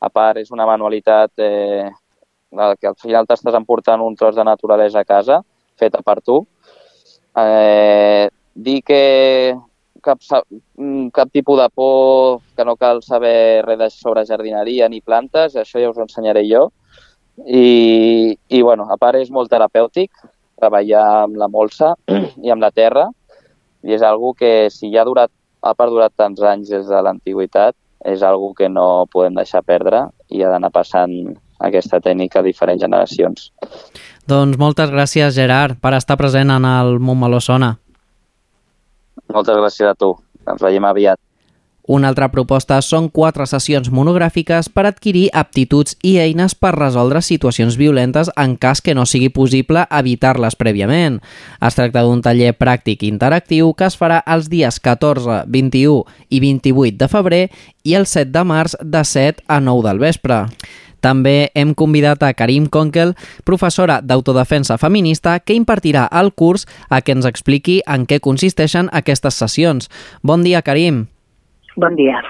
a 0.03 0.11
part, 0.11 0.41
és 0.43 0.51
una 0.51 0.67
manualitat 0.67 1.31
eh, 1.39 1.87
que 2.51 2.91
al 2.91 2.99
final 2.99 3.31
t'estàs 3.31 3.55
emportant 3.55 4.03
un 4.03 4.19
tros 4.19 4.35
de 4.35 4.43
naturalesa 4.51 5.05
a 5.05 5.07
casa, 5.07 5.39
feta 5.79 6.03
per 6.03 6.17
tu. 6.19 6.41
Eh, 7.47 8.27
dir 8.67 8.81
que 8.83 9.01
cap, 10.03 10.27
mm, 10.75 11.15
cap 11.15 11.31
tipus 11.31 11.63
de 11.63 11.71
por, 11.71 12.41
que 12.57 12.67
no 12.67 12.75
cal 12.75 13.05
saber 13.07 13.63
res 13.71 14.01
sobre 14.03 14.27
jardineria 14.27 14.91
ni 14.91 14.99
plantes, 15.01 15.55
això 15.55 15.79
ja 15.79 15.95
us 15.95 16.03
ho 16.03 16.09
ensenyaré 16.11 16.43
jo. 16.51 16.73
I, 17.47 18.35
i 18.35 18.63
bueno, 18.63 18.91
a 18.91 18.99
part 18.99 19.23
és 19.23 19.31
molt 19.31 19.55
terapèutic, 19.55 20.11
treballar 20.61 21.05
amb 21.23 21.39
la 21.41 21.49
molsa 21.53 21.95
i 22.47 22.53
amb 22.53 22.65
la 22.65 22.73
terra 22.75 23.09
i 23.87 23.95
és 23.95 24.03
algo 24.03 24.33
que 24.35 24.69
si 24.73 24.91
ja 24.93 25.03
ha, 25.03 25.09
durat, 25.09 25.31
ha 25.63 25.75
perdurat 25.79 26.15
tants 26.17 26.43
anys 26.43 26.73
des 26.73 26.87
de 26.89 27.03
l'antiguitat 27.03 27.77
és 28.07 28.23
algo 28.23 28.53
que 28.55 28.69
no 28.69 29.07
podem 29.13 29.37
deixar 29.39 29.65
perdre 29.67 30.07
i 30.31 30.43
ha 30.43 30.51
d'anar 30.53 30.73
passant 30.75 31.13
aquesta 31.59 32.01
tècnica 32.05 32.41
a 32.41 32.45
diferents 32.45 32.83
generacions. 32.83 33.51
Doncs 34.29 34.59
moltes 34.61 34.91
gràcies, 34.93 35.33
Gerard, 35.35 35.79
per 35.81 35.95
estar 35.97 36.19
present 36.21 36.53
en 36.53 36.67
el 36.69 36.99
Montmeló 37.01 37.41
Sona. 37.41 37.77
Moltes 39.33 39.57
gràcies 39.57 39.89
a 39.89 39.95
tu. 39.99 40.13
Ens 40.47 40.63
veiem 40.63 40.85
aviat. 40.87 41.19
Una 41.87 42.09
altra 42.11 42.27
proposta 42.35 42.81
són 42.83 43.07
quatre 43.15 43.45
sessions 43.47 43.93
monogràfiques 43.95 44.69
per 44.75 44.89
adquirir 44.89 45.29
aptituds 45.39 45.95
i 46.03 46.17
eines 46.19 46.57
per 46.59 46.73
resoldre 46.75 47.23
situacions 47.23 47.77
violentes 47.79 48.31
en 48.35 48.57
cas 48.59 48.83
que 48.83 48.95
no 48.99 49.05
sigui 49.07 49.29
possible 49.31 49.85
evitar-les 49.87 50.59
prèviament. 50.59 51.21
Es 51.63 51.79
tracta 51.79 52.03
d'un 52.03 52.25
taller 52.27 52.57
pràctic 52.59 53.07
interactiu 53.07 53.71
que 53.79 53.87
es 53.87 53.99
farà 53.99 54.19
els 54.27 54.51
dies 54.51 54.81
14, 54.83 55.45
21 55.47 56.03
i 56.29 56.43
28 56.43 56.99
de 56.99 57.11
febrer 57.13 57.45
i 57.87 57.95
el 57.95 58.11
7 58.11 58.35
de 58.35 58.45
març 58.45 58.75
de 58.83 59.07
7 59.07 59.47
a 59.47 59.63
9 59.63 59.87
del 59.87 60.03
vespre. 60.03 60.43
També 61.07 61.53
hem 61.55 61.75
convidat 61.79 62.25
a 62.27 62.33
Karim 62.35 62.67
Konkel, 62.67 63.15
professora 63.47 64.01
d'autodefensa 64.03 64.75
feminista, 64.75 65.39
que 65.39 65.55
impartirà 65.55 66.09
el 66.11 66.33
curs 66.35 66.67
a 66.91 66.99
que 67.01 67.15
ens 67.15 67.29
expliqui 67.31 67.83
en 67.87 68.09
què 68.11 68.19
consisteixen 68.19 68.91
aquestes 68.91 69.39
sessions. 69.39 69.93
Bon 70.23 70.43
dia, 70.43 70.67
Karim. 70.67 71.07
Bon 71.77 71.97
dia. 71.97 72.23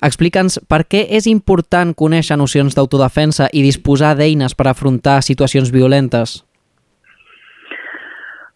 Explica'ns 0.00 0.60
per 0.70 0.84
què 0.88 1.02
és 1.18 1.26
important 1.28 1.92
conèixer 1.92 2.38
nocions 2.40 2.76
d'autodefensa 2.76 3.50
i 3.52 3.64
disposar 3.66 4.14
d'eines 4.16 4.54
per 4.56 4.70
afrontar 4.70 5.20
situacions 5.26 5.72
violentes. 5.74 6.40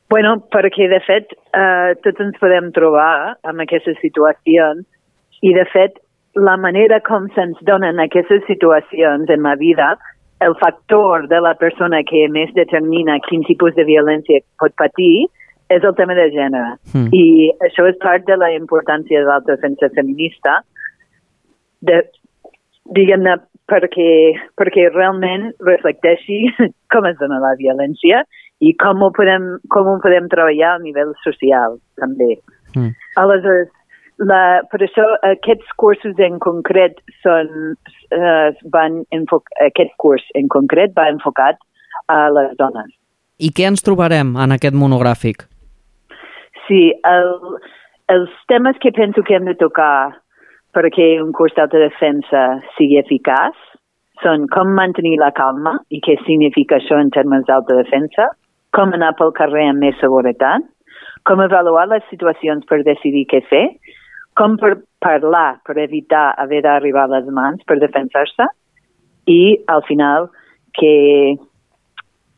Bueno, 0.09 0.38
perquè 0.53 0.87
de 0.88 1.00
fet 1.05 1.35
eh, 1.35 1.92
tots 2.05 2.22
ens 2.22 2.38
podem 2.40 2.70
trobar 2.77 3.37
en 3.44 3.61
aquestes 3.61 3.98
situacions 4.00 4.87
i 5.42 5.53
de 5.57 5.64
fet 5.72 5.98
la 6.35 6.57
manera 6.57 7.00
com 7.05 7.27
se'ns 7.35 7.61
donen 7.66 8.00
aquestes 8.00 8.44
situacions 8.46 9.31
en 9.31 9.42
la 9.42 9.55
vida, 9.59 9.94
el 10.40 10.55
factor 10.61 11.29
de 11.29 11.40
la 11.40 11.55
persona 11.59 12.03
que 12.07 12.27
més 12.31 12.53
determina 12.55 13.20
quin 13.29 13.44
tipus 13.48 13.74
de 13.74 13.85
violència 13.88 14.42
pot 14.61 14.74
patir 14.81 15.27
és 15.72 15.85
el 15.85 15.94
tema 15.96 16.14
de 16.16 16.29
gènere. 16.35 16.77
Mm. 16.92 17.09
I 17.16 17.24
això 17.66 17.87
és 17.88 17.98
part 18.03 18.27
de 18.29 18.37
la 18.40 18.50
importància 18.55 19.22
de 19.22 19.29
l'autodefensa 19.29 19.90
feminista, 19.96 20.61
de, 21.85 22.00
diguem-ne, 22.96 23.38
perquè, 23.70 24.11
perquè 24.61 24.88
realment 24.92 25.53
reflecteixi 25.64 26.42
com 26.92 27.09
es 27.09 27.16
dona 27.20 27.40
la 27.42 27.55
violència 27.61 28.24
i 28.64 28.74
com 28.81 29.03
ho 29.03 29.11
podem, 29.16 29.55
com 29.72 29.88
ho 29.88 29.96
podem 30.05 30.29
treballar 30.33 30.77
a 30.77 30.83
nivell 30.83 31.14
social, 31.24 31.79
també. 32.00 32.37
Mm. 32.74 32.92
Aleshores, 33.20 33.72
la, 34.22 34.62
per 34.70 34.81
això 34.85 35.05
aquests 35.27 35.72
cursos 35.81 36.20
en 36.22 36.38
concret 36.42 37.00
són, 37.24 37.74
eh, 38.14 38.50
van 38.72 39.03
aquest 39.11 39.96
curs 39.98 40.27
en 40.38 40.48
concret 40.53 40.94
va 40.96 41.09
enfocat 41.11 41.59
a 42.12 42.29
les 42.31 42.55
dones. 42.61 42.92
I 43.42 43.50
què 43.50 43.66
ens 43.66 43.83
trobarem 43.83 44.37
en 44.38 44.55
aquest 44.55 44.77
monogràfic? 44.79 45.48
Sí, 46.66 46.83
el, 47.05 47.31
els 48.14 48.35
temes 48.48 48.79
que 48.81 48.92
penso 48.92 49.22
que 49.22 49.37
hem 49.37 49.48
de 49.48 49.57
tocar 49.61 50.20
perquè 50.74 51.14
un 51.22 51.33
curs 51.37 51.55
d'autodefensa 51.57 52.44
sigui 52.77 52.98
eficaç 52.98 53.59
són 54.22 54.46
com 54.55 54.72
mantenir 54.77 55.16
la 55.20 55.33
calma 55.37 55.77
i 55.90 56.00
què 56.05 56.16
significa 56.22 56.79
això 56.79 56.98
en 57.03 57.11
termes 57.14 57.44
d'autodefensa, 57.48 58.31
com 58.74 58.94
anar 58.94 59.12
pel 59.18 59.35
carrer 59.37 59.68
amb 59.70 59.85
més 59.85 59.98
seguretat, 60.00 60.64
com 61.24 61.40
avaluar 61.40 61.87
les 61.90 62.05
situacions 62.11 62.66
per 62.68 62.83
decidir 62.87 63.24
què 63.31 63.40
fer, 63.50 63.66
com 64.38 64.57
per 64.59 64.74
parlar 65.05 65.61
per 65.66 65.79
evitar 65.79 66.33
haver 66.42 66.62
d'arribar 66.64 67.07
a 67.07 67.12
les 67.18 67.29
mans 67.31 67.62
per 67.68 67.79
defensar-se 67.79 68.48
i 69.31 69.57
al 69.70 69.85
final 69.87 70.29
que 70.79 70.94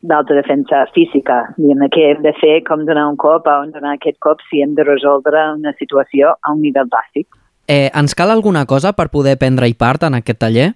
d'autodefensa 0.05 0.85
física, 0.93 1.41
diguem 1.57 1.87
què 1.93 2.11
hem 2.11 2.21
de 2.25 2.33
fer, 2.37 2.61
com 2.67 2.85
donar 2.85 3.07
un 3.09 3.17
cop, 3.17 3.47
a 3.47 3.59
on 3.63 3.71
donar 3.73 3.95
aquest 3.95 4.19
cop, 4.23 4.41
si 4.49 4.61
hem 4.61 4.75
de 4.77 4.85
resoldre 4.85 5.51
una 5.55 5.73
situació 5.79 6.35
a 6.37 6.53
un 6.53 6.61
nivell 6.61 6.89
bàsic. 6.91 7.27
Eh, 7.67 7.89
ens 7.91 8.15
cal 8.15 8.31
alguna 8.31 8.65
cosa 8.65 8.93
per 8.95 9.09
poder 9.11 9.35
prendre-hi 9.41 9.73
part 9.75 10.05
en 10.07 10.15
aquest 10.19 10.39
taller? 10.39 10.69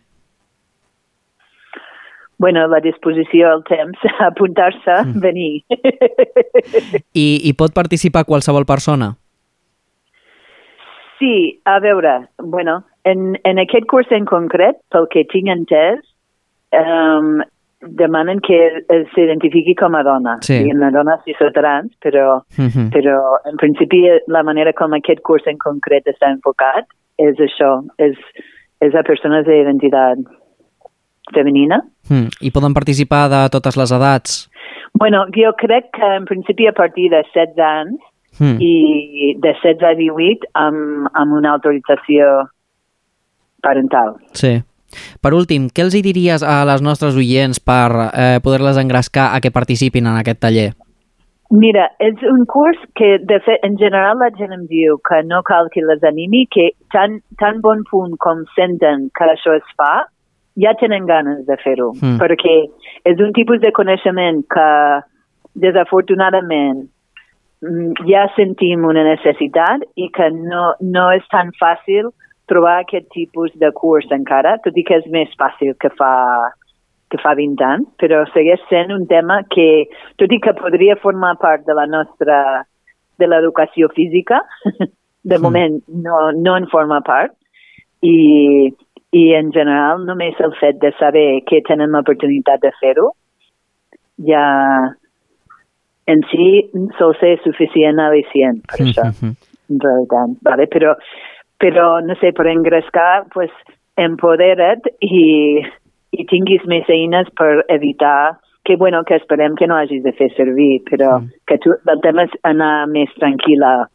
Bueno, 2.42 2.66
la 2.68 2.80
disposició, 2.82 3.52
el 3.54 3.64
temps, 3.70 4.02
apuntar-se, 4.32 4.98
mm. 5.06 5.20
venir. 5.22 5.62
I, 7.14 7.28
I 7.46 7.54
pot 7.54 7.76
participar 7.78 8.26
qualsevol 8.26 8.66
persona? 8.66 9.14
Sí, 11.22 11.62
a 11.70 11.78
veure, 11.80 12.16
bueno, 12.42 12.80
en, 13.06 13.36
en 13.46 13.62
aquest 13.62 13.86
curs 13.86 14.10
en 14.10 14.26
concret, 14.26 14.80
pel 14.90 15.06
que 15.14 15.22
tinc 15.30 15.52
entès, 15.54 16.02
um, 16.74 17.44
demanen 17.82 18.40
que 18.46 18.58
s'identifiqui 19.14 19.76
com 19.76 19.96
a 19.96 20.04
dona. 20.04 20.38
Sí. 20.46 20.60
Una 20.74 20.92
dona 20.92 21.18
cisotrans, 21.26 21.92
però, 22.04 22.44
Mm 22.58 22.68
-hmm. 22.68 22.90
però 22.94 23.18
en 23.46 23.58
principi 23.58 24.04
la 24.28 24.44
manera 24.44 24.74
com 24.74 24.94
aquest 24.94 25.22
curs 25.22 25.48
en 25.48 25.58
concret 25.58 26.06
està 26.06 26.30
enfocat 26.30 26.86
és 27.18 27.36
això, 27.38 27.84
és, 27.98 28.18
és 28.82 28.96
a 28.96 29.04
persones 29.04 29.46
d'identitat 29.46 30.18
femenina. 31.34 31.82
Mm. 32.10 32.28
I 32.42 32.52
poden 32.52 32.74
participar 32.74 33.30
de 33.30 33.50
totes 33.50 33.78
les 33.78 33.92
edats? 33.92 34.50
Bueno, 34.94 35.26
jo 35.34 35.54
crec 35.58 35.86
que 35.94 36.16
en 36.16 36.26
principi 36.26 36.68
a 36.68 36.74
partir 36.74 37.10
de 37.10 37.24
16 37.34 37.60
anys 37.60 38.02
Mm. 38.40 38.58
i 38.60 39.36
de 39.38 39.54
16 39.62 39.84
a 39.84 39.94
18 39.96 40.48
amb, 40.54 41.08
amb 41.14 41.34
una 41.34 41.52
autorització 41.52 42.48
parental. 43.62 44.16
Sí. 44.32 44.62
Per 45.22 45.34
últim, 45.34 45.70
què 45.70 45.86
els 45.86 45.96
hi 45.96 46.02
diries 46.06 46.44
a 46.44 46.62
les 46.66 46.82
nostres 46.82 47.16
oients 47.16 47.60
per 47.60 47.90
eh, 48.12 48.40
poder-les 48.44 48.78
engrescar 48.78 49.32
a 49.36 49.42
que 49.42 49.52
participin 49.52 50.08
en 50.08 50.22
aquest 50.22 50.42
taller? 50.42 50.72
Mira, 51.52 51.90
és 52.00 52.16
un 52.24 52.46
curs 52.48 52.80
que, 52.96 53.18
de 53.28 53.42
fet, 53.44 53.60
en 53.68 53.76
general 53.76 54.22
la 54.24 54.30
gent 54.38 54.54
em 54.56 54.64
diu 54.70 54.96
que 55.04 55.20
no 55.28 55.42
cal 55.44 55.68
que 55.74 55.84
les 55.84 56.04
animi, 56.08 56.46
que 56.48 56.70
tan, 56.96 57.20
tan 57.42 57.60
bon 57.60 57.84
punt 57.90 58.16
com 58.24 58.46
senten 58.56 59.10
que 59.12 59.28
això 59.28 59.58
es 59.58 59.74
fa, 59.76 60.06
ja 60.64 60.72
tenen 60.80 61.06
ganes 61.10 61.44
de 61.48 61.58
fer-ho, 61.60 61.92
Mm. 62.00 62.18
perquè 62.24 62.56
és 63.04 63.20
un 63.20 63.34
tipus 63.34 63.60
de 63.60 63.72
coneixement 63.76 64.44
que, 64.48 64.70
desafortunadament, 65.60 66.88
mm, 67.62 68.08
ja 68.08 68.28
sentim 68.38 68.86
una 68.88 69.04
necessitat 69.04 69.84
i 69.96 70.08
que 70.10 70.32
no, 70.32 70.74
no 70.80 71.12
és 71.12 71.28
tan 71.32 71.52
fàcil 71.60 72.12
trobar 72.52 72.82
aquest 72.84 73.08
tipus 73.16 73.54
de 73.62 73.72
curs 73.78 74.10
encara, 74.12 74.58
tot 74.66 74.76
i 74.78 74.84
que 74.88 75.00
és 75.00 75.08
més 75.14 75.32
fàcil 75.40 75.74
que 75.80 75.90
fa 75.98 76.12
que 77.12 77.20
fa 77.20 77.34
20 77.36 77.60
anys, 77.68 77.88
però 78.00 78.22
segueix 78.32 78.62
sent 78.70 78.94
un 78.96 79.02
tema 79.08 79.42
que, 79.52 79.84
tot 80.16 80.32
i 80.32 80.38
que 80.40 80.54
podria 80.56 80.96
formar 81.02 81.34
part 81.42 81.66
de 81.68 81.74
la 81.76 81.84
nostra, 81.84 82.38
de 83.20 83.28
l'educació 83.28 83.90
física, 83.92 84.40
de 85.32 85.38
Mm. 85.38 85.42
moment 85.44 85.76
no, 86.06 86.32
no 86.32 86.56
en 86.58 86.70
forma 86.72 87.02
part, 87.04 87.34
i, 88.02 88.72
i 89.12 89.24
en 89.36 89.52
general 89.52 90.06
només 90.08 90.40
el 90.40 90.56
fet 90.62 90.80
de 90.80 90.94
saber 91.02 91.44
que 91.46 91.60
tenen 91.68 91.92
l'oportunitat 91.92 92.64
de 92.64 92.72
fer-ho, 92.80 93.12
ja 94.32 94.46
en 96.08 96.24
si 96.32 96.48
sol 96.98 97.14
ser 97.20 97.36
suficient 97.44 98.00
al·licient 98.02 98.64
per 98.72 98.80
això, 98.86 99.06
Mhm. 99.12 99.36
en 99.70 99.80
realitat. 99.84 100.34
Vale? 100.48 100.66
Però, 100.72 100.96
però, 101.62 102.02
no 102.02 102.16
sé, 102.20 102.34
per 102.34 102.48
engrescar, 102.50 103.28
pues, 103.34 103.52
empodera't 104.02 104.88
i, 105.06 105.62
i 106.12 106.26
tinguis 106.32 106.64
més 106.66 106.88
eines 106.90 107.30
per 107.38 107.64
evitar 107.70 108.40
que, 108.66 108.76
bueno, 108.78 109.04
que 109.06 109.16
esperem 109.18 109.56
que 109.58 109.68
no 109.68 109.78
hagis 109.78 110.04
de 110.04 110.14
fer 110.18 110.32
servir, 110.38 110.84
però 110.90 111.20
Mm. 111.22 111.30
que 111.48 111.58
tu, 111.58 111.74
el 111.74 112.02
tema 112.02 112.24
és 112.24 112.34
anar 112.44 112.88
més 112.88 113.10
tranquil·la 113.18 113.88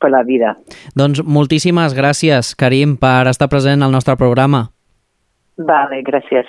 per 0.00 0.10
la 0.10 0.22
vida. 0.26 0.56
Doncs 0.94 1.22
moltíssimes 1.24 1.94
gràcies, 1.96 2.54
Karim, 2.54 2.96
per 2.96 3.26
estar 3.30 3.48
present 3.48 3.82
al 3.82 3.92
nostre 3.92 4.16
programa. 4.16 4.68
Vale, 5.56 6.02
gràcies. 6.02 6.46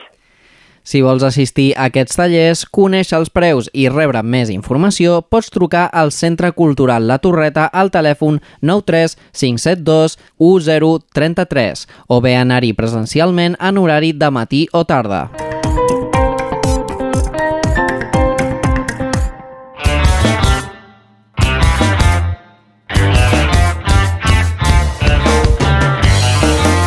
Si 0.86 1.02
vols 1.02 1.24
assistir 1.26 1.72
a 1.74 1.88
aquests 1.90 2.20
tallers, 2.20 2.62
conèixer 2.70 3.18
els 3.18 3.32
preus 3.34 3.72
i 3.74 3.88
rebre 3.90 4.22
més 4.22 4.52
informació, 4.54 5.24
pots 5.34 5.50
trucar 5.50 5.88
al 5.90 6.14
Centre 6.14 6.52
Cultural 6.54 7.10
La 7.10 7.18
Torreta 7.24 7.66
al 7.74 7.90
telèfon 7.90 8.38
93 8.62 9.18
572 9.34 10.20
1033 10.38 11.88
o 12.14 12.22
bé 12.22 12.38
anar-hi 12.38 12.76
presencialment 12.78 13.58
en 13.58 13.82
horari 13.82 14.14
de 14.14 14.30
matí 14.30 14.68
o 14.74 14.86
tarda. 14.86 15.45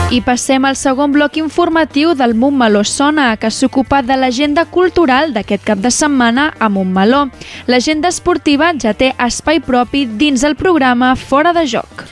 I 0.09 0.23
passem 0.25 0.65
al 0.65 0.73
segon 0.81 1.13
bloc 1.13 1.35
informatiu 1.37 2.15
del 2.17 2.33
Montmeló 2.33 2.81
Sona, 2.81 3.35
que 3.37 3.51
s'ocupa 3.53 3.99
de 4.01 4.17
l'agenda 4.17 4.63
cultural 4.65 5.35
d'aquest 5.35 5.67
cap 5.67 5.83
de 5.85 5.91
setmana 5.93 6.47
a 6.59 6.71
Montmeló. 6.73 7.27
L'agenda 7.69 8.09
esportiva 8.09 8.71
ja 8.81 8.95
té 8.97 9.11
espai 9.21 9.61
propi 9.61 10.07
dins 10.09 10.47
el 10.49 10.57
programa 10.57 11.11
Fora 11.13 11.53
de 11.53 11.67
Joc. 11.69 12.07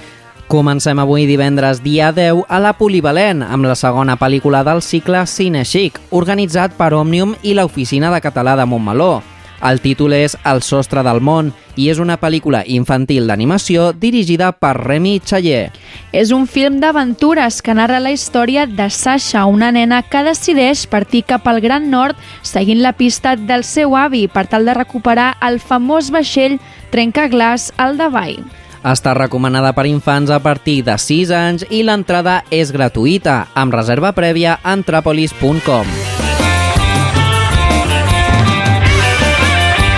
Comencem 0.47 1.01
avui 1.01 1.25
divendres 1.25 1.81
dia 1.81 2.11
10 2.13 2.45
a 2.45 2.59
la 2.61 2.75
Polivalent 2.77 3.41
amb 3.43 3.65
la 3.65 3.75
segona 3.75 4.19
pel·lícula 4.21 4.61
del 4.61 4.85
cicle 4.85 5.25
Cine 5.25 5.65
Chic, 5.65 5.97
organitzat 6.11 6.77
per 6.77 6.93
Òmnium 6.93 7.33
i 7.49 7.57
l'Oficina 7.57 8.13
de 8.13 8.21
Català 8.21 8.59
de 8.61 8.69
Montmeló. 8.69 9.23
El 9.65 9.81
títol 9.81 10.13
és 10.17 10.37
El 10.45 10.61
sostre 10.63 11.03
del 11.07 11.23
món 11.25 11.53
i 11.77 11.89
és 11.93 12.01
una 12.03 12.17
pel·lícula 12.21 12.63
infantil 12.67 13.29
d'animació 13.29 13.91
dirigida 13.93 14.51
per 14.53 14.75
Remy 14.79 15.21
Chayer. 15.25 15.71
És 16.13 16.33
un 16.33 16.47
film 16.47 16.81
d'aventures 16.81 17.61
que 17.63 17.77
narra 17.77 18.01
la 18.01 18.13
història 18.13 18.67
de 18.67 18.89
Sasha, 18.91 19.47
una 19.47 19.73
nena 19.73 20.03
que 20.03 20.25
decideix 20.27 20.87
partir 20.87 21.25
cap 21.29 21.49
al 21.49 21.61
Gran 21.61 21.91
Nord 21.91 22.17
seguint 22.43 22.83
la 22.83 22.93
pista 22.97 23.37
del 23.37 23.65
seu 23.65 23.97
avi 23.97 24.27
per 24.29 24.47
tal 24.51 24.69
de 24.69 24.77
recuperar 24.77 25.35
el 25.41 25.61
famós 25.61 26.13
vaixell 26.13 26.61
trencaglaç 26.93 27.73
al 27.77 27.97
Davai. 28.01 28.39
Està 28.87 29.17
recomanada 29.19 29.73
per 29.75 29.89
infants 29.91 30.31
a 30.31 30.39
partir 30.39 30.83
de 30.87 30.95
6 30.95 31.33
anys 31.35 31.67
i 31.75 31.83
l'entrada 31.83 32.43
és 32.55 32.71
gratuïta, 32.71 33.49
amb 33.55 33.75
reserva 33.75 34.15
prèvia 34.15 34.61
a 34.61 34.77
antrapolis.com. 34.77 36.26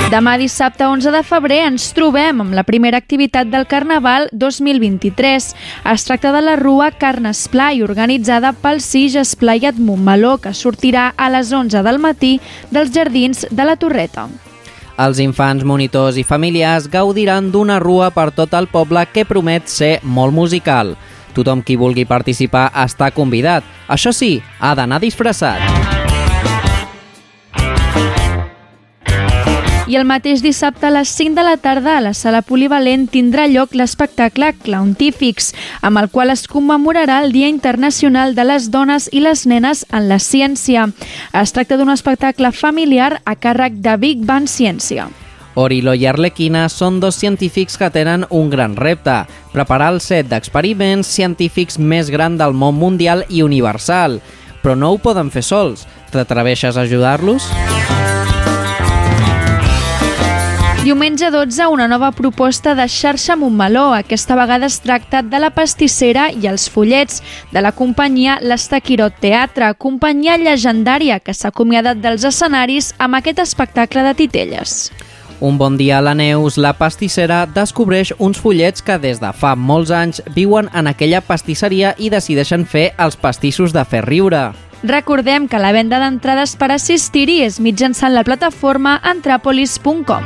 Demà 0.09 0.39
dissabte 0.41 0.87
11 0.89 1.11
de 1.13 1.21
febrer 1.21 1.59
ens 1.67 1.91
trobem 1.93 2.39
amb 2.41 2.55
la 2.57 2.63
primera 2.65 2.97
activitat 2.97 3.51
del 3.53 3.67
Carnaval 3.69 4.31
2023. 4.33 5.49
Es 5.93 6.05
tracta 6.09 6.31
de 6.33 6.41
la 6.41 6.55
Rua 6.57 6.87
Carnesplai, 6.97 7.83
organitzada 7.85 8.55
pel 8.57 8.81
Sig 8.81 9.19
Esplayat 9.21 9.77
Montmeló, 9.77 10.39
que 10.41 10.55
sortirà 10.57 11.11
a 11.13 11.29
les 11.29 11.53
11 11.53 11.85
del 11.85 12.01
matí 12.01 12.39
dels 12.71 12.95
Jardins 12.95 13.45
de 13.51 13.69
la 13.69 13.77
Torreta. 13.77 14.31
Els 14.97 15.21
infants, 15.21 15.69
monitors 15.69 16.17
i 16.17 16.25
familiars 16.25 16.89
gaudiran 16.89 17.53
d'una 17.53 17.77
rua 17.79 18.09
per 18.09 18.31
tot 18.33 18.57
el 18.57 18.73
poble 18.73 19.05
que 19.13 19.29
promet 19.29 19.69
ser 19.69 19.99
molt 20.03 20.33
musical. 20.33 20.97
Tothom 21.37 21.61
qui 21.61 21.77
vulgui 21.77 22.09
participar 22.09 22.71
està 22.73 23.13
convidat. 23.13 23.61
Això 23.93 24.17
sí, 24.17 24.39
ha 24.59 24.73
d'anar 24.73 25.05
disfressat. 25.05 26.18
I 29.89 29.97
el 29.97 30.05
mateix 30.05 30.43
dissabte 30.45 30.85
a 30.85 30.91
les 30.93 31.09
5 31.17 31.33
de 31.33 31.43
la 31.47 31.57
tarda 31.57 31.95
a 31.97 32.01
la 32.05 32.11
sala 32.13 32.43
polivalent 32.45 33.07
tindrà 33.09 33.47
lloc 33.49 33.73
l'espectacle 33.73 34.51
Clowntífics, 34.61 35.55
amb 35.81 35.97
el 35.97 36.11
qual 36.13 36.29
es 36.29 36.43
commemorarà 36.45 37.23
el 37.25 37.33
Dia 37.33 37.49
Internacional 37.49 38.35
de 38.37 38.45
les 38.45 38.67
Dones 38.69 39.09
i 39.17 39.23
les 39.25 39.47
Nenes 39.49 39.87
en 39.89 40.11
la 40.11 40.19
Ciència. 40.21 40.91
Es 41.33 41.57
tracta 41.57 41.79
d'un 41.81 41.89
espectacle 41.89 42.53
familiar 42.53 43.23
a 43.25 43.33
càrrec 43.33 43.81
de 43.81 43.97
Big 43.97 44.29
Bang 44.29 44.45
Ciència. 44.45 45.09
Orilo 45.57 45.97
i 45.97 46.05
Arlequina 46.05 46.69
són 46.69 47.01
dos 47.01 47.17
científics 47.17 47.81
que 47.81 47.89
tenen 47.89 48.29
un 48.29 48.53
gran 48.53 48.77
repte, 48.77 49.23
preparar 49.57 49.95
el 49.97 50.03
set 50.05 50.29
d'experiments 50.29 51.09
científics 51.09 51.81
més 51.81 52.13
gran 52.13 52.37
del 52.37 52.53
món 52.53 52.77
mundial 52.77 53.25
i 53.31 53.41
universal. 53.41 54.21
Però 54.61 54.77
no 54.77 54.93
ho 54.93 55.01
poden 55.01 55.33
fer 55.33 55.47
sols. 55.49 55.89
T'atreveixes 56.13 56.77
a 56.77 56.85
ajudar-los? 56.85 57.49
Diumenge 60.89 61.31
12, 61.31 61.67
una 61.67 61.87
nova 61.87 62.13
proposta 62.13 62.75
de 62.75 62.87
xarxa 62.89 63.35
Montmeló. 63.37 63.93
Aquesta 63.93 64.35
vegada 64.35 64.65
es 64.65 64.79
tracta 64.81 65.21
de 65.21 65.37
la 65.37 65.51
pastissera 65.53 66.31
i 66.33 66.47
els 66.49 66.65
follets 66.73 67.19
de 67.53 67.61
la 67.61 67.75
companyia 67.77 68.39
l'Estaquirot 68.41 69.19
Teatre, 69.21 69.75
companyia 69.77 70.39
llegendària 70.41 71.19
que 71.21 71.35
s'ha 71.37 71.51
acomiadat 71.53 72.01
dels 72.01 72.25
escenaris 72.25 72.95
amb 72.97 73.19
aquest 73.19 73.43
espectacle 73.45 74.01
de 74.07 74.15
titelles. 74.17 74.79
Un 75.45 75.59
bon 75.61 75.77
dia 75.77 75.99
a 75.99 76.07
la 76.07 76.15
Neus, 76.17 76.57
la 76.57 76.73
pastissera 76.73 77.43
descobreix 77.45 78.15
uns 78.17 78.41
follets 78.41 78.81
que 78.81 78.97
des 78.97 79.21
de 79.21 79.35
fa 79.37 79.53
molts 79.61 79.93
anys 79.93 80.23
viuen 80.33 80.73
en 80.73 80.89
aquella 80.89 81.21
pastisseria 81.21 81.93
i 81.99 82.09
decideixen 82.09 82.65
fer 82.65 82.95
els 82.97 83.21
pastissos 83.21 83.77
de 83.77 83.85
fer 83.85 84.07
riure. 84.09 84.55
Recordem 84.83 85.51
que 85.53 85.61
la 85.61 85.75
venda 85.77 86.01
d'entrades 86.01 86.57
per 86.57 86.73
assistir-hi 86.73 87.43
és 87.45 87.61
mitjançant 87.61 88.17
la 88.17 88.25
plataforma 88.25 88.97
antrapolis.com. 89.03 90.25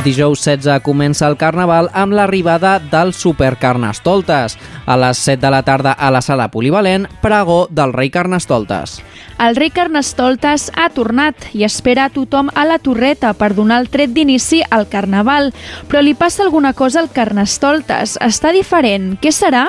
Dijous 0.00 0.40
16 0.46 0.80
comença 0.80 1.26
el 1.28 1.34
Carnaval 1.36 1.90
amb 1.92 2.14
l'arribada 2.16 2.78
del 2.80 3.10
Supercarnestoltes. 3.12 4.54
A 4.88 4.96
les 4.96 5.20
7 5.20 5.42
de 5.42 5.50
la 5.52 5.60
tarda 5.62 5.92
a 5.92 6.08
la 6.10 6.22
sala 6.24 6.46
polivalent, 6.48 7.04
pregó 7.20 7.66
del 7.68 7.92
rei 7.92 8.08
Carnestoltes. 8.08 9.02
El 9.36 9.56
rei 9.60 9.68
Carnestoltes 9.68 10.70
ha 10.72 10.88
tornat 10.96 11.50
i 11.52 11.66
espera 11.68 12.08
a 12.08 12.14
tothom 12.16 12.48
a 12.54 12.64
la 12.64 12.78
torreta 12.80 13.34
per 13.36 13.52
donar 13.52 13.82
el 13.84 13.90
tret 13.92 14.16
d'inici 14.16 14.62
al 14.70 14.88
Carnaval. 14.88 15.52
Però 15.92 16.00
li 16.00 16.16
passa 16.16 16.46
alguna 16.46 16.72
cosa 16.72 17.04
al 17.04 17.12
Carnestoltes. 17.12 18.16
Està 18.24 18.56
diferent. 18.56 19.18
Què 19.20 19.36
serà? 19.36 19.66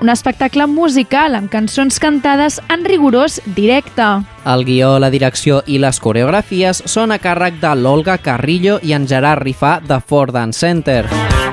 Un 0.00 0.08
espectacle 0.08 0.64
musical 0.64 1.36
amb 1.36 1.52
cançons 1.52 2.00
cantades 2.00 2.62
en 2.72 2.88
rigorós 2.88 3.42
directe. 3.52 4.14
El 4.44 4.64
guió, 4.68 4.98
la 5.00 5.08
direcció 5.08 5.62
i 5.66 5.78
les 5.80 6.00
coreografies 6.04 6.82
són 6.90 7.14
a 7.14 7.20
càrrec 7.22 7.56
de 7.62 7.72
l'Olga 7.80 8.18
Carrillo 8.20 8.76
i 8.82 8.92
en 8.92 9.08
Gerard 9.08 9.42
Rifà 9.46 9.78
de 9.80 10.00
Ford 10.04 10.36
Dance 10.36 10.60
Center. 10.60 11.43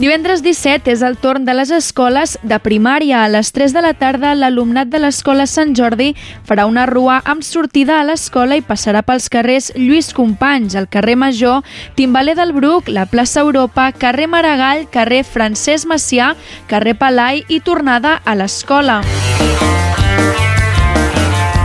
Divendres 0.00 0.40
17 0.40 0.88
és 0.88 1.02
el 1.04 1.18
torn 1.20 1.44
de 1.44 1.52
les 1.52 1.68
escoles 1.76 2.38
de 2.40 2.56
primària. 2.64 3.18
A 3.20 3.28
les 3.28 3.50
3 3.52 3.74
de 3.76 3.82
la 3.84 3.90
tarda, 3.92 4.30
l'alumnat 4.32 4.88
de 4.88 4.96
l'escola 5.02 5.44
Sant 5.44 5.74
Jordi 5.76 6.14
farà 6.48 6.64
una 6.64 6.86
rua 6.88 7.18
amb 7.28 7.44
sortida 7.44 7.98
a 8.00 8.06
l'escola 8.08 8.56
i 8.56 8.64
passarà 8.64 9.02
pels 9.04 9.28
carrers 9.28 9.68
Lluís 9.76 10.08
Companys, 10.16 10.72
el 10.80 10.88
carrer 10.88 11.18
Major, 11.20 11.60
Timbaler 12.00 12.38
del 12.38 12.54
Bruc, 12.56 12.88
la 12.88 13.04
plaça 13.04 13.44
Europa, 13.44 13.90
carrer 13.92 14.30
Maragall, 14.32 14.86
carrer 14.88 15.20
Francesc 15.20 15.84
Macià, 15.92 16.32
carrer 16.72 16.96
Palai 16.96 17.44
i 17.52 17.60
tornada 17.60 18.22
a 18.24 18.38
l'escola. 18.40 19.02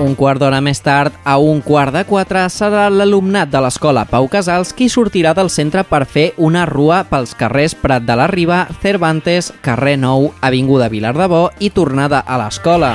Un 0.05 0.13
quart 0.13 0.37
d'hora 0.37 0.59
més 0.61 0.77
tard, 0.85 1.15
a 1.25 1.39
un 1.41 1.63
quart 1.65 1.89
de 1.95 2.03
quatre, 2.05 2.43
serà 2.53 2.83
l'alumnat 2.93 3.49
de 3.49 3.57
l'escola 3.63 4.03
Pau 4.05 4.27
Casals 4.29 4.69
qui 4.77 4.85
sortirà 4.85 5.31
del 5.33 5.49
centre 5.49 5.81
per 5.81 6.03
fer 6.05 6.27
una 6.37 6.67
rua 6.69 6.99
pels 7.09 7.33
carrers 7.33 7.73
Prat 7.81 8.05
de 8.05 8.13
la 8.19 8.27
Riba, 8.29 8.67
Cervantes, 8.83 9.49
carrer 9.65 9.95
Nou, 9.97 10.29
Avinguda 10.45 10.91
Vilar 10.93 11.15
de 11.17 11.25
Bo 11.31 11.41
i 11.57 11.71
tornada 11.73 12.21
a 12.21 12.37
l'escola. 12.37 12.93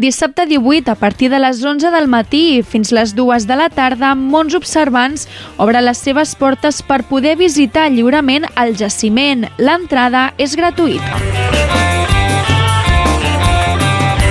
Dissabte 0.00 0.46
18, 0.46 0.90
a 0.90 0.94
partir 0.94 1.28
de 1.28 1.40
les 1.40 1.60
11 1.60 1.92
del 1.92 2.08
matí 2.08 2.62
fins 2.64 2.88
les 2.92 3.12
2 3.16 3.44
de 3.48 3.56
la 3.60 3.68
tarda, 3.68 4.14
Mons 4.14 4.56
Observants 4.56 5.28
obre 5.60 5.84
les 5.84 6.00
seves 6.00 6.32
portes 6.40 6.80
per 6.80 7.02
poder 7.04 7.36
visitar 7.36 7.90
lliurement 7.92 8.48
el 8.56 8.76
jaciment. 8.80 9.44
L'entrada 9.60 10.30
és 10.40 10.56
gratuïta. 10.56 11.85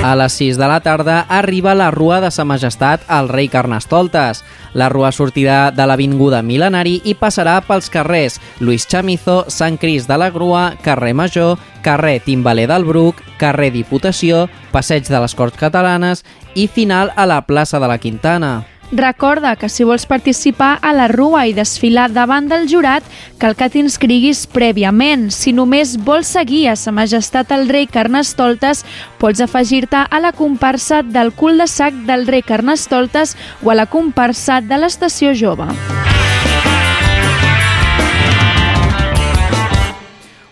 A 0.05 0.13
les 0.13 0.35
6 0.37 0.59
de 0.61 0.67
la 0.69 0.81
tarda 0.85 1.25
arriba 1.33 1.73
la 1.73 1.89
Rua 1.89 2.19
de 2.21 2.29
Sa 2.29 2.43
Majestat 2.45 3.01
al 3.07 3.25
rei 3.27 3.47
Carnestoltes. 3.49 4.43
La 4.77 4.85
Rua 4.87 5.09
sortirà 5.09 5.71
de 5.73 5.87
l'Avinguda 5.89 6.43
Milenari 6.45 6.99
i 7.09 7.15
passarà 7.17 7.55
pels 7.65 7.89
carrers 7.89 8.35
Luis 8.59 8.85
Chamizo, 8.85 9.39
Sant 9.49 9.79
Cris 9.81 10.05
de 10.05 10.19
la 10.21 10.29
Grua, 10.29 10.75
carrer 10.85 11.15
Major, 11.17 11.57
carrer 11.81 12.19
Timbaler 12.21 12.67
del 12.69 12.85
Bruc, 12.85 13.23
carrer 13.41 13.71
Diputació, 13.73 14.45
passeig 14.69 15.09
de 15.09 15.25
les 15.25 15.33
Corts 15.33 15.57
Catalanes 15.57 16.21
i 16.53 16.69
final 16.69 17.09
a 17.15 17.25
la 17.25 17.41
plaça 17.49 17.81
de 17.81 17.89
la 17.89 17.97
Quintana. 17.97 18.53
Recorda 18.91 19.55
que 19.55 19.69
si 19.69 19.83
vols 19.83 20.05
participar 20.05 20.77
a 20.81 20.93
la 20.93 21.07
rua 21.07 21.45
i 21.47 21.55
desfilar 21.57 22.11
davant 22.13 22.47
del 22.51 22.67
jurat, 22.69 23.03
cal 23.41 23.57
que 23.57 23.69
t'inscriguis 23.69 24.45
prèviament. 24.47 25.31
Si 25.33 25.53
només 25.53 25.95
vols 25.97 26.31
seguir 26.37 26.67
a 26.69 26.75
Sa 26.77 26.93
Majestat 26.95 27.51
el 27.55 27.67
rei 27.69 27.89
Carnestoltes, 27.89 28.85
pots 29.19 29.41
afegir-te 29.41 30.05
a 30.05 30.21
la 30.21 30.33
comparsa 30.37 31.01
del 31.01 31.33
cul 31.33 31.57
de 31.57 31.67
sac 31.67 31.97
del 32.05 32.27
rei 32.27 32.45
Carnestoltes 32.45 33.35
o 33.63 33.73
a 33.73 33.79
la 33.81 33.89
comparsa 33.89 34.61
de 34.61 34.77
l'estació 34.77 35.33
jove. 35.33 35.73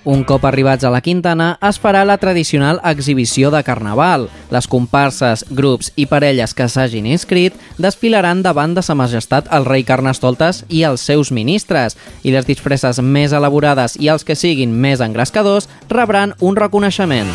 Un 0.03 0.25
cop 0.27 0.43
arribats 0.43 0.83
a 0.83 0.89
la 0.91 0.99
Quintana, 0.99 1.53
es 1.63 1.77
farà 1.79 2.01
la 2.03 2.17
tradicional 2.19 2.81
exhibició 2.83 3.51
de 3.53 3.61
Carnaval. 3.63 4.27
Les 4.51 4.67
comparses, 4.67 5.45
grups 5.49 5.93
i 5.95 6.05
parelles 6.11 6.51
que 6.53 6.67
s'hagin 6.67 7.07
inscrit 7.07 7.55
desfilaran 7.79 8.41
davant 8.43 8.75
de 8.75 8.83
Sa 8.83 8.97
Majestat 8.99 9.47
el 9.55 9.63
rei 9.63 9.87
Carnestoltes 9.87 10.65
i 10.67 10.83
els 10.83 11.05
seus 11.07 11.31
ministres, 11.31 11.95
i 12.23 12.35
les 12.35 12.47
disfresses 12.49 12.99
més 12.99 13.31
elaborades 13.31 13.95
i 13.95 14.11
els 14.11 14.27
que 14.27 14.35
siguin 14.35 14.75
més 14.75 14.99
engrescadors 14.99 15.71
rebran 15.87 16.35
un 16.41 16.59
reconeixement. 16.59 17.31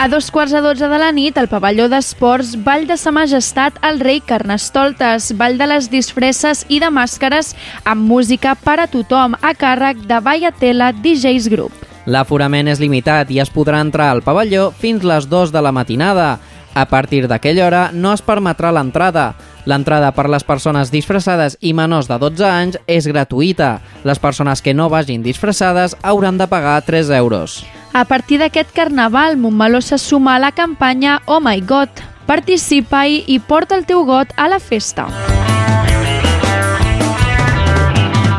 A 0.00 0.06
dos 0.06 0.30
quarts 0.30 0.52
de 0.52 0.60
dotze 0.62 0.86
de 0.86 0.98
la 1.02 1.10
nit, 1.10 1.34
al 1.40 1.48
pavelló 1.50 1.88
d'esports 1.90 2.52
Vall 2.62 2.84
de 2.86 2.94
Sa 2.94 3.10
Majestat 3.10 3.80
el 3.82 3.96
rei 3.98 4.20
Carnestoltes, 4.22 5.32
Vall 5.34 5.56
de 5.58 5.66
les 5.66 5.88
disfresses 5.90 6.60
i 6.70 6.76
de 6.78 6.86
màscares 6.86 7.48
amb 7.82 8.06
música 8.06 8.52
per 8.54 8.76
a 8.78 8.84
tothom 8.86 9.34
a 9.42 9.50
càrrec 9.58 10.04
de 10.06 10.20
Vallatela 10.22 10.92
DJs 10.94 11.48
Group. 11.50 11.74
L'aforament 12.06 12.70
és 12.70 12.78
limitat 12.78 13.32
i 13.34 13.40
es 13.42 13.50
podrà 13.50 13.80
entrar 13.82 14.12
al 14.12 14.22
pavelló 14.22 14.68
fins 14.70 15.02
les 15.02 15.26
2 15.26 15.50
de 15.50 15.64
la 15.66 15.74
matinada. 15.74 16.28
A 16.78 16.86
partir 16.86 17.24
d'aquella 17.26 17.66
hora 17.66 17.82
no 17.90 18.12
es 18.14 18.22
permetrà 18.22 18.70
l'entrada. 18.70 19.32
L'entrada 19.66 20.12
per 20.14 20.28
les 20.30 20.46
persones 20.46 20.94
disfressades 20.94 21.58
i 21.58 21.74
menors 21.74 22.06
de 22.06 22.20
12 22.22 22.46
anys 22.46 22.78
és 22.86 23.10
gratuïta. 23.10 23.80
Les 24.06 24.22
persones 24.22 24.62
que 24.62 24.78
no 24.78 24.86
vagin 24.94 25.26
disfressades 25.26 25.98
hauran 26.06 26.38
de 26.38 26.46
pagar 26.46 26.78
3 26.86 27.10
euros. 27.18 27.64
A 27.92 28.04
partir 28.04 28.38
d'aquest 28.38 28.70
carnaval, 28.74 29.36
Montmeló 29.36 29.80
se 29.80 29.98
suma 29.98 30.36
a 30.36 30.38
la 30.38 30.52
campanya 30.52 31.22
Oh 31.26 31.40
My 31.40 31.60
God. 31.60 31.88
Participa-hi 32.26 33.24
i 33.26 33.38
porta 33.40 33.74
el 33.76 33.86
teu 33.86 34.04
got 34.04 34.34
a 34.36 34.48
la 34.48 34.60
festa. 34.60 35.08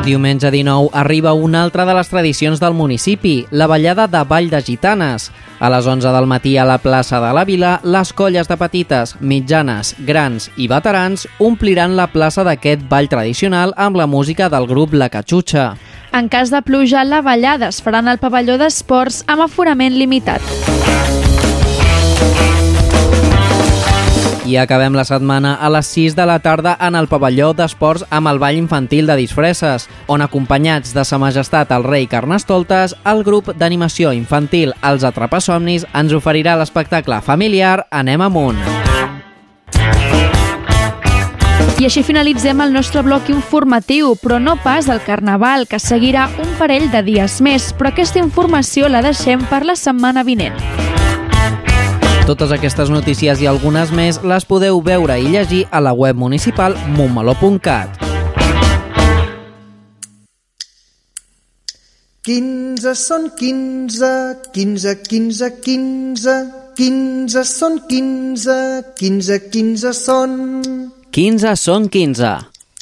Diumenge 0.05 0.49
19 0.49 0.89
arriba 0.93 1.33
una 1.33 1.61
altra 1.61 1.85
de 1.85 1.93
les 1.93 2.07
tradicions 2.09 2.59
del 2.59 2.73
municipi, 2.73 3.45
la 3.51 3.67
ballada 3.67 4.07
de 4.07 4.23
Vall 4.23 4.49
de 4.49 4.61
Gitanes. 4.63 5.31
A 5.59 5.69
les 5.69 5.85
11 5.85 6.13
del 6.15 6.25
matí 6.25 6.55
a 6.57 6.65
la 6.65 6.79
plaça 6.79 7.19
de 7.19 7.33
la 7.33 7.43
Vila, 7.45 7.79
les 7.83 8.13
colles 8.13 8.47
de 8.47 8.57
petites, 8.57 9.17
mitjanes, 9.19 9.93
grans 9.99 10.49
i 10.57 10.69
veterans 10.71 11.27
ompliran 11.37 11.97
la 11.97 12.07
plaça 12.07 12.45
d'aquest 12.47 12.87
ball 12.89 13.09
tradicional 13.11 13.75
amb 13.77 13.99
la 13.99 14.07
música 14.07 14.49
del 14.49 14.65
grup 14.65 14.93
La 14.93 15.09
Catxutxa. 15.09 15.75
En 16.11 16.27
cas 16.29 16.49
de 16.49 16.61
pluja, 16.61 17.03
la 17.03 17.21
ballada 17.21 17.69
es 17.69 17.81
faran 17.85 18.07
al 18.07 18.17
pavelló 18.17 18.57
d'esports 18.57 19.23
amb 19.27 19.45
aforament 19.45 19.93
limitat. 19.97 20.41
I 24.49 24.55
acabem 24.57 24.95
la 24.97 25.05
setmana 25.05 25.53
a 25.61 25.69
les 25.69 25.85
6 25.93 26.15
de 26.17 26.25
la 26.25 26.39
tarda 26.41 26.73
en 26.81 26.97
el 26.97 27.05
pavelló 27.07 27.51
d'esports 27.53 28.07
amb 28.09 28.31
el 28.31 28.41
ball 28.41 28.57
infantil 28.57 29.05
de 29.05 29.19
disfresses, 29.19 29.85
on 30.09 30.25
acompanyats 30.25 30.95
de 30.97 31.05
Sa 31.05 31.21
Majestat 31.21 31.69
el 31.77 31.85
rei 31.85 32.09
Carnestoltes, 32.09 32.97
el 33.05 33.23
grup 33.23 33.53
d'animació 33.53 34.09
infantil 34.17 34.73
Els 34.81 35.05
Atrapasomnis 35.05 35.85
ens 35.93 36.17
oferirà 36.17 36.57
l'espectacle 36.57 37.21
familiar 37.21 37.83
Anem 37.91 38.25
amunt. 38.25 38.88
I 41.79 41.85
així 41.87 42.01
finalitzem 42.03 42.59
el 42.59 42.73
nostre 42.75 42.99
bloc 43.07 43.29
informatiu, 43.31 44.09
però 44.19 44.35
no 44.43 44.57
pas 44.59 44.89
el 44.91 44.99
Carnaval, 44.99 45.63
que 45.63 45.77
seguirà 45.79 46.25
un 46.43 46.49
parell 46.59 46.89
de 46.91 46.99
dies 47.07 47.37
més, 47.39 47.69
però 47.71 47.93
aquesta 47.93 48.19
informació 48.19 48.89
la 48.91 48.99
deixem 48.99 49.45
per 49.47 49.61
la 49.63 49.77
setmana 49.79 50.25
vinent. 50.27 50.59
Totes 52.27 52.51
aquestes 52.51 52.91
notícies 52.91 53.39
i 53.39 53.47
algunes 53.47 53.95
més 53.95 54.19
les 54.27 54.43
podeu 54.43 54.83
veure 54.83 55.15
i 55.23 55.31
llegir 55.31 55.63
a 55.71 55.79
la 55.79 55.95
web 55.95 56.19
municipal 56.19 56.75
montmeló.cat. 56.99 58.03
15 62.27 62.95
són 63.07 63.31
15, 63.39 64.13
15, 64.51 64.99
15, 65.07 65.51
15, 65.63 66.37
15 66.75 67.49
són 67.55 67.83
15, 67.87 68.61
15, 68.99 69.43
15 69.55 69.99
són... 70.03 70.39
15 71.09 71.55
són 71.57 71.87
15, 71.89 72.27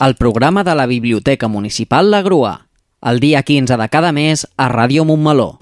el 0.03 0.13
programa 0.19 0.65
de 0.67 0.73
la 0.75 0.85
Biblioteca 0.85 1.47
Municipal 1.47 2.09
La 2.11 2.19
Grua, 2.21 2.67
el 2.99 3.21
dia 3.23 3.39
15 3.41 3.77
de 3.79 3.87
cada 3.87 4.11
mes 4.11 4.43
a 4.57 4.67
Ràdio 4.67 5.05
Montmeló. 5.07 5.57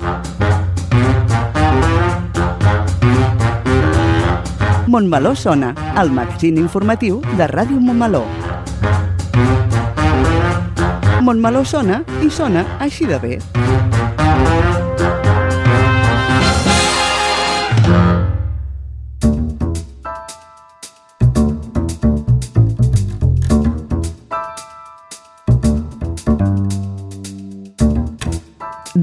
Montmeló 4.88 5.36
sona, 5.36 5.76
el 6.01 6.09
magazín 6.09 6.57
informatiu 6.57 7.22
de 7.38 7.45
Ràdio 7.45 7.78
Montmeló. 7.78 8.24
Montmeló 11.22 11.61
sona 11.70 12.01
i 12.26 12.32
sona 12.34 12.66
així 12.82 13.05
de 13.05 13.22
bé. 13.22 13.38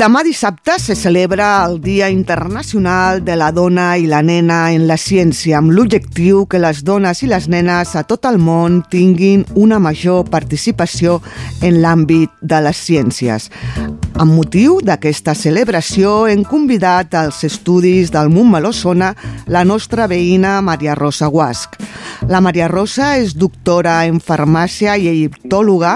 Demà 0.02 0.24
dissabte 0.26 0.80
se 0.82 0.96
celebra 0.98 1.64
el 1.64 1.76
Dia 1.80 2.08
Internacional 2.10 3.20
de 3.22 3.36
la 3.38 3.52
Dona 3.54 3.92
i 3.94 4.08
la 4.10 4.18
Nena 4.26 4.72
en 4.74 4.88
la 4.88 4.96
Ciència, 4.98 5.60
amb 5.60 5.70
l'objectiu 5.70 6.42
que 6.50 6.58
les 6.58 6.82
dones 6.82 7.22
i 7.22 7.30
les 7.30 7.46
nenes 7.46 7.94
a 7.94 8.02
tot 8.02 8.26
el 8.26 8.42
món 8.42 8.82
tinguin 8.90 9.46
una 9.54 9.78
major 9.78 10.26
participació 10.26 11.20
en 11.62 11.84
l'àmbit 11.86 12.34
de 12.42 12.64
les 12.66 12.82
ciències. 12.88 13.52
Amb 14.20 14.34
motiu 14.36 14.74
d'aquesta 14.84 15.32
celebració 15.32 16.26
hem 16.28 16.42
convidat 16.44 17.14
als 17.16 17.38
estudis 17.48 18.10
del 18.12 18.28
Montmeló 18.28 18.68
Sona 18.76 19.14
la 19.48 19.62
nostra 19.64 20.04
veïna 20.06 20.58
Maria 20.60 20.94
Rosa 20.94 21.30
Guasc. 21.32 21.78
La 22.28 22.42
Maria 22.44 22.68
Rosa 22.68 23.14
és 23.16 23.32
doctora 23.32 24.02
en 24.06 24.20
farmàcia 24.20 24.98
i 25.00 25.08
egiptòloga, 25.08 25.94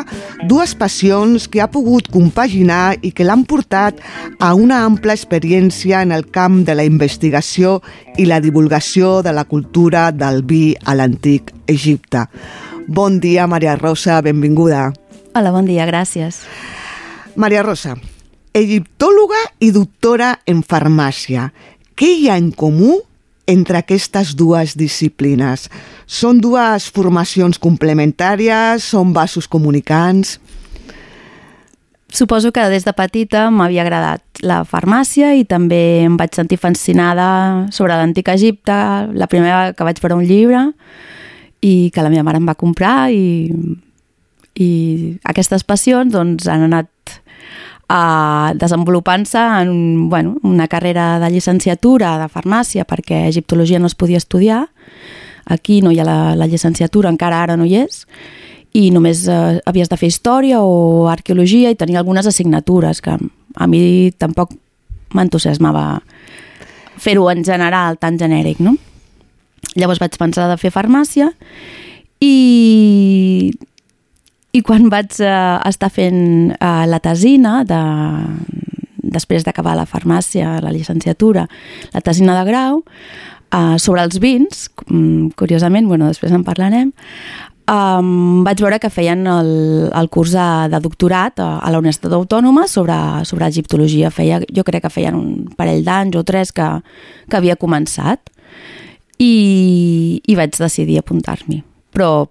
dues 0.49 0.73
passions 0.75 1.45
que 1.47 1.61
ha 1.61 1.69
pogut 1.69 2.09
compaginar 2.13 2.97
i 3.05 3.13
que 3.13 3.27
l'han 3.27 3.45
portat 3.45 4.01
a 4.41 4.55
una 4.57 4.81
ampla 4.87 5.13
experiència 5.13 6.01
en 6.01 6.17
el 6.17 6.25
camp 6.33 6.63
de 6.65 6.75
la 6.75 6.89
investigació 6.89 7.83
i 8.17 8.25
la 8.25 8.41
divulgació 8.41 9.21
de 9.23 9.37
la 9.37 9.45
cultura 9.45 10.09
del 10.11 10.41
vi 10.43 10.73
a 10.85 10.97
l'antic 10.97 11.53
Egipte. 11.69 12.25
Bon 12.89 13.21
dia, 13.21 13.47
Maria 13.47 13.77
Rosa, 13.77 14.23
benvinguda. 14.23 14.89
Hola, 15.37 15.53
bon 15.53 15.69
dia, 15.69 15.85
gràcies. 15.85 16.41
Maria 17.37 17.61
Rosa, 17.63 17.93
egiptòloga 18.57 19.43
i 19.61 19.69
doctora 19.69 20.39
en 20.49 20.63
farmàcia. 20.65 21.51
Què 21.93 22.09
hi 22.09 22.31
ha 22.33 22.39
en 22.41 22.49
comú 22.57 22.95
entre 23.47 23.83
aquestes 23.83 24.33
dues 24.41 24.73
disciplines? 24.81 25.67
Són 26.09 26.41
dues 26.41 26.89
formacions 26.89 27.61
complementàries? 27.61 28.89
Són 28.89 29.13
vasos 29.13 29.49
comunicants? 29.53 30.39
Suposo 32.09 32.55
que 32.57 32.65
des 32.73 32.89
de 32.89 32.97
petita 32.97 33.51
m'havia 33.53 33.85
agradat 33.85 34.41
la 34.41 34.63
farmàcia 34.65 35.35
i 35.37 35.45
també 35.45 36.07
em 36.07 36.17
vaig 36.17 36.33
sentir 36.39 36.57
fascinada 36.57 37.67
sobre 37.69 37.99
l'antic 38.01 38.33
Egipte, 38.33 38.77
la 39.13 39.29
primera 39.29 39.75
que 39.77 39.85
vaig 39.85 40.01
veure 40.01 40.17
un 40.17 40.25
llibre 40.25 40.71
i 41.61 41.91
que 41.93 42.01
la 42.01 42.09
meva 42.09 42.25
mare 42.25 42.41
em 42.41 42.49
va 42.49 42.57
comprar 42.57 43.11
i, 43.13 43.53
i 44.57 44.71
aquestes 45.29 45.67
passions 45.69 46.15
doncs, 46.17 46.49
han 46.49 46.65
anat 46.71 46.89
uh, 47.91 48.55
desenvolupant-se 48.55 49.39
en 49.39 50.09
bueno, 50.11 50.37
una 50.43 50.69
carrera 50.69 51.19
de 51.19 51.31
llicenciatura 51.31 52.17
de 52.19 52.29
farmàcia 52.29 52.85
perquè 52.85 53.27
egiptologia 53.29 53.79
no 53.79 53.87
es 53.87 53.95
podia 53.95 54.19
estudiar 54.19 54.67
aquí 55.47 55.81
no 55.81 55.93
hi 55.93 56.01
ha 56.01 56.05
la, 56.05 56.35
la 56.35 56.47
llicenciatura, 56.47 57.11
encara 57.11 57.43
ara 57.43 57.57
no 57.57 57.65
hi 57.65 57.79
és 57.85 58.05
i 58.77 58.91
només 58.93 59.25
eh, 59.31 59.61
havies 59.65 59.89
de 59.89 59.97
fer 59.97 60.11
història 60.11 60.61
o 60.61 61.07
arqueologia 61.09 61.71
i 61.73 61.79
tenia 61.79 62.03
algunes 62.03 62.27
assignatures 62.27 63.01
que 63.01 63.15
a 63.17 63.69
mi 63.71 64.11
tampoc 64.19 64.53
m'entusiasmava 65.17 66.03
fer-ho 67.01 67.31
en 67.31 67.45
general, 67.45 67.97
tan 68.03 68.19
genèric, 68.19 68.61
no? 68.61 68.75
Llavors 69.77 70.01
vaig 70.03 70.17
pensar 70.19 70.49
de 70.51 70.59
fer 70.61 70.73
farmàcia 70.75 71.31
i, 72.21 73.53
i 74.57 74.63
quan 74.65 74.89
vaig 74.93 75.19
eh, 75.21 75.59
estar 75.69 75.91
fent 75.93 76.53
eh, 76.57 76.85
la 76.89 77.01
tesina 77.05 77.61
de, 77.69 77.81
després 79.17 79.45
d'acabar 79.45 79.77
la 79.77 79.89
farmàcia, 79.89 80.57
la 80.65 80.73
llicenciatura, 80.73 81.47
la 81.93 82.05
tesina 82.05 82.37
de 82.39 82.47
grau, 82.49 82.81
eh, 83.53 83.77
sobre 83.83 84.07
els 84.07 84.21
vins, 84.23 84.69
mm, 84.87 85.37
curiosament, 85.37 85.89
bueno, 85.91 86.09
després 86.09 86.33
en 86.33 86.45
parlarem, 86.47 86.93
um, 87.67 88.45
vaig 88.47 88.61
veure 88.63 88.79
que 88.81 88.91
feien 88.91 89.27
el, 89.27 89.51
el 89.91 90.09
curs 90.09 90.33
de, 90.37 90.47
de 90.73 90.81
doctorat 90.81 91.41
a, 91.43 91.51
a 91.59 91.73
la 91.75 91.83
Universitat 91.83 92.15
Autònoma 92.17 92.67
sobre, 92.71 92.97
sobre 93.27 93.49
egiptologia. 93.51 94.13
Feia, 94.15 94.41
jo 94.55 94.65
crec 94.65 94.87
que 94.87 94.95
feien 94.95 95.19
un 95.19 95.51
parell 95.59 95.85
d'anys 95.85 96.17
o 96.17 96.25
tres 96.27 96.55
que, 96.55 96.69
que 97.29 97.39
havia 97.39 97.59
començat 97.59 98.31
i, 99.19 100.23
i 100.23 100.39
vaig 100.39 100.57
decidir 100.57 101.01
apuntar-m'hi, 101.03 101.63
però 101.93 102.29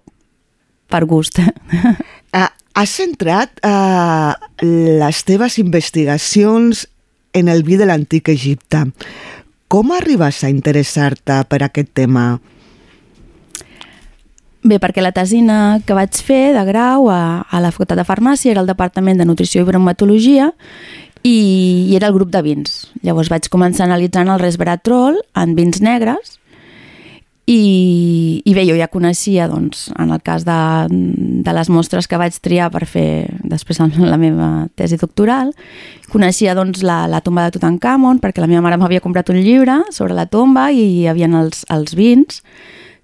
per 0.88 1.04
gust. 1.04 1.40
Uh, 2.36 2.50
has 2.76 2.92
centrat 2.92 3.56
uh, 3.64 4.36
les 4.60 5.22
teves 5.24 5.56
investigacions 5.62 6.84
en 7.36 7.48
el 7.48 7.64
vi 7.64 7.78
de 7.80 7.88
l'antic 7.88 8.28
Egipte. 8.28 8.82
Com 9.72 9.90
arribes 9.96 10.42
a 10.44 10.52
interessar-te 10.52 11.40
per 11.48 11.62
aquest 11.64 11.94
tema? 11.96 12.36
Bé, 14.66 14.80
perquè 14.82 15.02
la 15.02 15.14
tesina 15.14 15.78
que 15.86 15.94
vaig 15.94 16.16
fer 16.26 16.52
de 16.56 16.62
grau 16.66 17.08
a, 17.12 17.46
a 17.48 17.60
la 17.62 17.70
Facultat 17.72 18.00
de 18.00 18.06
Farmàcia 18.08 18.52
era 18.52 18.64
el 18.64 18.70
Departament 18.70 19.20
de 19.20 19.26
Nutrició 19.28 19.62
i 19.62 19.68
Bromatologia 19.68 20.50
i, 21.22 21.36
i 21.86 21.94
era 21.96 22.10
el 22.10 22.16
grup 22.16 22.32
de 22.34 22.42
vins. 22.42 22.88
Llavors 23.06 23.30
vaig 23.32 23.46
començar 23.52 23.86
analitzant 23.86 24.32
el 24.32 24.42
resveratrol 24.42 25.20
en 25.38 25.54
vins 25.58 25.80
negres 25.84 26.36
i, 27.46 28.42
i 28.42 28.52
bé, 28.56 28.64
jo 28.66 28.74
ja 28.74 28.88
coneixia, 28.90 29.46
doncs, 29.46 29.84
en 29.94 30.10
el 30.10 30.18
cas 30.26 30.42
de, 30.46 30.58
de 30.90 31.52
les 31.54 31.68
mostres 31.70 32.08
que 32.10 32.18
vaig 32.18 32.34
triar 32.42 32.72
per 32.74 32.82
fer 32.90 33.28
després 33.46 33.78
la 34.02 34.18
meva 34.18 34.48
tesi 34.74 34.98
doctoral, 34.98 35.52
coneixia 36.10 36.56
doncs, 36.58 36.82
la, 36.82 37.04
la 37.06 37.22
tomba 37.22 37.44
de 37.46 37.54
Tutankamon 37.54 38.18
perquè 38.18 38.42
la 38.42 38.50
meva 38.50 38.64
mare 38.66 38.80
m'havia 38.80 39.04
comprat 39.04 39.30
un 39.30 39.38
llibre 39.38 39.78
sobre 39.94 40.18
la 40.18 40.26
tomba 40.26 40.72
i 40.74 40.82
hi 40.82 41.06
havia 41.06 41.30
els, 41.38 41.62
els 41.70 41.94
vins 41.94 42.42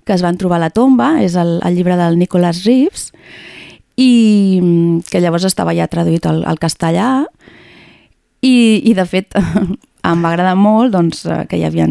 que 0.02 0.16
es 0.16 0.22
van 0.26 0.34
trobar 0.34 0.58
a 0.58 0.64
la 0.64 0.72
tomba, 0.74 1.20
és 1.22 1.36
el, 1.38 1.60
el 1.62 1.76
llibre 1.78 1.94
del 1.94 2.18
Nicholas 2.18 2.64
Reeves, 2.66 3.12
i 3.94 5.02
que 5.06 5.20
llavors 5.22 5.46
estava 5.46 5.74
ja 5.78 5.86
traduït 5.86 6.26
al, 6.26 6.42
al 6.48 6.58
castellà, 6.58 7.28
i, 8.42 8.82
i 8.82 8.94
de 8.98 9.06
fet 9.06 9.38
em 10.10 10.26
va 10.26 10.32
agradar 10.32 10.56
molt 10.58 10.96
doncs, 10.96 11.22
que 11.46 11.60
hi 11.60 11.66
havia 11.68 11.86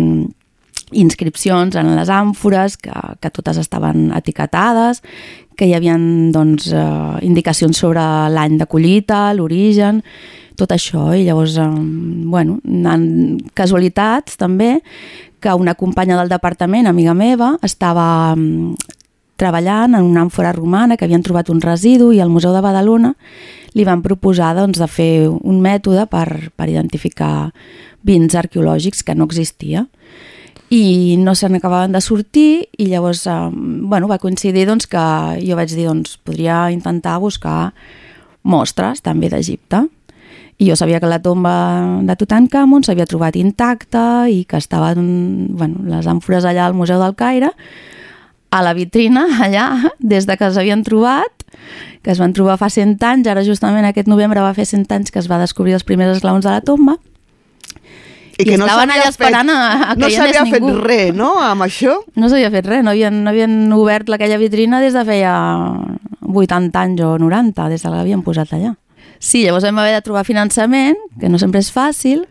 inscripcions 0.91 1.75
en 1.79 1.95
les 1.95 2.09
àmfores, 2.09 2.77
que, 2.77 2.93
que 3.21 3.31
totes 3.33 3.57
estaven 3.61 4.11
etiquetades, 4.17 5.01
que 5.57 5.67
hi 5.67 5.75
havia 5.77 5.97
doncs, 6.33 6.71
eh, 6.73 7.17
indicacions 7.27 7.77
sobre 7.77 8.03
l'any 8.33 8.57
de 8.57 8.67
collita, 8.67 9.29
l'origen, 9.37 10.01
tot 10.57 10.73
això, 10.73 11.11
i 11.17 11.25
llavors, 11.27 11.57
eh, 11.57 11.67
bueno, 12.31 12.59
en 12.65 13.39
casualitats 13.53 14.37
també, 14.41 14.79
que 15.41 15.53
una 15.57 15.75
companya 15.75 16.17
del 16.19 16.29
departament, 16.29 16.87
amiga 16.87 17.15
meva, 17.17 17.55
estava 17.65 18.35
mm, 18.35 18.75
treballant 19.41 19.97
en 19.97 20.05
una 20.05 20.21
àmfora 20.27 20.53
romana 20.53 20.97
que 20.97 21.07
havien 21.07 21.23
trobat 21.25 21.49
un 21.49 21.61
residu 21.63 22.11
i 22.13 22.21
al 22.21 22.29
Museu 22.29 22.53
de 22.53 22.61
Badalona 22.61 23.15
li 23.73 23.85
van 23.87 24.03
proposar 24.05 24.53
doncs, 24.57 24.77
de 24.77 24.87
fer 24.91 25.13
un 25.31 25.61
mètode 25.63 26.05
per, 26.11 26.51
per 26.55 26.67
identificar 26.69 27.49
vins 28.05 28.35
arqueològics 28.37 29.05
que 29.07 29.15
no 29.15 29.25
existia 29.29 29.87
i 30.71 31.17
no 31.19 31.35
se 31.35 31.49
n'acabaven 31.51 31.91
de 31.91 31.99
sortir 31.99 32.69
i 32.79 32.87
llavors 32.87 33.25
eh, 33.27 33.33
bueno, 33.51 34.07
va 34.07 34.21
coincidir 34.23 34.63
doncs, 34.69 34.87
que 34.87 35.03
jo 35.43 35.57
vaig 35.59 35.73
dir 35.75 35.89
doncs, 35.89 36.15
podria 36.23 36.69
intentar 36.71 37.17
buscar 37.19 37.73
mostres 38.47 39.03
també 39.03 39.27
d'Egipte. 39.29 39.83
I 40.61 40.69
jo 40.69 40.77
sabia 40.79 41.01
que 41.03 41.09
la 41.11 41.19
tomba 41.19 41.53
de 42.07 42.15
Tutankamon 42.15 42.85
s'havia 42.85 43.09
trobat 43.09 43.35
intacta 43.35 44.29
i 44.31 44.45
que 44.47 44.61
estaven 44.61 45.49
bueno, 45.59 45.83
les 45.91 46.07
àmfores 46.07 46.47
allà 46.47 46.69
al 46.69 46.77
Museu 46.77 47.01
del 47.03 47.17
Caire, 47.19 47.51
a 48.51 48.63
la 48.63 48.71
vitrina, 48.77 49.27
allà, 49.45 49.91
des 49.99 50.23
de 50.29 50.39
que 50.39 50.53
s'havien 50.55 50.87
trobat, 50.87 51.47
que 52.01 52.15
es 52.15 52.19
van 52.23 52.31
trobar 52.31 52.55
fa 52.61 52.71
100 52.71 52.95
anys, 53.11 53.27
ara 53.27 53.43
justament 53.43 53.83
aquest 53.89 54.07
novembre 54.07 54.39
va 54.39 54.55
fer 54.55 54.69
100 54.69 54.87
anys 54.95 55.11
que 55.11 55.19
es 55.19 55.27
va 55.27 55.41
descobrir 55.41 55.75
els 55.75 55.83
primers 55.83 56.15
esglaons 56.15 56.47
de 56.47 56.53
la 56.55 56.63
tomba, 56.63 56.95
i, 58.41 58.45
que 58.49 58.57
I 58.57 58.59
no 58.59 58.67
estaven 58.67 58.93
allà 58.93 59.07
esperant 59.09 59.49
a, 59.53 59.59
a 59.91 59.95
que 59.95 60.03
no 60.03 60.11
s'havia 60.13 60.45
fet 60.49 60.63
ningú. 60.63 60.83
res, 60.83 61.13
no?, 61.17 61.31
amb 61.41 61.65
això? 61.65 61.97
No 62.19 62.29
s'havia 62.31 62.51
fet 62.53 62.67
res, 62.69 62.83
no 62.85 62.93
havien, 62.93 63.23
no 63.23 63.31
havien 63.31 63.57
obert 63.77 64.09
aquella 64.11 64.39
vitrina 64.41 64.81
des 64.83 64.97
de 64.97 65.05
feia 65.07 65.33
80 66.27 66.83
anys 66.85 67.03
o 67.05 67.15
90, 67.21 67.69
des 67.71 67.81
de 67.81 67.89
que 67.89 67.95
l'havien 67.95 68.23
posat 68.25 68.53
allà. 68.57 68.75
Sí, 69.21 69.43
llavors 69.45 69.65
vam 69.67 69.81
haver 69.83 69.93
de 69.93 70.05
trobar 70.05 70.25
finançament, 70.25 70.97
que 71.21 71.29
no 71.29 71.37
sempre 71.41 71.61
és 71.61 71.69
fàcil, 71.73 72.25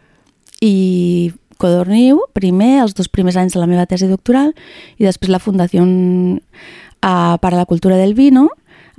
i 0.60 1.32
Codorniu, 1.60 2.22
primer, 2.32 2.80
els 2.86 2.94
dos 2.96 3.10
primers 3.12 3.36
anys 3.36 3.54
de 3.54 3.60
la 3.60 3.68
meva 3.68 3.84
tesi 3.86 4.08
doctoral, 4.08 4.54
i 4.96 5.04
després 5.04 5.30
la 5.30 5.42
Fundació 5.42 5.84
uh, 5.84 7.36
per 7.36 7.52
a 7.52 7.58
la 7.58 7.66
Cultura 7.68 8.00
del 8.00 8.16
Vino 8.16 8.48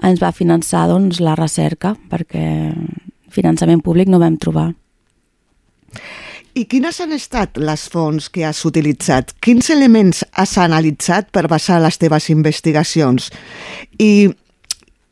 ens 0.05 0.21
va 0.21 0.31
finançar 0.33 0.87
doncs, 0.89 1.19
la 1.21 1.33
recerca, 1.37 1.95
perquè 2.09 2.45
finançament 3.33 3.81
públic 3.81 4.09
no 4.09 4.21
vam 4.21 4.37
trobar. 4.37 4.71
I 6.51 6.65
quines 6.67 6.97
han 6.99 7.13
estat 7.15 7.55
les 7.61 7.85
fonts 7.91 8.27
que 8.31 8.43
has 8.43 8.59
utilitzat? 8.67 9.31
Quins 9.43 9.69
elements 9.71 10.25
has 10.35 10.57
analitzat 10.59 11.29
per 11.31 11.45
basar 11.47 11.79
les 11.79 11.95
teves 12.01 12.27
investigacions? 12.33 13.29
I 13.95 14.27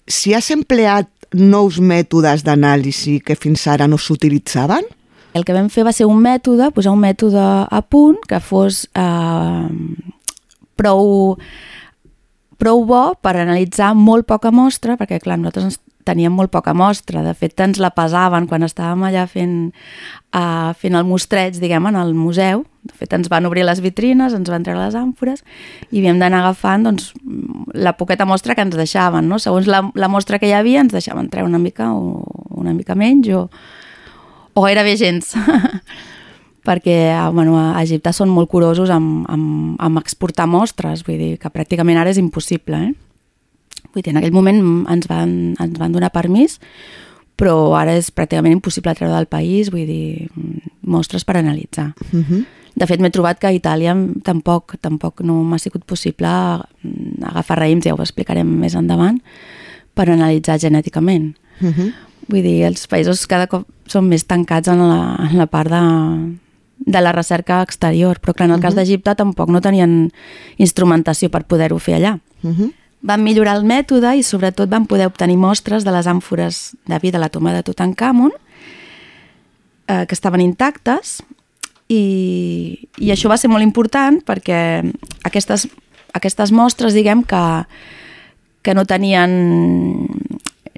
si 0.09 0.33
has 0.35 0.49
empleat 0.51 1.07
nous 1.31 1.79
mètodes 1.79 2.43
d'anàlisi 2.43 3.19
que 3.23 3.37
fins 3.39 3.67
ara 3.71 3.87
no 3.87 3.97
s'utilitzaven? 3.97 4.83
El 5.37 5.45
que 5.45 5.55
vam 5.55 5.69
fer 5.71 5.85
va 5.85 5.93
ser 5.93 6.09
un 6.09 6.19
mètode, 6.19 6.71
posar 6.75 6.91
un 6.91 7.03
mètode 7.03 7.39
a 7.39 7.81
punt 7.85 8.17
que 8.27 8.39
fos 8.43 8.83
eh, 8.97 9.67
prou, 10.75 11.37
prou 12.59 12.83
bo 12.89 13.03
per 13.21 13.37
analitzar 13.37 13.93
molt 13.95 14.27
poca 14.27 14.51
mostra, 14.51 14.97
perquè 14.99 15.21
clar, 15.23 15.37
nosaltres 15.39 15.79
teníem 16.07 16.33
molt 16.33 16.51
poca 16.51 16.73
mostra, 16.73 17.23
de 17.25 17.33
fet 17.37 17.59
ens 17.61 17.79
la 17.81 17.91
pesaven 17.95 18.47
quan 18.49 18.65
estàvem 18.65 19.03
allà 19.09 19.25
fent, 19.29 19.71
uh, 20.33 20.71
fent 20.79 20.97
el 20.97 21.07
mostreig, 21.07 21.59
diguem, 21.61 21.89
en 21.91 21.97
el 21.99 22.13
museu, 22.17 22.63
de 22.87 22.95
fet 22.95 23.13
ens 23.13 23.29
van 23.29 23.45
obrir 23.49 23.65
les 23.67 23.81
vitrines, 23.83 24.33
ens 24.33 24.49
van 24.49 24.63
treure 24.65 24.81
les 24.81 24.95
àmfores 24.97 25.43
i 25.91 25.99
havíem 25.99 26.21
d'anar 26.21 26.43
agafant 26.43 26.87
doncs, 26.87 27.11
la 27.75 27.93
poqueta 27.99 28.27
mostra 28.29 28.55
que 28.55 28.63
ens 28.65 28.77
deixaven, 28.77 29.27
no? 29.29 29.39
segons 29.39 29.67
la, 29.67 29.83
la 29.95 30.09
mostra 30.11 30.39
que 30.39 30.49
hi 30.49 30.55
havia 30.55 30.85
ens 30.85 30.95
deixaven 30.95 31.29
treure 31.29 31.49
una 31.49 31.59
mica 31.61 31.91
o 31.93 32.23
una 32.59 32.73
mica 32.73 32.95
menys 32.95 33.29
o, 33.35 33.49
o 34.53 34.63
gairebé 34.65 34.95
gens 34.99 35.35
perquè 36.67 37.11
bueno, 37.33 37.57
a 37.59 37.83
Egipte 37.83 38.13
són 38.15 38.31
molt 38.31 38.49
curosos 38.51 38.91
amb, 38.93 39.27
amb, 39.31 39.75
amb 39.81 40.01
exportar 40.01 40.47
mostres, 40.47 41.03
vull 41.07 41.19
dir 41.19 41.35
que 41.41 41.51
pràcticament 41.51 41.99
ara 41.99 42.11
és 42.13 42.19
impossible, 42.21 42.81
eh? 42.89 43.08
Vull 43.93 44.03
dir, 44.03 44.11
en 44.11 44.17
aquell 44.17 44.31
moment 44.35 44.85
ens 44.89 45.07
van, 45.07 45.55
ens 45.59 45.79
van 45.79 45.91
donar 45.91 46.11
permís, 46.11 46.59
però 47.39 47.73
ara 47.79 47.95
és 47.95 48.11
pràcticament 48.11 48.51
impossible 48.53 48.93
treure 48.95 49.15
del 49.15 49.25
país, 49.27 49.71
vull 49.71 49.85
dir, 49.87 50.29
mostres 50.81 51.23
per 51.25 51.37
analitzar. 51.37 51.93
Uh 52.13 52.17
Mhm. 52.17 52.23
-huh. 52.29 52.45
De 52.75 52.85
fet, 52.87 53.01
m'he 53.01 53.09
trobat 53.09 53.39
que 53.39 53.47
a 53.47 53.51
Itàlia 53.51 53.93
tampoc 54.23 54.75
tampoc 54.79 55.21
no 55.21 55.43
m'ha 55.43 55.57
sigut 55.57 55.83
possible 55.85 56.27
agafar 56.27 57.57
raïms, 57.59 57.83
ja 57.83 57.93
ho 57.93 58.01
explicarem 58.01 58.47
més 58.47 58.73
endavant, 58.75 59.19
per 59.93 60.09
analitzar 60.09 60.59
genèticament. 60.59 61.35
Uh 61.61 61.67
-huh. 61.67 61.93
Vull 62.29 62.41
dir, 62.43 62.63
els 62.63 62.87
països 62.87 63.25
cada 63.27 63.47
cop 63.47 63.67
són 63.87 64.07
més 64.07 64.23
tancats 64.25 64.67
en 64.67 64.77
la, 64.77 65.17
en 65.31 65.37
la 65.37 65.47
part 65.47 65.69
de, 65.69 66.37
de 66.77 67.01
la 67.01 67.11
recerca 67.11 67.61
exterior, 67.61 68.19
però 68.21 68.33
clar, 68.33 68.45
en 68.45 68.51
el 68.51 68.57
uh 68.57 68.59
-huh. 68.59 68.61
cas 68.67 68.75
d'Egipte 68.75 69.15
tampoc 69.15 69.49
no 69.49 69.61
tenien 69.61 70.11
instrumentació 70.57 71.29
per 71.29 71.45
poder-ho 71.45 71.79
fer 71.79 71.95
allà. 71.95 72.19
Uh 72.43 72.49
-huh. 72.51 72.71
Van 73.01 73.23
millorar 73.23 73.55
el 73.57 73.65
mètode 73.67 74.11
i 74.19 74.23
sobretot 74.23 74.69
van 74.69 74.85
poder 74.89 75.07
obtenir 75.07 75.37
mostres 75.39 75.85
de 75.87 75.91
les 75.95 76.07
àmfores 76.07 76.75
de 76.89 76.99
vi 76.99 77.11
de 77.11 77.21
la 77.21 77.29
tomba 77.31 77.53
de 77.55 77.63
Tutankamon 77.63 78.33
eh, 79.87 80.05
que 80.05 80.15
estaven 80.15 80.43
intactes 80.43 81.21
i, 81.89 82.89
i 82.99 83.11
això 83.11 83.31
va 83.31 83.37
ser 83.39 83.49
molt 83.49 83.65
important 83.65 84.19
perquè 84.25 84.83
aquestes, 85.25 85.65
aquestes 86.13 86.51
mostres, 86.51 86.93
diguem, 86.93 87.23
que, 87.23 87.43
que 88.61 88.75
no 88.77 88.85
tenien... 88.85 89.31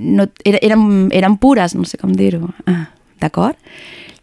No, 0.02 0.26
eren, 0.48 1.12
eren 1.14 1.36
pures, 1.38 1.76
no 1.78 1.84
sé 1.86 2.00
com 2.02 2.14
dir-ho, 2.18 2.48
ah, 2.66 2.88
d'acord? 3.22 3.58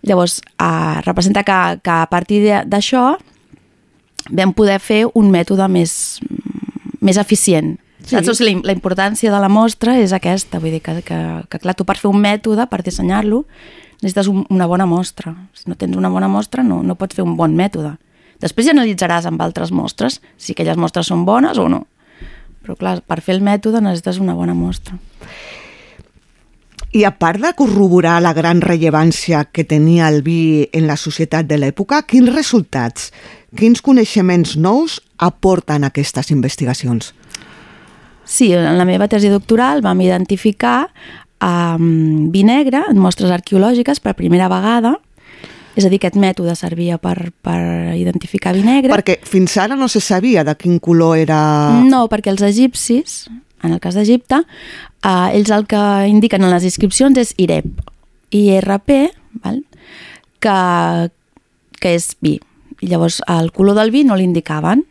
Llavors, 0.02 0.40
eh, 0.58 0.96
representa 1.04 1.44
que, 1.46 1.58
que 1.84 1.92
a 1.94 2.08
partir 2.10 2.40
d'això 2.66 3.12
vam 4.30 4.54
poder 4.56 4.80
fer 4.82 5.04
un 5.14 5.30
mètode 5.30 5.68
més, 5.70 5.92
més 7.00 7.20
eficient. 7.20 7.76
Sí. 8.08 8.16
Saps? 8.16 8.30
O 8.32 8.34
sigui, 8.34 8.54
la, 8.56 8.70
la 8.70 8.74
importància 8.76 9.28
de 9.28 9.38
la 9.42 9.50
mostra 9.52 9.98
és 10.00 10.14
aquesta, 10.16 10.62
vull 10.62 10.72
dir 10.72 10.80
que, 10.80 10.94
que, 11.04 11.18
que 11.52 11.60
clar, 11.60 11.76
tu 11.76 11.84
per 11.84 11.98
fer 12.00 12.08
un 12.08 12.22
mètode, 12.24 12.64
per 12.70 12.80
dissenyar-lo, 12.86 13.42
necessites 14.00 14.30
un, 14.32 14.46
una 14.54 14.68
bona 14.70 14.86
mostra. 14.88 15.34
Si 15.52 15.68
no 15.68 15.76
tens 15.76 15.98
una 15.98 16.08
bona 16.08 16.30
mostra, 16.32 16.64
no, 16.64 16.80
no 16.82 16.96
pots 16.96 17.18
fer 17.18 17.26
un 17.26 17.36
bon 17.36 17.52
mètode. 17.58 17.98
Després 18.40 18.70
ja 18.70 18.72
analitzaràs 18.72 19.26
amb 19.28 19.42
altres 19.44 19.74
mostres 19.74 20.22
si 20.38 20.54
aquelles 20.54 20.78
mostres 20.80 21.10
són 21.10 21.26
bones 21.28 21.60
o 21.60 21.68
no. 21.68 21.84
Però 22.64 22.78
clar, 22.78 22.98
per 23.04 23.20
fer 23.24 23.36
el 23.36 23.44
mètode 23.44 23.82
necessites 23.84 24.22
una 24.22 24.36
bona 24.38 24.56
mostra. 24.56 24.96
I 26.96 27.04
a 27.04 27.12
part 27.20 27.42
de 27.42 27.50
corroborar 27.52 28.16
la 28.24 28.32
gran 28.32 28.62
rellevància 28.64 29.42
que 29.52 29.66
tenia 29.68 30.08
el 30.08 30.22
vi 30.24 30.70
en 30.72 30.86
la 30.88 30.96
societat 30.96 31.44
de 31.44 31.58
l'època, 31.60 32.00
quins 32.08 32.32
resultats, 32.32 33.10
quins 33.52 33.82
coneixements 33.84 34.56
nous 34.56 34.96
aporten 35.18 35.84
aquestes 35.84 36.32
investigacions? 36.32 37.12
Sí, 38.28 38.52
en 38.52 38.76
la 38.76 38.84
meva 38.84 39.08
tesi 39.08 39.30
doctoral 39.32 39.80
vam 39.80 40.00
identificar 40.04 40.90
um, 41.40 42.28
vi 42.30 42.44
negre 42.44 42.82
en 42.90 43.00
mostres 43.00 43.32
arqueològiques 43.32 44.02
per 44.04 44.12
primera 44.18 44.50
vegada, 44.52 44.98
és 45.78 45.86
a 45.86 45.90
dir, 45.92 46.00
aquest 46.00 46.18
mètode 46.18 46.52
servia 46.58 46.98
per, 47.00 47.30
per 47.44 47.58
identificar 47.94 48.52
vi 48.56 48.64
negre. 48.66 48.90
Perquè 48.92 49.20
fins 49.24 49.54
ara 49.62 49.78
no 49.78 49.86
se 49.88 50.02
sabia 50.02 50.42
de 50.44 50.56
quin 50.58 50.80
color 50.82 51.16
era... 51.20 51.38
No, 51.86 52.06
perquè 52.10 52.32
els 52.34 52.42
egipcis, 52.42 53.28
en 53.62 53.76
el 53.76 53.80
cas 53.82 53.94
d'Egipte, 53.94 54.42
eh, 54.42 55.28
ells 55.38 55.52
el 55.54 55.68
que 55.70 55.82
indiquen 56.10 56.42
en 56.42 56.50
les 56.50 56.66
inscripcions 56.66 57.18
és 57.22 57.30
IREP, 57.38 57.70
IRP, 58.34 58.94
val? 59.44 59.62
Que, 60.42 60.58
que 61.78 61.94
és 61.94 62.10
vi. 62.22 62.36
I 62.82 62.90
llavors 62.90 63.22
el 63.30 63.52
color 63.54 63.78
del 63.78 63.94
vi 63.94 64.04
no 64.06 64.18
l'indicaven. 64.18 64.84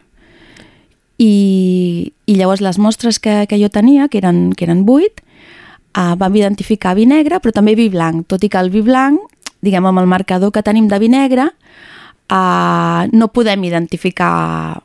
I, 1.18 2.13
I 2.30 2.36
llavors 2.38 2.61
les 2.61 2.78
mostres 2.78 3.20
que, 3.20 3.45
que 3.49 3.57
jo 3.57 3.70
tenia, 3.74 4.07
que 4.07 4.20
eren, 4.22 4.51
que 4.53 4.68
eren 4.68 4.86
vuit, 4.86 5.24
eh, 5.97 6.13
vam 6.18 6.36
identificar 6.36 6.95
vi 6.97 7.07
negre, 7.09 7.41
però 7.41 7.55
també 7.55 7.76
vi 7.78 7.89
blanc, 7.93 8.28
tot 8.30 8.43
i 8.43 8.51
que 8.53 8.59
el 8.61 8.70
vi 8.74 8.84
blanc, 8.86 9.22
diguem, 9.65 9.86
amb 9.89 10.03
el 10.03 10.09
marcador 10.09 10.53
que 10.53 10.63
tenim 10.63 10.88
de 10.91 10.99
vi 11.01 11.09
negre, 11.09 11.49
eh, 12.30 13.09
no 13.11 13.32
podem 13.34 13.65
identificar 13.65 14.84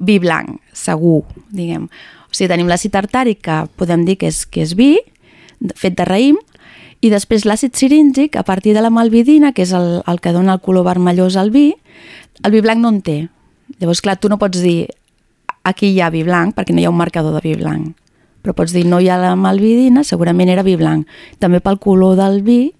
vi 0.00 0.18
blanc, 0.18 0.60
segur, 0.72 1.24
diguem. 1.52 1.88
O 2.30 2.34
sigui, 2.34 2.50
tenim 2.52 2.68
l'àcid 2.70 2.92
tartàric, 2.94 3.42
que 3.44 3.64
podem 3.76 4.04
dir 4.06 4.16
que 4.20 4.30
és, 4.30 4.44
que 4.46 4.62
és 4.64 4.76
vi, 4.76 4.94
fet 5.76 5.96
de 5.98 6.06
raïm, 6.08 6.38
i 7.00 7.08
després 7.08 7.46
l'àcid 7.48 7.76
ciríngic, 7.76 8.36
a 8.36 8.44
partir 8.44 8.74
de 8.76 8.84
la 8.84 8.92
malvidina, 8.92 9.54
que 9.56 9.64
és 9.64 9.72
el, 9.76 10.02
el 10.06 10.20
que 10.20 10.32
dona 10.36 10.58
el 10.58 10.64
color 10.64 10.84
vermellós 10.84 11.36
al 11.40 11.50
vi, 11.50 11.72
el 12.44 12.52
vi 12.52 12.60
blanc 12.64 12.80
no 12.80 12.92
en 12.92 13.00
té. 13.04 13.18
Llavors, 13.80 14.02
clar, 14.04 14.18
tu 14.20 14.28
no 14.28 14.36
pots 14.40 14.60
dir 14.60 14.90
aquí 15.64 15.92
hi 15.94 16.00
ha 16.00 16.10
vi 16.10 16.22
blanc, 16.26 16.54
perquè 16.56 16.74
no 16.74 16.80
hi 16.80 16.86
ha 16.88 16.92
un 16.92 16.98
marcador 16.98 17.36
de 17.36 17.42
vi 17.44 17.54
blanc. 17.60 17.96
Però 18.40 18.54
pots 18.56 18.72
dir 18.72 18.86
no 18.88 19.00
hi 19.00 19.10
ha 19.12 19.18
la 19.20 19.34
malvidina, 19.36 20.04
segurament 20.04 20.48
era 20.48 20.64
vi 20.64 20.76
blanc. 20.80 21.08
També 21.38 21.60
pel 21.60 21.78
color 21.78 22.16
del 22.16 22.40
vi, 22.42 22.72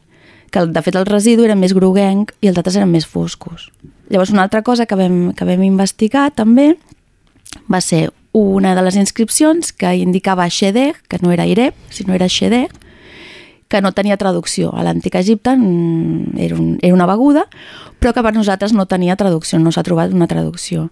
que 0.51 0.65
de 0.67 0.83
fet 0.83 0.97
el 0.99 1.07
residu 1.07 1.45
era 1.47 1.55
més 1.55 1.75
groguenc 1.77 2.33
i 2.41 2.51
els 2.51 2.59
altres 2.59 2.79
eren 2.81 2.91
més 2.91 3.07
foscos. 3.07 3.69
Llavors, 4.11 4.33
una 4.35 4.43
altra 4.43 4.65
cosa 4.67 4.87
que 4.87 4.99
vam, 4.99 5.31
que 5.37 5.47
vam 5.47 5.63
investigar 5.63 6.31
també 6.35 6.73
va 7.71 7.81
ser 7.81 8.09
una 8.33 8.75
de 8.75 8.83
les 8.83 8.97
inscripcions 8.99 9.73
que 9.73 9.93
indicava 9.99 10.49
Xedeg, 10.51 10.99
que 11.09 11.19
no 11.23 11.31
era 11.35 11.47
Ireb, 11.47 11.75
sinó 11.91 12.15
era 12.15 12.29
Xedeg, 12.29 12.73
que 13.71 13.81
no 13.81 13.93
tenia 13.95 14.19
traducció. 14.19 14.73
A 14.75 14.83
l'antic 14.83 15.15
Egipte 15.15 15.55
era, 15.55 16.57
un, 16.59 16.77
era 16.83 16.93
una 16.93 17.07
beguda, 17.07 17.47
però 18.03 18.13
que 18.13 18.25
per 18.27 18.35
nosaltres 18.35 18.75
no 18.75 18.89
tenia 18.91 19.15
traducció, 19.17 19.61
no 19.63 19.71
s'ha 19.71 19.87
trobat 19.87 20.11
una 20.11 20.27
traducció. 20.27 20.89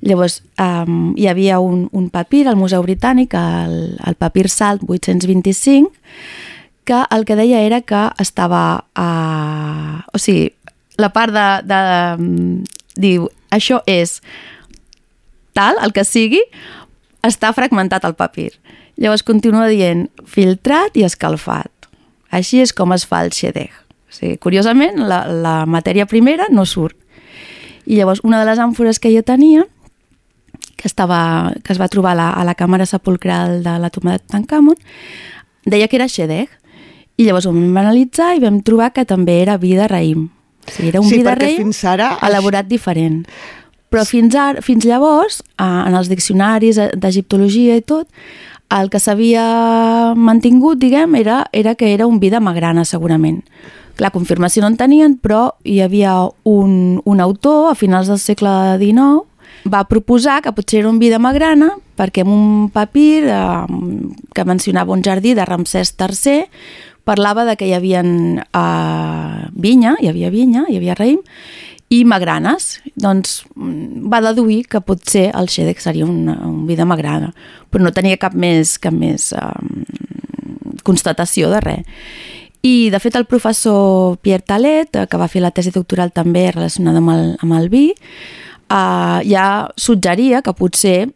Llavors, 0.00 0.40
um, 0.56 1.12
hi 1.20 1.28
havia 1.28 1.60
un, 1.60 1.88
un 1.92 2.08
papir 2.08 2.46
al 2.48 2.56
Museu 2.56 2.82
Britànic, 2.86 3.36
el, 3.36 3.76
el 4.00 4.16
papir 4.16 4.48
Salt 4.48 4.86
825, 4.88 5.92
que 6.88 7.04
el 7.12 7.28
que 7.28 7.36
deia 7.36 7.60
era 7.60 7.82
que 7.84 8.08
estava... 8.22 8.86
Uh, 8.96 10.00
o 10.16 10.20
sigui, 10.20 10.48
la 10.96 11.12
part 11.12 11.36
de... 11.36 11.46
de 11.68 11.82
um, 12.16 12.64
diu, 12.96 13.28
això 13.52 13.82
és 13.90 14.20
tal, 15.52 15.76
el 15.82 15.92
que 15.92 16.06
sigui, 16.08 16.40
està 17.26 17.52
fragmentat 17.52 18.06
al 18.06 18.16
papir. 18.16 18.54
Llavors 19.00 19.24
continua 19.26 19.66
dient 19.68 20.06
filtrat 20.30 20.94
i 20.96 21.04
escalfat. 21.06 21.73
Així 22.34 22.60
és 22.64 22.74
com 22.74 22.94
es 22.96 23.06
fa 23.06 23.22
el 23.24 23.32
xedeg. 23.34 23.70
O 24.10 24.14
sigui, 24.14 24.38
curiosament, 24.42 24.98
la, 25.10 25.24
la 25.28 25.54
matèria 25.70 26.06
primera 26.10 26.48
no 26.50 26.66
surt. 26.66 26.96
I 27.84 27.98
llavors, 27.98 28.22
una 28.24 28.40
de 28.40 28.48
les 28.48 28.60
àmfores 28.62 29.00
que 29.00 29.12
jo 29.12 29.22
tenia, 29.26 29.66
que, 30.76 30.88
estava, 30.88 31.52
que 31.64 31.72
es 31.74 31.80
va 31.80 31.90
trobar 31.92 32.14
a 32.14 32.18
la, 32.18 32.28
a 32.32 32.44
la 32.44 32.54
càmera 32.58 32.86
sepulcral 32.88 33.62
de 33.64 33.78
la 33.80 33.90
tomba 33.92 34.16
de 34.16 34.22
Tutankamon, 34.24 34.78
deia 35.64 35.88
que 35.88 36.00
era 36.00 36.08
xedeg. 36.08 36.52
I 37.16 37.28
llavors 37.28 37.46
ho 37.46 37.52
vam 37.54 37.76
analitzar 37.78 38.32
i 38.34 38.42
vam 38.42 38.58
trobar 38.66 38.90
que 38.94 39.04
també 39.06 39.38
era 39.42 39.58
vi 39.60 39.74
de 39.78 39.86
raïm. 39.90 40.26
O 40.64 40.72
sigui, 40.72 40.88
era 40.90 41.02
un 41.02 41.10
sí, 41.10 41.20
vi 41.20 41.26
de 41.26 41.36
raïm 41.38 41.60
fins 41.68 41.84
ara... 41.88 42.14
elaborat 42.26 42.66
diferent. 42.66 43.22
Però 43.92 44.02
fins, 44.08 44.34
ara, 44.34 44.62
fins 44.64 44.84
llavors, 44.88 45.38
en 45.62 45.94
els 45.94 46.10
diccionaris 46.10 46.80
d'egiptologia 46.98 47.76
i 47.78 47.84
tot, 47.86 48.08
El 48.72 48.90
que 48.90 48.98
s'havia 48.98 50.14
mantingut, 50.16 50.78
diguem, 50.80 51.14
era, 51.20 51.44
era 51.52 51.74
que 51.74 51.92
era 51.94 52.06
un 52.06 52.18
vi 52.20 52.30
de 52.30 52.40
magrana, 52.40 52.84
segurament. 52.84 53.42
La 54.02 54.10
confirmació 54.10 54.64
no 54.64 54.72
en 54.72 54.78
tenien, 54.80 55.18
però 55.22 55.54
hi 55.62 55.78
havia 55.84 56.16
un, 56.42 57.00
un 57.04 57.20
autor 57.20 57.70
a 57.70 57.76
finals 57.78 58.10
del 58.10 58.18
segle 58.18 58.54
XIX 58.80 59.22
va 59.70 59.84
proposar 59.88 60.42
que 60.42 60.52
potser 60.52 60.82
era 60.82 60.90
un 60.90 60.98
vi 61.00 61.08
de 61.08 61.18
magrana 61.18 61.70
perquè 61.96 62.24
en 62.24 62.32
un 62.32 62.70
papir 62.74 63.24
eh, 63.24 63.66
que 64.34 64.44
mencionava 64.44 64.92
un 64.92 65.04
jardí 65.04 65.34
de 65.34 65.46
Ramsès 65.46 65.94
III 65.96 66.44
parlava 67.04 67.44
de 67.44 67.56
que 67.56 67.68
hi 67.68 67.74
havia 67.76 68.02
eh, 68.02 69.46
vinya, 69.52 69.94
hi 70.00 70.08
havia 70.08 70.30
vinya, 70.32 70.64
hi 70.68 70.78
havia 70.80 70.96
raïm, 70.98 71.20
i 71.92 72.04
magranes. 72.08 72.78
Doncs 72.96 73.42
mm, 73.54 74.06
va 74.12 74.22
deduir 74.24 74.64
que 74.70 74.82
potser 74.84 75.28
el 75.36 75.50
xèdec 75.52 75.82
seria 75.82 76.06
un, 76.06 76.28
un 76.28 76.62
vi 76.68 76.76
de 76.78 76.86
magrana, 76.88 77.32
però 77.70 77.84
no 77.84 77.94
tenia 77.94 78.20
cap 78.20 78.34
més, 78.34 78.76
cap 78.82 78.94
més 78.96 79.32
eh, 79.36 79.50
constatació 80.86 81.50
de 81.52 81.60
res. 81.64 82.06
I, 82.64 82.88
de 82.88 82.96
fet, 82.96 83.16
el 83.18 83.26
professor 83.28 84.16
Pierre 84.24 84.46
Talet, 84.46 84.96
eh, 84.96 85.08
que 85.10 85.20
va 85.20 85.28
fer 85.28 85.42
la 85.44 85.52
tesi 85.52 85.74
doctoral 85.74 86.14
també 86.16 86.46
relacionada 86.50 87.02
amb 87.02 87.12
el, 87.12 87.26
amb 87.44 87.58
el 87.58 87.68
vi, 87.68 87.90
eh, 87.92 89.20
ja 89.28 89.46
suggeria 89.76 90.40
que 90.42 90.56
potser 90.56 91.10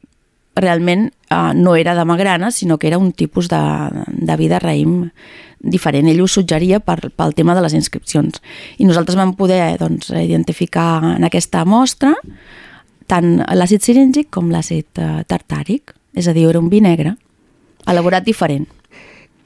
realment 0.61 1.09
eh, 1.31 1.53
no 1.55 1.77
era 1.77 1.95
de 1.95 2.05
magrana, 2.05 2.51
sinó 2.51 2.79
que 2.79 2.89
era 2.89 2.99
un 2.99 3.13
tipus 3.13 3.49
de, 3.49 3.61
de 4.09 4.37
vi 4.37 4.49
de 4.49 4.61
raïm 4.63 5.11
diferent. 5.59 6.09
Ell 6.09 6.23
ho 6.23 6.29
suggeria 6.29 6.81
per, 6.81 7.11
pel 7.11 7.35
tema 7.35 7.55
de 7.57 7.65
les 7.65 7.75
inscripcions. 7.75 8.41
I 8.79 8.87
nosaltres 8.89 9.19
vam 9.19 9.35
poder 9.39 9.77
doncs, 9.81 10.11
identificar 10.11 11.17
en 11.17 11.27
aquesta 11.27 11.65
mostra 11.65 12.15
tant 13.09 13.39
l'àcid 13.57 13.83
ciríngic 13.83 14.29
com 14.35 14.53
l'àcid 14.53 15.01
eh, 15.01 15.23
tartàric. 15.27 15.95
És 16.19 16.29
a 16.29 16.35
dir, 16.35 16.49
era 16.49 16.61
un 16.61 16.69
vi 16.73 16.81
negre, 16.85 17.15
elaborat 17.87 18.25
diferent. 18.27 18.67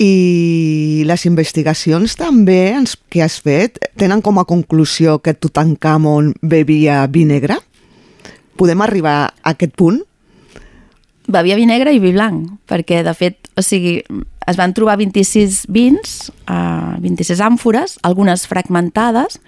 I 0.01 1.05
les 1.07 1.27
investigacions 1.29 2.17
també 2.19 2.73
que 3.13 3.21
has 3.23 3.37
fet 3.45 3.79
tenen 4.01 4.23
com 4.25 4.41
a 4.41 4.47
conclusió 4.49 5.19
que 5.23 5.35
Tutankamon 5.37 6.33
bevia 6.41 7.05
vi 7.13 7.27
negre? 7.29 7.59
Podem 8.57 8.83
arribar 8.83 9.17
a 9.29 9.53
aquest 9.53 9.77
punt? 9.77 10.01
Bevia 11.31 11.57
vi 11.57 11.67
negre 11.69 11.93
i 11.95 12.01
vi 12.03 12.13
blanc, 12.15 12.51
perquè 12.67 13.03
de 13.07 13.13
fet, 13.15 13.51
o 13.57 13.63
sigui, 13.63 14.01
es 14.49 14.59
van 14.59 14.75
trobar 14.75 14.97
26 14.99 15.67
vins, 15.71 16.33
uh, 16.51 16.99
26 17.03 17.43
àmfores, 17.47 17.97
algunes 18.03 18.47
fragmentades. 18.51 19.39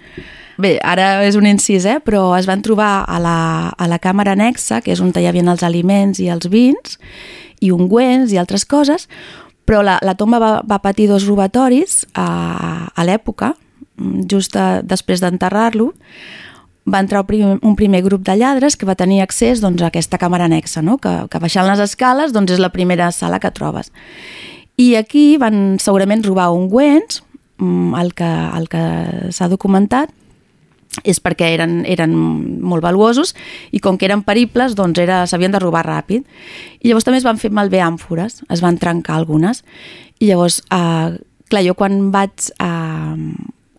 Bé, 0.61 0.77
ara 0.79 1.25
és 1.27 1.35
un 1.35 1.47
incís, 1.49 1.83
eh? 1.83 1.97
però 1.99 2.29
es 2.37 2.47
van 2.47 2.63
trobar 2.63 3.03
a 3.03 3.19
la, 3.19 3.39
a 3.75 3.89
la 3.91 3.99
càmera 3.99 4.37
anexa, 4.37 4.79
que 4.81 4.93
és 4.95 5.01
on 5.03 5.11
hi 5.11 5.27
havia 5.27 5.43
els 5.43 5.65
aliments 5.67 6.21
i 6.23 6.29
els 6.31 6.47
vins, 6.47 6.95
i 7.59 7.73
ungüents 7.75 8.31
i 8.31 8.39
altres 8.39 8.63
coses, 8.63 9.09
però 9.65 9.81
la, 9.83 9.97
la 10.05 10.15
tomba 10.15 10.39
va, 10.39 10.53
va 10.63 10.79
patir 10.79 11.09
dos 11.09 11.25
robatoris 11.27 12.05
a, 12.13 12.87
a 12.87 13.03
l'època, 13.03 13.55
just 14.31 14.55
a, 14.55 14.81
després 14.85 15.19
d'enterrar-lo, 15.23 15.91
va 16.85 16.99
entrar 17.01 17.21
un 17.21 17.75
primer, 17.75 18.01
un 18.01 18.05
grup 18.05 18.25
de 18.25 18.35
lladres 18.37 18.77
que 18.77 18.85
va 18.85 18.95
tenir 18.95 19.21
accés 19.21 19.61
doncs, 19.61 19.81
a 19.81 19.89
aquesta 19.89 20.19
càmera 20.21 20.45
anexa, 20.45 20.83
no? 20.85 20.97
que, 20.97 21.13
que 21.29 21.41
baixant 21.41 21.67
les 21.67 21.81
escales 21.81 22.33
doncs, 22.33 22.53
és 22.53 22.61
la 22.61 22.69
primera 22.69 23.11
sala 23.11 23.39
que 23.39 23.51
trobes. 23.51 23.91
I 24.77 24.95
aquí 24.99 25.37
van 25.41 25.79
segurament 25.81 26.23
robar 26.23 26.51
ungüents, 26.53 27.23
mm, 27.57 27.95
el 28.01 28.13
que, 28.13 28.29
el 28.59 28.69
que 28.69 28.85
s'ha 29.33 29.49
documentat, 29.49 30.13
és 31.03 31.19
perquè 31.19 31.49
eren, 31.55 31.81
eren 31.89 32.13
molt 32.63 32.83
valuosos 32.85 33.33
i 33.75 33.81
com 33.83 33.97
que 33.99 34.07
eren 34.07 34.21
peribles 34.23 34.77
doncs 34.77 35.01
s'havien 35.27 35.51
de 35.51 35.59
robar 35.59 35.83
ràpid 35.83 36.23
i 36.79 36.87
llavors 36.87 37.03
també 37.03 37.19
es 37.19 37.25
van 37.27 37.41
fer 37.41 37.51
malbé 37.51 37.81
àmfores 37.83 38.43
es 38.47 38.61
van 38.63 38.77
trencar 38.79 39.17
algunes 39.17 39.65
i 40.23 40.29
llavors, 40.29 40.61
eh, 40.71 41.17
clar, 41.49 41.63
jo 41.65 41.75
quan 41.75 42.13
vaig 42.13 42.47
eh, 42.63 43.17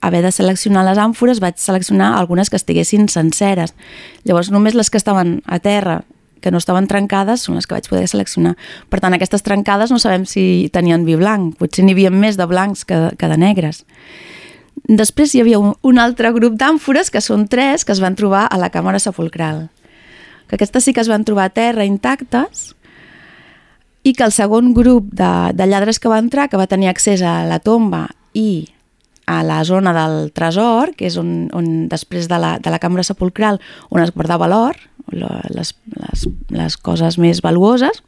haver 0.07 0.23
de 0.25 0.33
seleccionar 0.33 0.85
les 0.87 0.99
àmfores 0.99 1.41
vaig 1.43 1.59
seleccionar 1.61 2.15
algunes 2.17 2.51
que 2.51 2.59
estiguessin 2.59 3.09
senceres 3.13 3.75
llavors 4.25 4.51
només 4.51 4.75
les 4.75 4.91
que 4.91 5.01
estaven 5.01 5.41
a 5.47 5.59
terra 5.59 6.03
que 6.41 6.51
no 6.53 6.61
estaven 6.63 6.87
trencades 6.87 7.43
són 7.43 7.57
les 7.59 7.67
que 7.67 7.75
vaig 7.75 7.89
poder 7.91 8.07
seleccionar. 8.07 8.53
Per 8.93 9.01
tant, 9.03 9.15
aquestes 9.17 9.43
trencades 9.43 9.91
no 9.91 9.99
sabem 9.99 10.27
si 10.29 10.69
tenien 10.71 11.07
vi 11.07 11.17
blanc, 11.19 11.57
potser 11.59 11.83
n'hi 11.83 11.97
havia 11.97 12.13
més 12.13 12.37
de 12.39 12.47
blancs 12.47 12.85
que, 12.87 12.99
que 13.19 13.31
de 13.33 13.39
negres. 13.41 13.83
Després 14.87 15.35
hi 15.35 15.43
havia 15.43 15.59
un, 15.59 15.73
un 15.83 15.99
altre 15.99 16.31
grup 16.37 16.55
d'àmfores, 16.61 17.11
que 17.11 17.25
són 17.25 17.49
tres, 17.51 17.83
que 17.83 17.91
es 17.97 18.03
van 18.05 18.15
trobar 18.15 18.45
a 18.47 18.61
la 18.61 18.71
càmera 18.71 19.01
sepulcral. 19.03 19.67
Que 20.47 20.55
aquestes 20.61 20.87
sí 20.87 20.95
que 20.95 21.03
es 21.03 21.11
van 21.11 21.25
trobar 21.27 21.49
a 21.49 21.55
terra 21.57 21.89
intactes 21.89 22.77
i 24.07 24.13
que 24.15 24.23
el 24.23 24.31
segon 24.31 24.71
grup 24.77 25.09
de, 25.11 25.33
de 25.57 25.67
lladres 25.67 25.99
que 25.99 26.13
va 26.13 26.23
entrar, 26.23 26.47
que 26.47 26.61
va 26.61 26.71
tenir 26.71 26.93
accés 26.93 27.25
a 27.27 27.41
la 27.49 27.59
tomba 27.59 28.07
i 28.39 28.69
a 29.27 29.43
la 29.43 29.63
zona 29.65 29.93
del 29.95 30.31
tresor, 30.33 30.95
que 30.97 31.09
és 31.09 31.17
on, 31.19 31.49
on 31.55 31.87
després 31.91 32.29
de 32.31 32.39
la, 32.39 32.57
de 32.63 32.71
la 32.71 32.81
cambra 32.83 33.05
sepulcral 33.07 33.59
on 33.91 34.03
es 34.03 34.13
guardava 34.15 34.49
l'or, 34.51 34.79
les, 35.11 35.75
les, 35.91 36.27
les 36.55 36.77
coses 36.79 37.19
més 37.19 37.43
valuoses, 37.43 38.03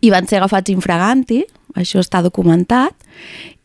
i 0.00 0.12
van 0.12 0.28
ser 0.28 0.40
agafats 0.40 0.72
infraganti, 0.72 1.42
això 1.80 2.00
està 2.04 2.20
documentat, 2.24 2.92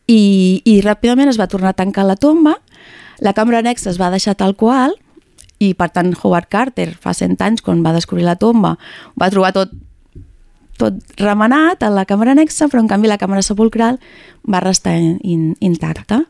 i, 0.08 0.62
i 0.64 0.80
ràpidament 0.84 1.28
es 1.28 1.40
va 1.40 1.50
tornar 1.50 1.74
a 1.74 1.78
tancar 1.78 2.06
la 2.08 2.16
tomba, 2.16 2.56
la 3.20 3.32
cambra 3.36 3.60
anexa 3.60 3.90
es 3.92 4.00
va 4.00 4.12
deixar 4.12 4.36
tal 4.40 4.56
qual, 4.56 4.96
i 5.58 5.72
per 5.76 5.88
tant 5.92 6.12
Howard 6.20 6.48
Carter 6.52 6.90
fa 7.00 7.14
100 7.16 7.40
anys 7.44 7.64
quan 7.64 7.80
va 7.84 7.94
descobrir 7.96 8.26
la 8.26 8.36
tomba 8.36 8.74
va 9.16 9.30
trobar 9.32 9.54
tot 9.56 9.72
tot 10.80 10.96
remenat 11.20 11.82
a 11.82 11.90
la 11.92 12.06
càmera 12.08 12.34
anexa, 12.36 12.68
però 12.72 12.82
en 12.82 12.90
canvi 12.90 13.10
la 13.10 13.18
càmera 13.20 13.44
sepulcral 13.44 14.00
va 14.48 14.62
restar 14.64 14.96
in, 14.96 15.54
intacta. 15.60 16.24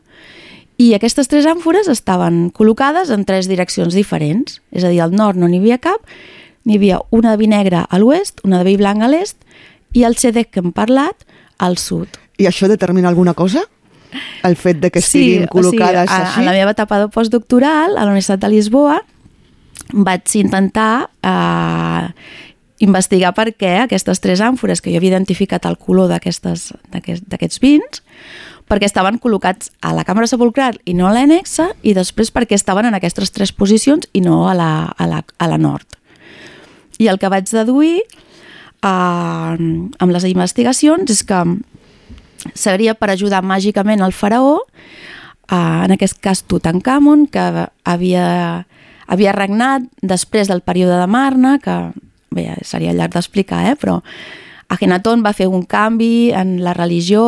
I 0.77 0.91
aquestes 0.93 1.29
tres 1.29 1.47
àmfores 1.49 1.89
estaven 1.89 2.51
col·locades 2.53 3.09
en 3.13 3.25
tres 3.25 3.49
direccions 3.49 3.95
diferents, 3.97 4.59
és 4.71 4.85
a 4.85 4.91
dir, 4.93 5.01
al 5.01 5.15
nord 5.15 5.39
no 5.39 5.49
n'hi 5.49 5.61
havia 5.63 5.79
cap, 5.81 6.03
n'hi 6.67 6.77
havia 6.77 6.99
una 7.09 7.33
de 7.33 7.41
vi 7.41 7.49
negre 7.49 7.85
a 7.87 7.99
l'oest, 7.99 8.43
una 8.45 8.61
de 8.61 8.67
vi 8.67 8.77
blanc 8.77 9.01
a 9.01 9.09
l'est 9.09 9.39
i 9.97 10.03
el 10.05 10.17
CEDEC 10.19 10.51
que 10.51 10.61
hem 10.61 10.73
parlat 10.75 11.25
al 11.57 11.79
sud. 11.81 12.19
I 12.37 12.45
això 12.45 12.69
determina 12.69 13.09
alguna 13.09 13.33
cosa? 13.33 13.63
El 14.45 14.55
fet 14.55 14.79
de 14.79 14.91
que 14.93 15.01
estiguin 15.01 15.47
sí, 15.47 15.51
col·locades 15.51 16.05
o 16.05 16.11
sigui, 16.11 16.13
a, 16.13 16.25
així? 16.27 16.41
En 16.41 16.47
la 16.47 16.55
meva 16.55 16.73
etapa 16.77 16.99
de 17.01 17.07
postdoctoral 17.11 17.97
a 17.97 18.03
la 18.03 18.11
Universitat 18.11 18.43
de 18.43 18.51
Lisboa 18.53 18.99
vaig 19.93 20.35
intentar 20.37 21.07
eh, 21.23 22.07
investigar 22.83 23.33
per 23.33 23.51
què 23.57 23.73
aquestes 23.83 24.21
tres 24.21 24.41
àmfores 24.43 24.81
que 24.81 24.91
jo 24.91 24.99
havia 24.99 25.15
identificat 25.15 25.65
el 25.65 25.77
color 25.81 26.11
d'aquests 26.11 26.73
aquest, 26.93 27.59
vins 27.63 28.03
perquè 28.67 28.85
estaven 28.89 29.17
col·locats 29.23 29.71
a 29.81 29.93
la 29.95 30.03
càmera 30.05 30.27
sepulcral 30.27 30.77
i 30.85 30.93
no 30.93 31.07
a 31.07 31.13
l'annexa 31.15 31.69
i 31.87 31.95
després 31.97 32.33
perquè 32.35 32.57
estaven 32.57 32.89
en 32.89 32.97
aquestes 32.97 33.31
tres 33.31 33.53
posicions 33.55 34.09
i 34.13 34.21
no 34.21 34.45
a 34.49 34.55
la, 34.57 34.71
a 34.91 35.07
la, 35.07 35.23
a 35.23 35.47
la 35.47 35.57
nord. 35.57 35.87
I 36.99 37.07
el 37.07 37.19
que 37.21 37.31
vaig 37.31 37.47
deduir 37.49 38.01
eh, 38.01 38.87
amb 38.87 40.13
les 40.13 40.27
investigacions 40.27 41.13
és 41.13 41.23
que 41.23 41.43
seria 42.53 42.93
per 42.93 43.11
ajudar 43.11 43.43
màgicament 43.45 44.03
el 44.03 44.13
faraó, 44.13 44.59
eh, 45.47 45.55
en 45.55 45.95
aquest 45.95 46.19
cas 46.21 46.43
Tutankamon, 46.43 47.27
que 47.31 47.67
havia, 47.87 48.27
havia 49.07 49.35
regnat 49.35 49.87
després 50.01 50.51
del 50.51 50.61
període 50.61 50.99
de 50.99 51.07
Marna, 51.07 51.57
que 51.63 51.77
bé, 52.37 52.51
seria 52.65 52.93
llarg 52.95 53.17
d'explicar, 53.17 53.65
eh? 53.71 53.75
però 53.79 53.99
Agenaton 54.69 55.23
va 55.23 55.33
fer 55.35 55.47
un 55.47 55.63
canvi 55.63 56.31
en 56.35 56.57
la 56.63 56.73
religió 56.75 57.21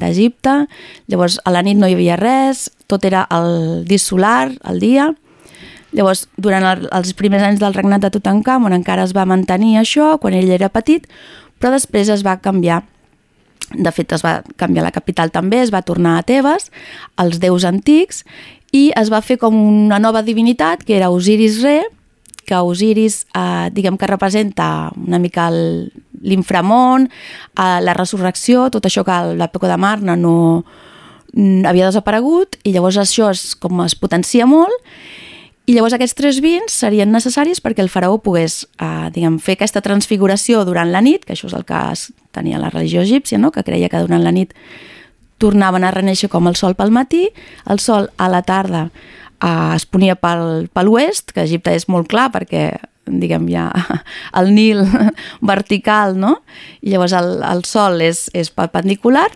d'Egipte, 0.00 0.54
llavors 1.10 1.40
a 1.44 1.54
la 1.54 1.62
nit 1.66 1.78
no 1.78 1.90
hi 1.90 1.96
havia 1.96 2.18
res, 2.20 2.68
tot 2.90 3.04
era 3.06 3.24
el 3.34 3.82
disc 3.88 4.12
solar, 4.12 4.52
el 4.70 4.78
dia, 4.82 5.10
llavors 5.96 6.28
durant 6.38 6.66
el, 6.66 6.86
els 6.94 7.12
primers 7.18 7.42
anys 7.42 7.60
del 7.62 7.74
regnat 7.74 8.04
de 8.04 8.12
Tutankamon 8.14 8.76
encara 8.76 9.04
es 9.08 9.14
va 9.16 9.26
mantenir 9.26 9.76
això, 9.80 10.14
quan 10.22 10.36
ell 10.38 10.52
era 10.54 10.70
petit, 10.70 11.08
però 11.58 11.74
després 11.74 12.08
es 12.14 12.22
va 12.26 12.38
canviar 12.42 12.84
de 13.70 13.90
fet 13.94 14.12
es 14.16 14.24
va 14.24 14.40
canviar 14.58 14.82
la 14.82 14.94
capital 14.94 15.30
també, 15.30 15.60
es 15.62 15.70
va 15.70 15.84
tornar 15.86 16.16
a 16.18 16.24
Tebes, 16.26 16.70
els 17.22 17.38
déus 17.42 17.66
antics, 17.68 18.24
i 18.74 18.90
es 18.98 19.10
va 19.12 19.20
fer 19.22 19.36
com 19.38 19.54
una 19.54 19.98
nova 20.02 20.22
divinitat, 20.26 20.82
que 20.86 20.96
era 20.96 21.10
Osiris 21.10 21.60
Re, 21.62 21.84
que 22.50 22.58
Osiris, 22.58 23.22
eh, 23.38 23.70
diguem 23.70 23.96
que 23.96 24.10
representa 24.10 24.90
una 24.98 25.22
mica 25.22 25.48
l'inframont, 25.54 27.06
eh, 27.06 27.78
la 27.80 27.94
resurrecció, 27.94 28.68
tot 28.74 28.86
això 28.86 29.06
que 29.06 29.18
l'època 29.38 29.70
de 29.70 29.78
Marna 29.78 30.16
no, 30.18 30.64
no 31.32 31.68
havia 31.68 31.86
desaparegut 31.86 32.58
i 32.64 32.74
llavors 32.74 32.98
això 32.98 33.30
es, 33.30 33.54
com 33.54 33.84
es 33.86 33.94
potencia 33.94 34.48
molt 34.50 34.74
i 35.70 35.76
llavors 35.76 35.94
aquests 35.94 36.16
tres 36.18 36.40
vins 36.42 36.74
serien 36.82 37.12
necessaris 37.14 37.60
perquè 37.62 37.84
el 37.84 37.92
faraó 37.92 38.18
pogués 38.18 38.64
eh, 38.82 39.10
diguem, 39.14 39.38
fer 39.38 39.54
aquesta 39.54 39.82
transfiguració 39.84 40.64
durant 40.66 40.90
la 40.90 41.02
nit, 41.04 41.22
que 41.24 41.36
això 41.36 41.46
és 41.46 41.54
el 41.54 41.66
que 41.68 41.80
tenia 42.34 42.58
la 42.58 42.72
religió 42.72 43.04
egípcia, 43.04 43.38
no? 43.38 43.52
que 43.54 43.62
creia 43.62 43.88
que 43.92 44.02
durant 44.02 44.24
la 44.24 44.34
nit 44.34 44.56
tornaven 45.38 45.86
a 45.86 45.92
reneixer 45.94 46.28
com 46.28 46.50
el 46.50 46.58
sol 46.58 46.74
pel 46.76 46.90
matí, 46.90 47.28
el 47.70 47.78
sol 47.80 48.10
a 48.18 48.28
la 48.28 48.42
tarda 48.42 48.88
eh, 49.42 49.72
es 49.74 49.86
ponia 49.86 50.16
pel, 50.16 50.68
pel 50.72 50.92
oest, 50.92 51.34
que 51.34 51.44
Egipte 51.44 51.74
és 51.76 51.88
molt 51.88 52.08
clar 52.10 52.30
perquè 52.34 52.70
diguem, 53.10 53.48
ja 53.50 53.68
el 54.38 54.54
Nil 54.54 54.84
vertical, 55.52 56.16
no? 56.20 56.40
I 56.80 56.94
llavors 56.94 57.14
el, 57.16 57.38
el 57.46 57.64
sol 57.68 58.00
és, 58.04 58.28
és 58.36 58.52
perpendicular, 58.54 59.28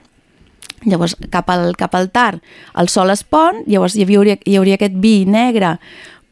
llavors 0.84 1.16
cap 1.32 1.48
al, 1.50 1.72
cap 1.80 1.94
al 1.96 2.10
tard 2.12 2.42
el 2.76 2.90
sol 2.92 3.08
es 3.08 3.22
pon, 3.24 3.62
llavors 3.64 3.96
hi 3.96 4.04
hauria, 4.04 4.36
hi 4.44 4.58
hauria 4.58 4.76
aquest 4.76 4.98
vi 5.00 5.22
negre 5.24 5.78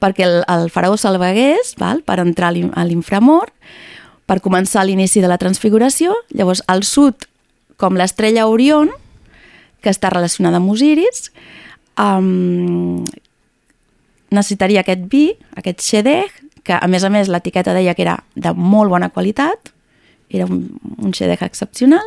perquè 0.02 0.26
el, 0.26 0.40
el 0.50 0.68
faraó 0.74 0.98
se'l 0.98 1.18
begués, 1.22 1.76
val? 1.78 2.02
per 2.02 2.18
entrar 2.20 2.50
a 2.50 2.84
l'inframor, 2.84 3.52
per 4.26 4.40
començar 4.42 4.84
l'inici 4.84 5.22
de 5.22 5.30
la 5.30 5.38
transfiguració, 5.38 6.14
llavors 6.34 6.62
al 6.66 6.82
sud, 6.86 7.28
com 7.78 7.94
l'estrella 7.98 8.48
Orion, 8.50 8.90
que 9.82 9.90
està 9.90 10.10
relacionada 10.10 10.58
amb 10.58 10.74
Osiris, 10.74 11.30
um, 11.98 13.04
necessitaria 14.32 14.82
aquest 14.82 15.06
vi, 15.12 15.30
aquest 15.58 15.84
xedec, 15.84 16.34
que 16.62 16.74
a 16.78 16.88
més 16.90 17.04
a 17.04 17.10
més 17.10 17.30
l'etiqueta 17.30 17.74
deia 17.74 17.94
que 17.94 18.04
era 18.04 18.18
de 18.34 18.52
molt 18.54 18.90
bona 18.92 19.10
qualitat, 19.10 19.72
era 20.32 20.46
un, 20.46 20.64
un 20.98 21.12
xedec 21.12 21.42
excepcional, 21.44 22.04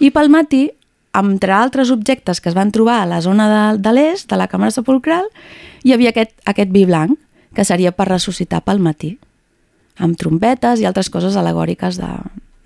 i 0.00 0.10
pel 0.10 0.32
matí, 0.32 0.68
entre 1.14 1.52
altres 1.52 1.92
objectes 1.92 2.40
que 2.40 2.48
es 2.48 2.56
van 2.56 2.72
trobar 2.72 3.02
a 3.02 3.08
la 3.08 3.20
zona 3.20 3.48
de, 3.50 3.64
de 3.84 3.92
l'est, 3.92 4.28
de 4.30 4.38
la 4.40 4.48
càmera 4.48 4.72
sepulcral, 4.74 5.28
hi 5.84 5.92
havia 5.94 6.12
aquest, 6.14 6.34
aquest 6.48 6.72
vi 6.72 6.86
blanc, 6.88 7.18
que 7.52 7.66
seria 7.68 7.92
per 7.92 8.08
ressuscitar 8.08 8.62
pel 8.64 8.80
matí, 8.80 9.18
amb 10.00 10.16
trompetes 10.18 10.80
i 10.80 10.88
altres 10.88 11.12
coses 11.12 11.36
alegòriques 11.36 12.00
de, 12.00 12.08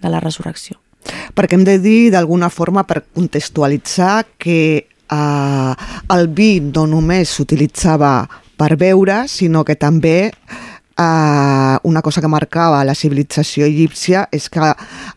de 0.02 0.12
la 0.12 0.22
resurrecció. 0.22 0.78
Perquè 1.34 1.58
hem 1.58 1.64
de 1.66 1.78
dir 1.82 2.10
d'alguna 2.14 2.48
forma 2.50 2.86
per 2.86 3.02
contextualitzar 3.14 4.38
que 4.38 4.60
eh, 4.86 5.72
el 6.14 6.28
vi 6.34 6.50
no 6.62 6.86
només 6.90 7.34
s'utilitzava 7.34 8.14
per 8.56 8.76
beure, 8.80 9.26
sinó 9.28 9.64
que 9.64 9.76
també 9.76 10.32
Uh, 10.98 11.76
una 11.82 12.00
cosa 12.00 12.22
que 12.22 12.28
marcava 12.32 12.78
la 12.88 12.94
civilització 12.96 13.66
egípcia 13.68 14.22
és 14.32 14.46
que 14.48 14.70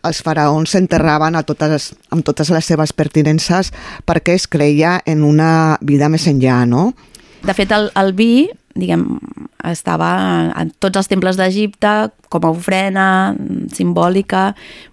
els 0.04 0.18
faraons 0.20 0.74
s'enterraven 0.74 1.38
totes, 1.48 1.94
amb 2.12 2.20
totes 2.20 2.50
les 2.52 2.68
seves 2.68 2.92
pertinences 2.92 3.70
perquè 4.04 4.34
es 4.36 4.44
creia 4.44 4.98
en 5.08 5.24
una 5.24 5.78
vida 5.80 6.10
més 6.12 6.26
enllà, 6.28 6.66
no? 6.68 6.90
De 7.40 7.54
fet, 7.56 7.72
el, 7.72 7.88
el 7.96 8.12
vi, 8.12 8.50
diguem, 8.76 9.06
estava 9.64 10.10
en 10.52 10.74
tots 10.84 11.00
els 11.00 11.08
temples 11.08 11.40
d'Egipte 11.40 11.94
com 12.28 12.44
a 12.44 12.52
ofrena 12.52 13.06
simbòlica, 13.72 14.50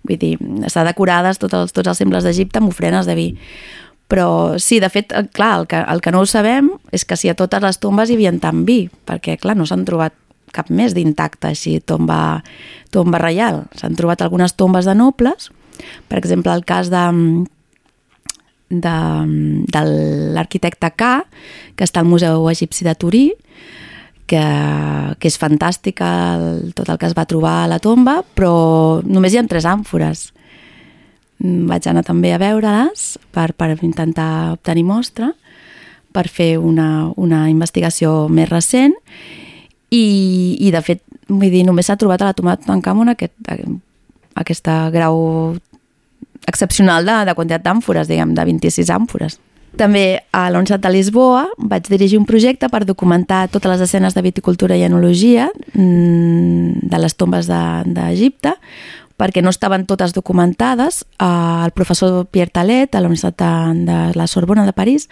vull 0.07 0.21
dir, 0.23 0.37
està 0.63 0.87
decorades 0.87 1.43
tots 1.43 1.59
els, 1.65 1.75
tots 1.75 1.91
els 1.91 1.99
temples 1.99 2.23
d'Egipte 2.23 2.63
amb 2.63 2.71
ofrenes 2.71 3.11
de 3.11 3.17
vi. 3.19 3.27
Però 4.07 4.55
sí, 4.61 4.79
de 4.79 4.87
fet, 4.91 5.11
clar, 5.35 5.51
el 5.61 5.67
que, 5.67 5.81
el 5.81 6.01
que 6.03 6.13
no 6.15 6.21
ho 6.23 6.29
sabem 6.29 6.69
és 6.95 7.03
que 7.03 7.17
si 7.19 7.27
a 7.27 7.35
totes 7.35 7.63
les 7.63 7.81
tombes 7.83 8.09
hi 8.09 8.15
havia 8.15 8.31
tant 8.39 8.63
vi, 8.67 8.85
perquè, 9.09 9.35
clar, 9.41 9.57
no 9.59 9.67
s'han 9.67 9.83
trobat 9.87 10.15
cap 10.55 10.71
més 10.71 10.95
d'intacte, 10.95 11.51
així, 11.51 11.77
tomba, 11.83 12.41
tomba 12.95 13.19
reial. 13.19 13.65
S'han 13.75 13.97
trobat 13.99 14.23
algunes 14.23 14.55
tombes 14.55 14.87
de 14.87 14.95
nobles, 14.95 15.51
per 16.07 16.17
exemple, 16.21 16.53
el 16.55 16.63
cas 16.65 16.89
de, 16.89 17.03
de, 18.69 18.95
de 19.75 19.83
l'arquitecte 20.35 20.91
K, 20.95 21.11
que 21.75 21.85
està 21.85 22.01
al 22.01 22.09
Museu 22.09 22.47
Egipci 22.51 22.87
de 22.87 22.95
Turí, 22.95 23.25
que, 24.27 24.43
que 25.19 25.29
és 25.29 25.39
fantàstic 25.39 26.01
el, 26.03 26.71
tot 26.75 26.89
el 26.89 26.99
que 26.99 27.07
es 27.07 27.15
va 27.17 27.27
trobar 27.29 27.61
a 27.63 27.69
la 27.71 27.79
tomba, 27.83 28.19
però 28.35 29.01
només 29.07 29.33
hi 29.33 29.41
ha 29.41 29.47
tres 29.47 29.67
àmfores. 29.67 30.31
Vaig 31.39 31.85
anar 31.85 32.03
també 32.05 32.31
a 32.33 32.39
veure-les 32.41 33.17
per, 33.35 33.51
per 33.53 33.75
intentar 33.85 34.55
obtenir 34.55 34.87
mostra, 34.87 35.31
per 36.13 36.25
fer 36.33 36.55
una, 36.57 37.11
una 37.15 37.45
investigació 37.51 38.25
més 38.29 38.49
recent 38.49 38.95
i, 39.93 40.57
i 40.59 40.71
de 40.73 40.81
fet, 40.81 41.03
vull 41.29 41.51
dir, 41.53 41.63
només 41.67 41.87
s'ha 41.87 41.97
trobat 41.99 42.23
a 42.23 42.31
la 42.31 42.37
tomba 42.37 42.55
de 42.55 42.63
Tutankamon 42.63 43.13
aquest, 43.13 43.35
aquesta 44.35 44.87
grau 44.93 45.19
excepcional 46.47 47.05
de, 47.05 47.17
de 47.27 47.35
quantitat 47.35 47.65
d'àmfores, 47.65 48.09
diguem, 48.09 48.33
de 48.33 48.47
26 48.47 48.89
àmfores. 48.95 49.37
També 49.77 50.23
a 50.33 50.47
la 50.49 50.57
Universitat 50.57 50.87
de 50.87 50.91
Lisboa 50.95 51.43
vaig 51.69 51.85
dirigir 51.91 52.17
un 52.17 52.25
projecte 52.25 52.69
per 52.71 52.81
documentar 52.87 53.45
totes 53.53 53.75
les 53.75 53.83
escenes 53.85 54.15
de 54.15 54.23
viticultura 54.25 54.77
i 54.77 54.85
enologia 54.87 55.51
mm, 55.73 56.87
de 56.89 57.01
les 57.03 57.13
tombes 57.13 57.49
d'Egipte, 57.51 58.55
de, 58.55 59.06
perquè 59.17 59.41
no 59.41 59.49
estaven 59.49 59.85
totes 59.89 60.13
documentades. 60.13 61.03
El 61.19 61.73
professor 61.75 62.27
Pierre 62.29 62.53
Talet, 62.53 62.95
a 62.95 63.01
la 63.01 63.09
Universitat 63.09 63.37
de, 63.37 63.83
de 63.83 64.17
la 64.17 64.27
Sorbona 64.27 64.65
de 64.65 64.73
París, 64.77 65.09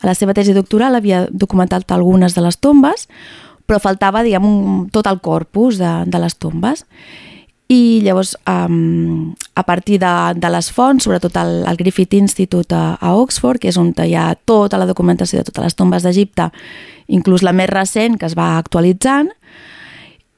a 0.00 0.08
la 0.08 0.16
seva 0.16 0.34
tesi 0.34 0.56
doctoral 0.56 0.96
havia 0.96 1.26
documentat 1.30 1.92
algunes 1.92 2.34
de 2.34 2.44
les 2.44 2.58
tombes, 2.58 3.08
però 3.68 3.78
faltava, 3.78 4.24
diguem, 4.24 4.46
un, 4.48 4.88
tot 4.90 5.06
el 5.06 5.20
corpus 5.20 5.78
de, 5.78 5.92
de 6.08 6.22
les 6.22 6.34
tombes. 6.40 6.86
I 7.72 8.00
llavors, 8.04 8.34
um, 8.48 9.32
a 9.54 9.62
partir 9.64 9.98
de, 10.00 10.12
de 10.36 10.48
les 10.52 10.68
fonts, 10.72 11.04
sobretot 11.04 11.36
el, 11.40 11.62
el 11.68 11.78
Griffith 11.80 12.16
Institute 12.18 12.74
a, 12.74 12.96
a 13.00 13.14
Oxford, 13.16 13.60
que 13.60 13.70
és 13.70 13.78
on 13.80 13.92
hi 13.96 14.16
ha 14.16 14.32
tota 14.48 14.80
la 14.80 14.88
documentació 14.88 15.40
de 15.40 15.48
totes 15.48 15.70
les 15.70 15.78
tombes 15.78 16.04
d'Egipte, 16.04 16.50
inclús 17.08 17.44
la 17.44 17.54
més 17.56 17.70
recent, 17.70 18.18
que 18.18 18.28
es 18.28 18.36
va 18.36 18.56
actualitzant, 18.58 19.30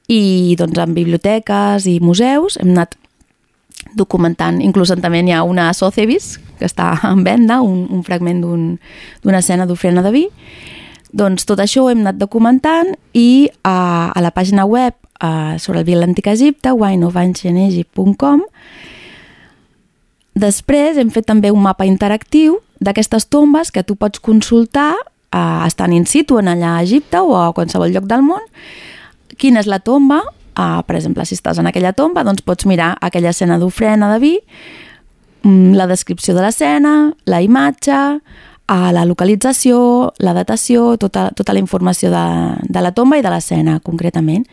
i 0.07 0.55
doncs 0.59 0.77
en 0.79 0.93
biblioteques 0.93 1.87
i 1.89 1.97
museus 1.99 2.59
hem 2.61 2.75
anat 2.75 2.93
documentant, 3.95 4.61
inclús 4.61 4.93
també 5.01 5.23
hi 5.23 5.33
ha 5.33 5.43
una 5.43 5.71
Sotheby's, 5.73 6.35
que 6.59 6.67
està 6.67 6.93
en 7.11 7.23
venda, 7.25 7.61
un, 7.61 7.85
un 7.91 8.03
fragment 8.03 8.41
d'una 8.43 8.77
un, 9.23 9.37
escena 9.37 9.65
d'ofrena 9.65 10.03
de 10.05 10.11
vi, 10.13 10.25
doncs 11.15 11.47
tot 11.47 11.61
això 11.63 11.85
ho 11.85 11.89
hem 11.91 12.03
anat 12.03 12.19
documentant 12.19 12.91
i 13.15 13.47
a, 13.63 14.11
a 14.11 14.23
la 14.23 14.33
pàgina 14.35 14.65
web 14.67 14.95
a, 15.19 15.55
sobre 15.59 15.81
el 15.81 15.87
vi 15.87 15.95
l'Antic 15.95 16.27
Egipte, 16.27 16.73
wineofancientegypt.com, 16.75 18.43
després 20.35 20.99
hem 20.99 21.11
fet 21.15 21.27
també 21.31 21.51
un 21.55 21.63
mapa 21.63 21.87
interactiu 21.87 22.59
d'aquestes 22.83 23.29
tombes 23.31 23.71
que 23.71 23.85
tu 23.87 23.95
pots 23.95 24.19
consultar 24.19 24.91
eh, 25.31 25.61
estant 25.67 25.95
in 25.95 26.05
situ 26.05 26.39
en 26.41 26.51
allà 26.51 26.75
a 26.75 26.83
Egipte 26.83 27.21
o 27.23 27.37
a 27.39 27.53
qualsevol 27.55 27.93
lloc 27.95 28.09
del 28.11 28.25
món, 28.25 28.43
quina 29.39 29.63
és 29.63 29.69
la 29.71 29.79
tomba, 29.79 30.21
eh, 30.57 30.81
per 30.87 30.95
exemple, 30.95 31.25
si 31.25 31.37
estàs 31.37 31.59
en 31.59 31.67
aquella 31.67 31.93
tomba, 31.93 32.23
doncs 32.23 32.43
pots 32.45 32.65
mirar 32.65 32.95
aquella 33.01 33.31
escena 33.35 33.59
d'ofrena 33.59 34.11
de 34.13 34.19
vi, 34.19 34.33
mm, 35.43 35.75
la 35.75 35.87
descripció 35.87 36.35
de 36.35 36.41
l'escena, 36.41 37.13
la 37.25 37.41
imatge, 37.41 38.19
a 38.67 38.91
la 38.91 39.05
localització, 39.05 40.13
la 40.17 40.33
datació, 40.33 40.97
tota, 40.97 41.29
tota 41.37 41.53
la 41.53 41.61
informació 41.61 42.09
de, 42.09 42.25
de 42.65 42.81
la 42.81 42.91
tomba 42.97 43.19
i 43.19 43.21
de 43.21 43.29
l'escena, 43.29 43.79
concretament. 43.79 44.45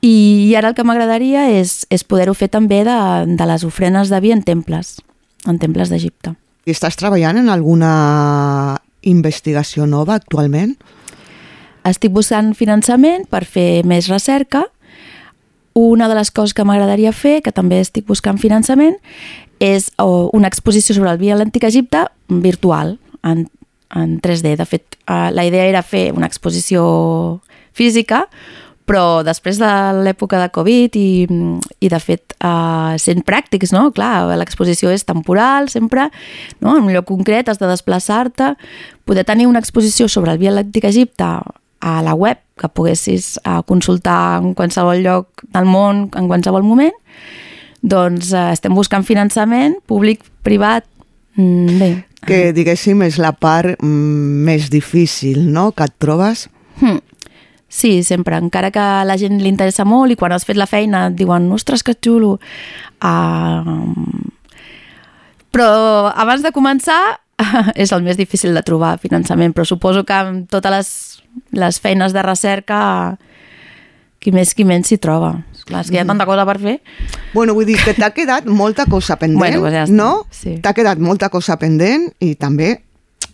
I, 0.00 0.46
I 0.46 0.54
ara 0.54 0.70
el 0.70 0.76
que 0.78 0.84
m'agradaria 0.86 1.48
és, 1.50 1.82
és 1.90 2.04
poder-ho 2.06 2.34
fer 2.38 2.48
també 2.52 2.84
de, 2.86 2.98
de 3.26 3.48
les 3.50 3.64
ofrenes 3.66 4.12
de 4.12 4.20
vi 4.22 4.30
en 4.30 4.44
temples, 4.46 5.00
en 5.50 5.58
temples 5.58 5.90
d'Egipte. 5.90 6.36
I 6.68 6.74
estàs 6.74 6.98
treballant 7.00 7.40
en 7.40 7.50
alguna 7.50 8.78
investigació 9.02 9.86
nova 9.86 10.18
actualment? 10.18 10.76
Estic 11.88 12.12
buscant 12.14 12.52
finançament 12.54 13.26
per 13.30 13.44
fer 13.48 13.82
més 13.88 14.10
recerca. 14.12 14.66
Una 15.78 16.08
de 16.10 16.16
les 16.18 16.32
coses 16.34 16.56
que 16.56 16.64
m'agradaria 16.66 17.12
fer, 17.14 17.38
que 17.44 17.54
també 17.54 17.78
estic 17.78 18.08
buscant 18.08 18.40
finançament, 18.42 18.96
és 19.62 19.92
una 19.98 20.50
exposició 20.50 20.96
sobre 20.96 21.12
el 21.12 21.20
vi 21.20 21.30
a 21.30 21.36
l'Antic 21.38 21.68
Egipte 21.68 22.06
virtual, 22.28 22.96
en, 23.22 23.44
en 23.94 24.16
3D. 24.24 24.56
De 24.58 24.66
fet, 24.66 24.98
uh, 25.06 25.28
la 25.34 25.44
idea 25.46 25.68
era 25.70 25.84
fer 25.86 26.08
una 26.14 26.26
exposició 26.26 26.82
física, 27.78 28.24
però 28.88 29.22
després 29.22 29.60
de 29.60 29.70
l'època 30.02 30.40
de 30.40 30.48
Covid 30.50 30.96
i, 30.96 31.26
i 31.84 31.90
de 31.92 32.00
fet 32.00 32.34
uh, 32.40 32.96
sent 32.98 33.22
pràctics, 33.26 33.74
no? 33.76 33.90
Clar, 33.94 34.26
l'exposició 34.40 34.90
és 34.90 35.04
temporal 35.06 35.68
sempre, 35.70 36.08
no? 36.64 36.74
En 36.74 36.88
un 36.88 36.94
lloc 36.94 37.06
concret 37.10 37.52
has 37.52 37.60
de 37.60 37.68
desplaçar-te, 37.68 38.54
poder 39.06 39.26
tenir 39.28 39.46
una 39.46 39.60
exposició 39.60 40.08
sobre 40.08 40.32
el 40.34 40.42
vi 40.42 40.48
a 40.48 40.56
l'Antic 40.56 40.88
Egipte 40.88 41.28
a 41.78 41.94
la 42.02 42.14
web 42.18 42.40
que 42.58 42.70
poguessis 42.70 43.36
uh, 43.44 43.62
consultar 43.68 44.40
en 44.42 44.52
qualsevol 44.58 45.02
lloc 45.04 45.46
del 45.54 45.68
món 45.68 46.08
en 46.18 46.28
qualsevol 46.30 46.66
moment, 46.66 46.94
doncs 47.82 48.34
uh, 48.34 48.50
estem 48.52 48.74
buscant 48.74 49.06
finançament 49.06 49.78
públic, 49.86 50.24
privat, 50.46 50.86
mm, 51.38 51.78
bé, 51.78 51.90
que 52.26 52.52
diguéssim 52.52 53.02
és 53.06 53.18
la 53.22 53.32
part 53.32 53.78
mm, 53.78 54.42
més 54.48 54.70
difícil, 54.72 55.46
no?, 55.52 55.70
que 55.72 55.86
et 55.86 55.94
trobes. 56.02 56.48
Hmm. 56.80 56.98
Sí, 57.68 58.02
sempre, 58.02 58.38
encara 58.40 58.70
que 58.72 58.80
a 58.80 59.04
la 59.04 59.18
gent 59.20 59.42
li 59.42 59.50
interessa 59.52 59.84
molt 59.84 60.12
i 60.12 60.16
quan 60.16 60.32
has 60.32 60.46
fet 60.48 60.56
la 60.56 60.66
feina 60.66 61.08
et 61.10 61.16
diuen 61.18 61.50
ostres, 61.52 61.84
que 61.84 61.94
xulo. 61.94 62.38
Uh, 63.04 63.84
però 65.52 66.08
abans 66.16 66.42
de 66.42 66.52
començar 66.54 67.18
és 67.82 67.92
el 67.92 68.02
més 68.06 68.16
difícil 68.18 68.56
de 68.56 68.64
trobar 68.64 68.96
finançament, 69.02 69.54
però 69.54 69.68
suposo 69.68 70.04
que 70.08 70.16
amb 70.16 70.48
totes 70.50 70.74
les, 70.74 70.90
les 71.52 71.80
feines 71.80 72.14
de 72.14 72.22
recerca 72.22 72.80
qui 74.18 74.32
més 74.34 74.54
qui 74.54 74.66
menys 74.66 74.90
s'hi 74.90 74.98
troba. 74.98 75.36
Clar, 75.68 75.84
és 75.84 75.90
que 75.92 75.98
hi 75.98 76.02
ha 76.02 76.08
tanta 76.08 76.26
cosa 76.26 76.46
per 76.48 76.56
fer. 76.62 76.78
Bueno, 77.34 77.54
vull 77.54 77.68
dir 77.68 77.76
que 77.78 77.94
t'ha 77.94 78.10
quedat 78.16 78.48
molta 78.48 78.86
cosa 78.88 79.18
pendent, 79.20 79.40
bueno, 79.40 79.60
pues 79.62 79.74
ja 79.74 79.84
està. 79.84 79.94
no? 79.94 80.24
Sí. 80.32 80.56
T'ha 80.64 80.74
quedat 80.74 81.00
molta 81.02 81.28
cosa 81.28 81.58
pendent 81.60 82.08
i 82.24 82.32
també 82.40 82.78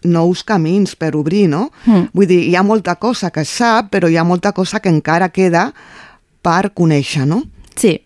nous 0.04 0.42
camins 0.44 0.96
per 1.00 1.14
obrir, 1.16 1.46
no? 1.48 1.70
Mm. 1.86 2.10
Vull 2.12 2.28
dir, 2.28 2.40
hi 2.50 2.56
ha 2.58 2.64
molta 2.66 2.96
cosa 3.00 3.30
que 3.32 3.46
sap, 3.48 3.88
però 3.94 4.10
hi 4.10 4.18
ha 4.20 4.26
molta 4.26 4.52
cosa 4.52 4.82
que 4.82 4.92
encara 4.92 5.30
queda 5.32 5.70
per 6.44 6.74
conèixer, 6.76 7.24
no? 7.30 7.40
Sí, 7.80 7.96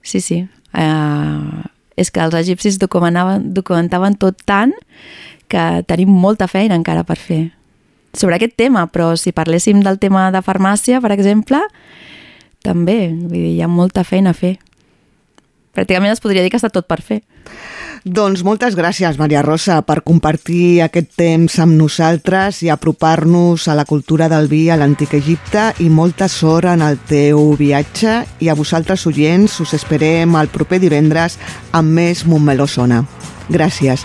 sí, 0.00 0.22
sí. 0.24 0.40
Uh, 0.72 1.66
és 2.00 2.10
que 2.10 2.22
els 2.24 2.34
egipcis 2.38 2.78
documentaven, 2.82 3.52
documentaven 3.54 4.16
tot 4.18 4.40
tant 4.48 4.72
que 5.52 5.84
tenim 5.86 6.10
molta 6.10 6.48
feina 6.50 6.78
encara 6.78 7.04
per 7.06 7.18
fer 7.20 7.42
sobre 8.16 8.38
aquest 8.38 8.56
tema, 8.56 8.86
però 8.86 9.14
si 9.20 9.34
parléssim 9.34 9.82
del 9.84 9.98
tema 9.98 10.30
de 10.34 10.42
farmàcia, 10.42 11.00
per 11.04 11.12
exemple, 11.14 11.60
també, 12.64 13.08
vull 13.12 13.36
dir, 13.36 13.52
hi 13.56 13.62
ha 13.62 13.68
molta 13.68 14.04
feina 14.04 14.32
a 14.32 14.38
fer. 14.38 14.56
Pràcticament 15.74 16.14
es 16.14 16.22
podria 16.22 16.44
dir 16.44 16.52
que 16.52 16.60
està 16.60 16.70
tot 16.70 16.86
per 16.86 17.02
fer. 17.02 17.20
Doncs 18.04 18.42
moltes 18.44 18.74
gràcies, 18.76 19.16
Maria 19.16 19.40
Rosa, 19.42 19.78
per 19.82 20.02
compartir 20.04 20.82
aquest 20.84 21.14
temps 21.16 21.54
amb 21.64 21.72
nosaltres 21.78 22.60
i 22.62 22.68
apropar-nos 22.68 23.64
a 23.68 23.76
la 23.78 23.86
cultura 23.88 24.28
del 24.28 24.50
vi 24.50 24.66
a 24.68 24.76
l'antic 24.76 25.16
Egipte 25.16 25.70
i 25.80 25.88
molta 25.88 26.28
sort 26.28 26.68
en 26.74 26.84
el 26.84 27.00
teu 27.08 27.54
viatge 27.56 28.18
i 28.44 28.52
a 28.52 28.58
vosaltres, 28.58 29.06
oients, 29.08 29.56
us 29.64 29.72
esperem 29.80 30.36
el 30.36 30.52
proper 30.52 30.82
divendres 30.84 31.38
amb 31.72 31.96
més 31.96 32.26
Montmeló 32.28 32.68
Sona. 32.68 33.02
Gràcies. 33.48 34.04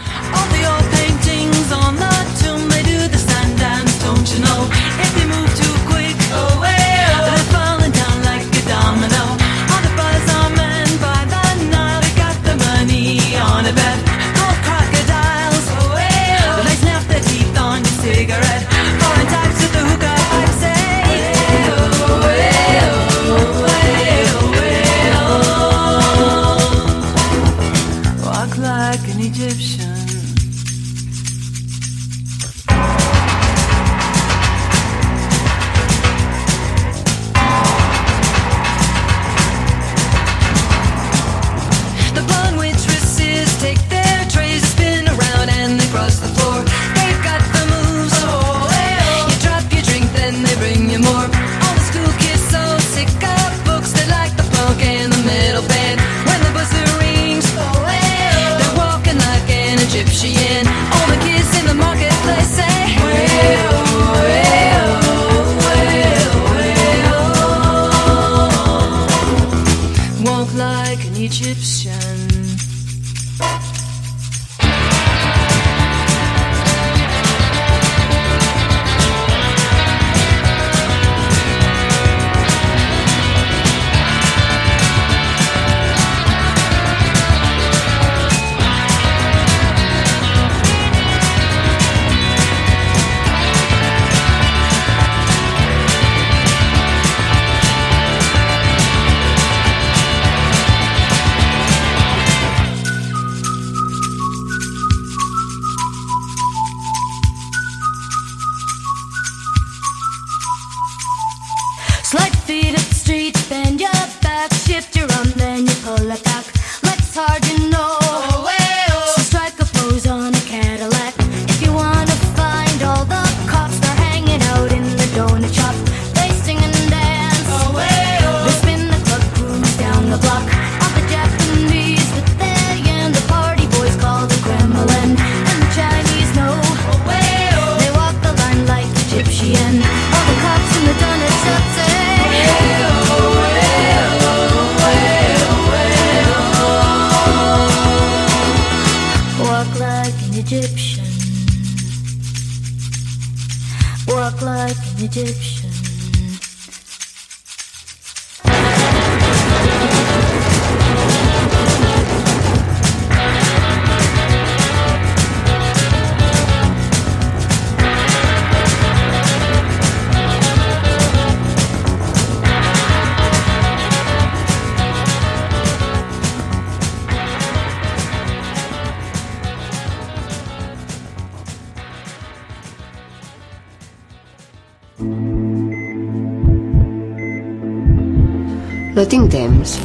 No 188.99 189.05
tinc 189.07 189.29
temps. 189.31 189.77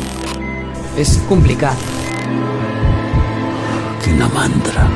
És 0.99 1.11
complicat. 1.29 1.83
Quina 4.03 4.27
mandra. 4.35 4.87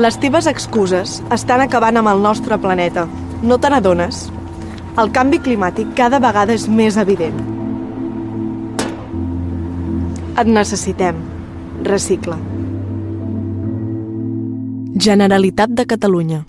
Les 0.00 0.16
teves 0.22 0.48
excuses 0.48 1.18
estan 1.36 1.60
acabant 1.66 2.00
amb 2.00 2.08
el 2.14 2.24
nostre 2.24 2.56
planeta. 2.62 3.04
No 3.44 3.58
te 3.60 3.68
n'adones? 3.74 4.22
El 4.96 5.12
canvi 5.12 5.42
climàtic 5.44 5.92
cada 6.00 6.22
vegada 6.24 6.56
és 6.56 6.64
més 6.80 6.96
evident. 6.96 7.36
Et 10.40 10.48
necessitem. 10.48 11.20
Recicla. 11.92 12.40
Generalitat 15.10 15.76
de 15.76 15.88
Catalunya. 15.92 16.42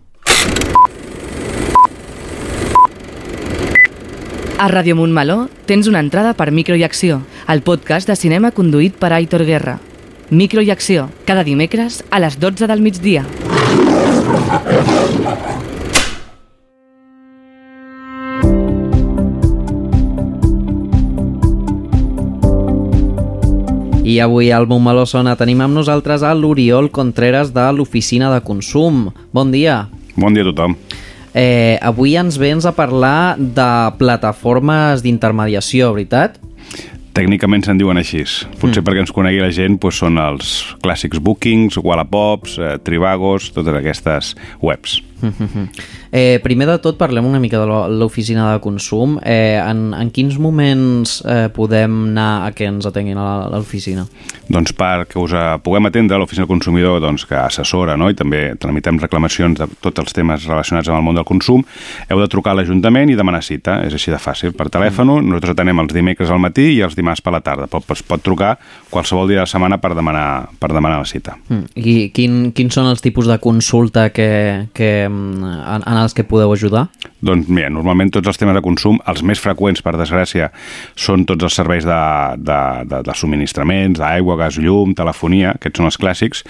A 4.56 4.70
Ràdio 4.72 4.96
Montmeló 4.96 5.50
tens 5.68 5.90
una 5.92 6.00
entrada 6.00 6.32
per 6.34 6.48
Micro 6.56 6.78
i 6.80 6.84
Acció, 6.88 7.18
el 7.52 7.60
podcast 7.60 8.08
de 8.08 8.16
cinema 8.16 8.54
conduït 8.56 8.96
per 8.96 9.10
Aitor 9.12 9.44
Guerra. 9.44 9.82
Micro 10.30 10.64
i 10.64 10.72
Acció, 10.72 11.10
cada 11.28 11.44
dimecres 11.44 12.06
a 12.08 12.22
les 12.24 12.40
12 12.40 12.70
del 12.72 12.80
migdia. 12.80 13.26
I 24.08 24.22
avui 24.24 24.54
al 24.56 24.70
Montmeló 24.72 25.04
Sona 25.04 25.36
tenim 25.36 25.66
amb 25.66 25.76
nosaltres 25.76 26.24
a 26.24 26.32
l'Oriol 26.32 26.94
Contreras 26.96 27.52
de 27.52 27.68
l'Oficina 27.76 28.32
de 28.32 28.40
Consum. 28.40 29.10
Bon 29.36 29.52
dia. 29.52 29.90
Bon 30.16 30.32
dia 30.32 30.48
a 30.48 30.54
tothom. 30.54 30.80
Eh, 31.36 31.76
avui 31.84 32.16
ens 32.16 32.38
vens 32.40 32.64
a 32.64 32.72
parlar 32.72 33.36
de 33.36 33.70
plataformes 34.00 35.04
d'intermediació, 35.04 35.92
veritat? 35.98 36.40
Tècnicament 37.16 37.64
se'n 37.64 37.80
diuen 37.80 38.00
així. 38.00 38.24
Potser 38.60 38.82
mm. 38.82 38.86
perquè 38.88 39.04
ens 39.04 39.12
conegui 39.16 39.42
la 39.44 39.52
gent 39.56 39.76
doncs 39.80 40.00
són 40.04 40.20
els 40.20 40.54
clàssics 40.84 41.20
Bookings, 41.24 41.76
Wallapops, 41.80 42.56
eh, 42.60 42.74
Tribagos, 42.88 43.50
totes 43.56 43.76
aquestes 43.80 44.34
webs. 44.64 45.02
Eh, 46.12 46.40
primer 46.44 46.68
de 46.70 46.78
tot 46.84 46.98
parlem 47.00 47.26
una 47.26 47.40
mica 47.40 47.60
de 47.60 47.66
l'o- 47.70 47.88
l'oficina 47.90 48.52
de 48.54 48.60
consum. 48.64 49.18
Eh, 49.24 49.58
en, 49.62 49.94
en 49.94 50.12
quins 50.12 50.38
moments 50.42 51.22
eh, 51.26 51.48
podem 51.54 52.10
anar 52.12 52.46
a 52.48 52.52
que 52.56 52.66
ens 52.70 52.86
atenguin 52.88 53.18
a 53.20 53.48
l'oficina? 53.54 54.06
Doncs 54.50 54.76
perquè 54.78 55.18
us 55.22 55.34
eh, 55.34 55.46
puguem 55.64 55.88
atendre 55.90 56.16
a 56.18 56.20
l'oficina 56.22 56.46
del 56.46 56.52
consumidor 56.54 57.00
doncs, 57.02 57.26
que 57.26 57.36
assessora 57.40 57.96
no? 57.98 58.10
i 58.10 58.18
també 58.18 58.56
tramitem 58.62 59.00
reclamacions 59.02 59.60
de 59.60 59.68
tots 59.82 60.04
els 60.04 60.14
temes 60.14 60.46
relacionats 60.46 60.90
amb 60.90 61.00
el 61.00 61.06
món 61.08 61.16
del 61.18 61.26
consum, 61.28 61.64
heu 62.10 62.22
de 62.22 62.28
trucar 62.32 62.54
a 62.54 62.60
l'Ajuntament 62.62 63.10
i 63.10 63.16
demanar 63.18 63.42
cita. 63.44 63.80
És 63.86 63.94
així 63.98 64.12
de 64.14 64.20
fàcil. 64.22 64.54
Per 64.56 64.70
telèfon, 64.74 65.10
nosaltres 65.26 65.56
atenem 65.56 65.80
els 65.84 65.94
dimecres 65.94 66.30
al 66.32 66.40
matí 66.42 66.70
i 66.76 66.82
els 66.86 66.96
dimarts 66.98 67.22
per 67.26 67.34
la 67.36 67.42
tarda. 67.46 67.68
Pot, 67.72 67.86
es 67.96 68.04
pot 68.06 68.22
trucar 68.24 68.56
qualsevol 68.90 69.28
dia 69.30 69.42
de 69.42 69.46
la 69.46 69.50
setmana 69.50 69.78
per 69.82 69.94
demanar, 69.96 70.50
per 70.60 70.72
demanar 70.74 71.00
la 71.02 71.10
cita. 71.10 71.36
Mm. 71.50 71.66
I 71.76 71.96
quin, 72.16 72.38
quins 72.56 72.74
són 72.76 72.88
els 72.90 73.02
tipus 73.04 73.28
de 73.30 73.38
consulta 73.42 74.10
que, 74.16 74.68
que, 74.74 75.05
mm, 75.05 75.05
en, 75.10 75.84
en 75.86 76.00
els 76.02 76.16
que 76.18 76.26
podeu 76.28 76.54
ajudar? 76.54 76.88
Doncs 77.26 77.48
mira, 77.50 77.70
normalment 77.74 78.12
tots 78.14 78.30
els 78.30 78.38
temes 78.42 78.56
de 78.58 78.62
consum, 78.66 79.00
els 79.10 79.24
més 79.26 79.42
freqüents, 79.42 79.82
per 79.86 79.96
desgràcia, 79.98 80.52
són 80.96 81.26
tots 81.26 81.48
els 81.48 81.56
serveis 81.58 81.86
de, 81.88 82.02
de, 82.38 82.60
de, 82.92 83.02
de 83.08 83.16
subministraments, 83.18 84.00
d'aigua, 84.00 84.38
gas, 84.38 84.60
llum, 84.62 84.94
telefonia, 84.98 85.56
aquests 85.58 85.82
són 85.82 85.90
els 85.90 85.98
clàssics, 86.02 86.44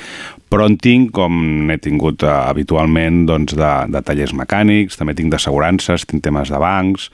però 0.51 0.67
en 0.69 0.75
tinc, 0.79 1.09
com 1.15 1.33
n'he 1.67 1.75
tingut 1.81 2.23
eh, 2.23 2.29
habitualment, 2.29 3.23
doncs, 3.27 3.55
de, 3.57 3.71
de 3.91 4.01
tallers 4.05 4.31
mecànics, 4.37 4.95
també 4.99 5.15
tinc 5.17 5.31
d'assegurances, 5.33 6.05
tinc 6.07 6.23
temes 6.23 6.51
de 6.53 6.59
bancs, 6.61 7.09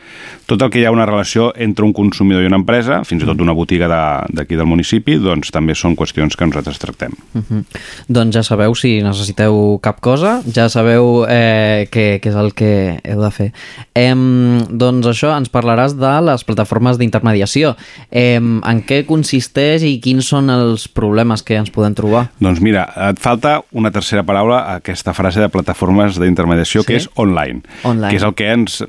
tot 0.50 0.62
el 0.62 0.70
que 0.74 0.82
hi 0.82 0.86
ha 0.86 0.92
una 0.94 1.06
relació 1.10 1.52
entre 1.56 1.86
un 1.88 1.94
consumidor 1.96 2.44
i 2.44 2.50
una 2.50 2.60
empresa, 2.60 3.02
fins 3.08 3.24
i 3.24 3.30
tot 3.30 3.42
una 3.42 3.56
botiga 3.58 3.88
de- 3.90 4.36
d'aquí 4.42 4.60
del 4.60 4.68
municipi, 4.70 5.16
doncs 5.22 5.50
també 5.52 5.74
són 5.76 5.96
qüestions 5.96 6.36
que 6.38 6.46
nosaltres 6.46 6.80
tractem. 6.82 7.16
Uh 7.34 7.42
-huh. 7.42 7.64
Doncs 8.10 8.36
ja 8.36 8.44
sabeu, 8.44 8.76
si 8.76 9.02
necessiteu 9.02 9.80
cap 9.82 10.02
cosa, 10.02 10.42
ja 10.54 10.68
sabeu 10.70 11.26
eh, 11.30 11.88
què, 11.92 12.20
què 12.22 12.30
és 12.30 12.36
el 12.36 12.54
que 12.54 13.00
heu 13.04 13.22
de 13.22 13.32
fer. 13.32 13.51
Em, 13.98 14.62
doncs 14.70 15.08
això, 15.12 15.34
ens 15.38 15.52
parlaràs 15.52 15.96
de 16.00 16.14
les 16.28 16.44
plataformes 16.48 16.98
d'intermediació. 17.00 17.76
Em, 18.12 18.60
en 18.64 18.82
què 18.88 19.02
consisteix 19.08 19.84
i 19.88 20.00
quins 20.04 20.28
són 20.32 20.50
els 20.54 20.88
problemes 20.88 21.44
que 21.44 21.58
ens 21.60 21.72
podem 21.74 21.96
trobar? 21.98 22.28
Doncs 22.40 22.62
mira, 22.64 22.86
et 23.10 23.20
falta 23.20 23.60
una 23.72 23.92
tercera 23.92 24.24
paraula 24.28 24.62
a 24.64 24.76
aquesta 24.82 25.14
frase 25.14 25.42
de 25.42 25.50
plataformes 25.50 26.20
d'intermediació, 26.20 26.82
Sí? 26.82 26.88
que 26.88 26.96
és 27.02 27.10
online, 27.16 27.62
Online. 27.84 28.10
que 28.10 28.18
és 28.18 28.24
el 28.24 28.34
que 28.36 28.52
ens 28.52 28.82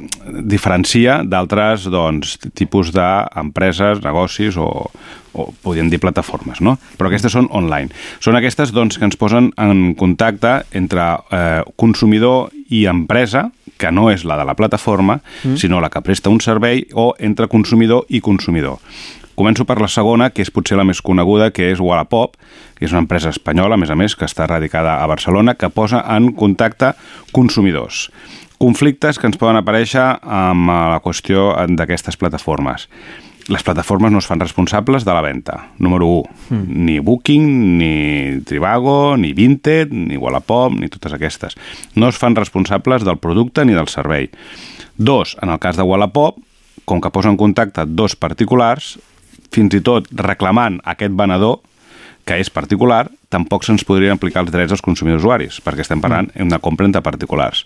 diferencia 0.46 1.22
d'altres 1.24 1.88
doncs, 1.90 2.38
tipus 2.54 2.92
d'empreses, 2.94 4.02
negocis 4.04 4.56
o, 4.60 4.68
o 5.32 5.46
podríem 5.64 5.88
dir 5.92 6.00
plataformes, 6.02 6.60
no? 6.60 6.76
Però 6.98 7.08
aquestes 7.10 7.32
són 7.32 7.48
online. 7.50 7.92
Són 8.20 8.36
aquestes 8.38 8.72
doncs, 8.74 8.98
que 8.98 9.06
ens 9.08 9.16
posen 9.20 9.50
en 9.60 9.94
contacte 9.98 10.62
entre 10.76 11.06
eh, 11.32 11.62
consumidor 11.76 12.50
i 12.72 12.86
empresa, 12.90 13.50
que 13.82 13.90
no 13.90 14.10
és 14.12 14.22
la 14.28 14.38
de 14.38 14.46
la 14.46 14.54
plataforma, 14.54 15.20
Mm. 15.42 15.56
sinó 15.58 15.80
la 15.82 15.90
que 15.90 16.02
presta 16.06 16.30
un 16.30 16.40
servei, 16.40 16.86
o 16.94 17.14
entre 17.18 17.48
consumidor 17.50 18.06
i 18.08 18.20
consumidor. 18.22 18.78
Començo 19.34 19.64
per 19.64 19.80
la 19.80 19.88
segona, 19.88 20.28
que 20.30 20.42
és 20.44 20.50
potser 20.52 20.76
la 20.76 20.84
més 20.84 21.00
coneguda, 21.02 21.50
que 21.50 21.70
és 21.72 21.80
Wallapop, 21.80 22.36
que 22.76 22.84
és 22.84 22.92
una 22.92 23.00
empresa 23.00 23.30
espanyola, 23.32 23.74
a 23.74 23.80
més 23.80 23.90
a 23.90 23.96
més, 23.96 24.14
que 24.14 24.26
està 24.28 24.46
radicada 24.46 24.98
a 25.02 25.06
Barcelona, 25.08 25.54
que 25.56 25.70
posa 25.72 26.04
en 26.14 26.32
contacte 26.36 26.92
consumidors. 27.32 28.10
Conflictes 28.58 29.18
que 29.18 29.26
ens 29.26 29.40
poden 29.40 29.56
aparèixer 29.58 30.04
amb 30.22 30.68
la 30.68 31.00
qüestió 31.02 31.56
d'aquestes 31.66 32.16
plataformes. 32.20 32.88
Les 33.48 33.62
plataformes 33.66 34.12
no 34.12 34.20
es 34.22 34.26
fan 34.28 34.40
responsables 34.40 35.04
de 35.04 35.12
la 35.12 35.22
venda, 35.24 35.56
número 35.78 36.06
1. 36.06 36.28
Mm. 36.50 36.84
Ni 36.86 36.98
Booking, 37.00 37.78
ni 37.78 38.40
Trivago, 38.46 39.16
ni 39.16 39.32
Vinted, 39.32 39.90
ni 39.90 40.16
Wallapop, 40.16 40.76
ni 40.78 40.88
totes 40.88 41.12
aquestes. 41.12 41.56
No 41.94 42.08
es 42.08 42.18
fan 42.18 42.36
responsables 42.36 43.02
del 43.04 43.18
producte 43.18 43.64
ni 43.64 43.74
del 43.74 43.88
servei. 43.88 44.30
Dos, 44.96 45.36
en 45.42 45.50
el 45.50 45.58
cas 45.58 45.76
de 45.76 45.82
Wallapop, 45.82 46.38
com 46.84 47.00
que 47.00 47.10
posa 47.10 47.30
en 47.30 47.36
contacte 47.36 47.84
dos 47.86 48.14
particulars, 48.14 48.98
fins 49.52 49.74
i 49.74 49.82
tot 49.82 50.06
reclamant 50.14 50.78
aquest 50.88 51.14
venedor, 51.18 51.60
que 52.24 52.38
és 52.38 52.50
particular, 52.54 53.08
tampoc 53.32 53.66
se'ns 53.66 53.82
podrien 53.86 54.14
aplicar 54.14 54.44
els 54.44 54.52
drets 54.54 54.76
als 54.76 54.84
consumidors 54.84 55.24
usuaris, 55.24 55.58
perquè 55.64 55.82
estem 55.82 56.02
parlant 56.02 56.30
d'una 56.36 56.60
compra 56.62 56.86
entre 56.86 57.02
particulars. 57.02 57.64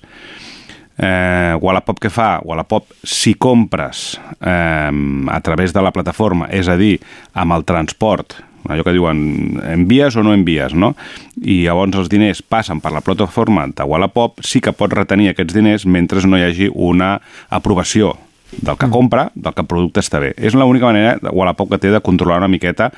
Eh, 0.96 1.54
Wallapop 1.60 2.00
què 2.00 2.10
fa? 2.12 2.36
Wallapop, 2.44 2.94
si 3.04 3.34
compres 3.34 4.16
eh, 4.40 4.90
a 5.28 5.40
través 5.44 5.74
de 5.76 5.84
la 5.84 5.92
plataforma, 5.92 6.48
és 6.48 6.68
a 6.68 6.76
dir, 6.80 6.96
amb 7.36 7.56
el 7.56 7.66
transport, 7.68 8.38
allò 8.66 8.84
que 8.86 8.94
diuen 8.96 9.60
envies 9.62 10.16
o 10.16 10.24
no 10.26 10.34
envies, 10.34 10.74
no? 10.74 10.94
I 11.42 11.62
llavors 11.66 12.00
els 12.00 12.10
diners 12.12 12.42
passen 12.42 12.80
per 12.82 12.94
la 12.94 13.04
plataforma 13.04 13.66
de 13.68 13.86
Wallapop, 13.86 14.40
sí 14.42 14.62
que 14.64 14.74
pot 14.76 14.94
retenir 14.96 15.30
aquests 15.32 15.54
diners 15.54 15.86
mentre 15.86 16.24
no 16.26 16.40
hi 16.40 16.48
hagi 16.48 16.70
una 16.72 17.16
aprovació 17.50 18.16
del 18.56 18.76
que 18.78 18.88
compra, 18.88 19.30
del 19.34 19.52
que 19.52 19.64
el 19.64 19.68
producte 19.68 20.00
està 20.00 20.20
bé. 20.22 20.32
És 20.38 20.54
l'única 20.54 20.88
manera 20.88 21.18
Wallapop 21.32 21.74
que 21.74 21.80
té 21.82 21.90
de 21.92 22.00
controlar 22.00 22.40
una 22.40 22.50
miqueta 22.50 22.92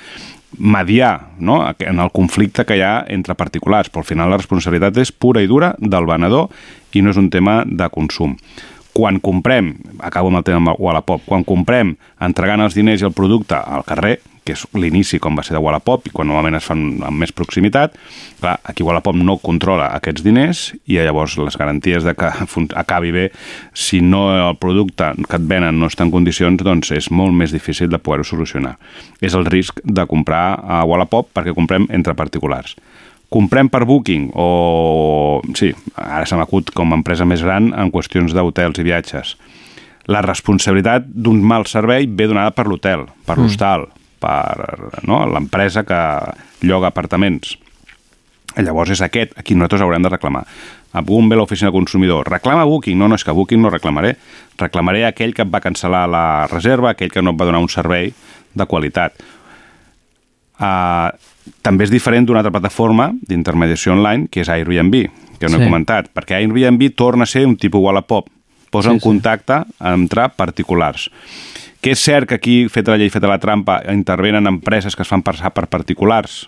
mediar 0.56 1.30
no? 1.38 1.60
en 1.78 2.00
el 2.00 2.10
conflicte 2.10 2.64
que 2.64 2.78
hi 2.78 2.82
ha 2.82 3.04
entre 3.08 3.36
particulars, 3.36 3.90
però 3.90 4.02
al 4.02 4.08
final 4.08 4.30
la 4.32 4.40
responsabilitat 4.40 4.96
és 5.02 5.12
pura 5.12 5.42
i 5.44 5.50
dura 5.50 5.74
del 5.78 6.08
venedor 6.08 6.48
i 6.96 7.02
no 7.02 7.12
és 7.12 7.20
un 7.20 7.28
tema 7.30 7.62
de 7.66 7.88
consum. 7.92 8.36
Quan 8.96 9.20
comprem, 9.22 9.74
acabo 10.02 10.32
amb 10.32 10.40
el 10.40 10.46
tema 10.48 10.74
Wallapop, 10.74 11.22
quan 11.28 11.44
comprem 11.46 11.94
entregant 12.24 12.64
els 12.64 12.74
diners 12.74 13.04
i 13.04 13.06
el 13.06 13.14
producte 13.14 13.58
al 13.58 13.84
carrer, 13.86 14.16
que 14.48 14.56
és 14.56 14.64
l'inici 14.72 15.20
com 15.20 15.36
va 15.36 15.44
ser 15.44 15.54
de 15.56 15.60
Wallapop 15.62 16.08
i 16.08 16.12
quan 16.14 16.30
normalment 16.30 16.56
es 16.58 16.66
fan 16.68 17.02
amb 17.04 17.20
més 17.20 17.34
proximitat, 17.36 17.96
clar, 18.40 18.56
aquí 18.64 18.86
Wallapop 18.86 19.18
no 19.20 19.36
controla 19.42 19.90
aquests 19.98 20.24
diners 20.24 20.62
i 20.88 20.96
llavors 20.96 21.36
les 21.40 21.58
garanties 21.60 22.06
de 22.06 22.14
que 22.16 22.30
acabi 22.82 23.12
bé, 23.12 23.26
si 23.76 24.00
no 24.00 24.28
el 24.32 24.56
producte 24.60 25.12
que 25.28 25.36
et 25.36 25.48
venen 25.50 25.78
no 25.80 25.90
està 25.92 26.06
en 26.06 26.14
condicions, 26.14 26.62
doncs 26.64 26.92
és 26.96 27.10
molt 27.12 27.36
més 27.36 27.52
difícil 27.52 27.90
de 27.92 28.00
poder-ho 28.00 28.24
solucionar. 28.24 28.76
És 29.20 29.36
el 29.36 29.44
risc 29.46 29.82
de 29.84 30.06
comprar 30.08 30.58
a 30.64 30.82
Wallapop 30.88 31.30
perquè 31.36 31.54
comprem 31.56 31.86
entre 31.92 32.16
particulars. 32.16 32.76
Comprem 33.28 33.68
per 33.68 33.84
Booking 33.84 34.30
o... 34.40 35.42
Sí, 35.58 35.74
ara 36.00 36.24
se 36.24 36.38
m'acut 36.38 36.72
com 36.72 36.94
a 36.94 36.96
empresa 36.96 37.28
més 37.28 37.44
gran 37.44 37.74
en 37.76 37.92
qüestions 37.92 38.32
d'hotels 38.32 38.80
i 38.80 38.86
viatges. 38.86 39.36
La 40.08 40.22
responsabilitat 40.24 41.04
d'un 41.04 41.42
mal 41.44 41.68
servei 41.68 42.08
ve 42.08 42.30
donada 42.30 42.54
per 42.56 42.64
l'hotel, 42.70 43.04
per 43.28 43.36
Mm. 43.36 43.97
Per 44.20 45.02
no, 45.06 45.24
l'empresa 45.30 45.84
que 45.86 45.98
lloga 46.66 46.90
apartaments. 46.90 47.56
Llavors 48.58 48.90
és 48.90 49.02
aquest 49.04 49.36
a 49.38 49.44
qui 49.46 49.54
nosaltres 49.54 49.84
haurem 49.84 50.02
de 50.02 50.10
reclamar. 50.10 50.44
A 50.96 51.02
on 51.04 51.28
ve 51.28 51.36
l'oficina 51.36 51.70
consumidor? 51.70 52.26
Reclama 52.30 52.64
Booking? 52.64 52.96
No, 52.98 53.08
no, 53.08 53.14
és 53.14 53.24
que 53.24 53.32
Booking 53.36 53.60
no 53.62 53.70
reclamaré. 53.70 54.16
Reclamaré 54.58 55.04
aquell 55.06 55.34
que 55.36 55.44
et 55.44 55.50
va 55.52 55.60
cancel·lar 55.60 56.06
la 56.08 56.46
reserva, 56.50 56.90
aquell 56.90 57.12
que 57.12 57.22
no 57.22 57.34
et 57.34 57.40
va 57.40 57.44
donar 57.46 57.60
un 57.60 57.68
servei 57.68 58.12
de 58.54 58.66
qualitat. 58.66 59.12
Uh, 60.58 61.12
també 61.62 61.86
és 61.86 61.92
diferent 61.92 62.26
d'una 62.26 62.40
altra 62.40 62.50
plataforma 62.56 63.12
d'intermediació 63.28 63.92
online, 63.94 64.26
que 64.32 64.40
és 64.42 64.48
Airbnb, 64.50 65.04
que 65.38 65.46
no 65.48 65.58
Sí. 65.58 65.62
he 65.62 65.66
comentat, 65.68 66.08
perquè 66.12 66.40
Airbnb 66.40 66.88
torna 66.96 67.22
a 67.22 67.26
ser 67.26 67.46
un 67.46 67.56
tipus 67.56 67.80
Wallapop. 67.80 68.28
Posa 68.70 68.90
Sí, 68.90 68.94
en 68.94 69.00
sí. 69.00 69.04
contacte 69.04 69.62
entre 69.80 70.28
particulars. 70.30 71.10
Que 71.80 71.92
és 71.94 72.02
cert 72.02 72.26
que 72.26 72.38
aquí, 72.38 72.56
feta 72.72 72.90
la 72.90 72.98
llei, 72.98 73.10
feta 73.14 73.30
la 73.30 73.38
trampa, 73.38 73.78
intervenen 73.92 74.50
empreses 74.50 74.96
que 74.96 75.04
es 75.04 75.10
fan 75.10 75.22
passar 75.22 75.52
per 75.54 75.68
particulars? 75.70 76.46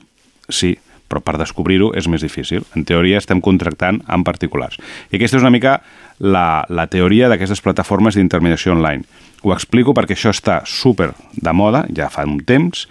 Sí, 0.51 0.75
però 1.11 1.23
per 1.23 1.37
descobrir-ho 1.39 1.93
és 1.99 2.09
més 2.11 2.23
difícil. 2.23 2.65
En 2.75 2.87
teoria 2.87 3.19
estem 3.19 3.43
contractant 3.43 4.01
amb 4.11 4.27
particulars. 4.27 4.79
I 5.11 5.19
aquesta 5.19 5.39
és 5.39 5.47
una 5.47 5.55
mica 5.55 5.79
la, 6.19 6.65
la 6.69 6.87
teoria 6.91 7.31
d'aquestes 7.31 7.63
plataformes 7.63 8.19
d'intermediació 8.19 8.75
online. 8.75 9.07
Ho 9.43 9.55
explico 9.55 9.95
perquè 9.97 10.19
això 10.19 10.35
està 10.35 10.61
super 10.67 11.13
de 11.35 11.55
moda, 11.57 11.87
ja 11.97 12.11
fa 12.13 12.27
un 12.27 12.41
temps, 12.47 12.87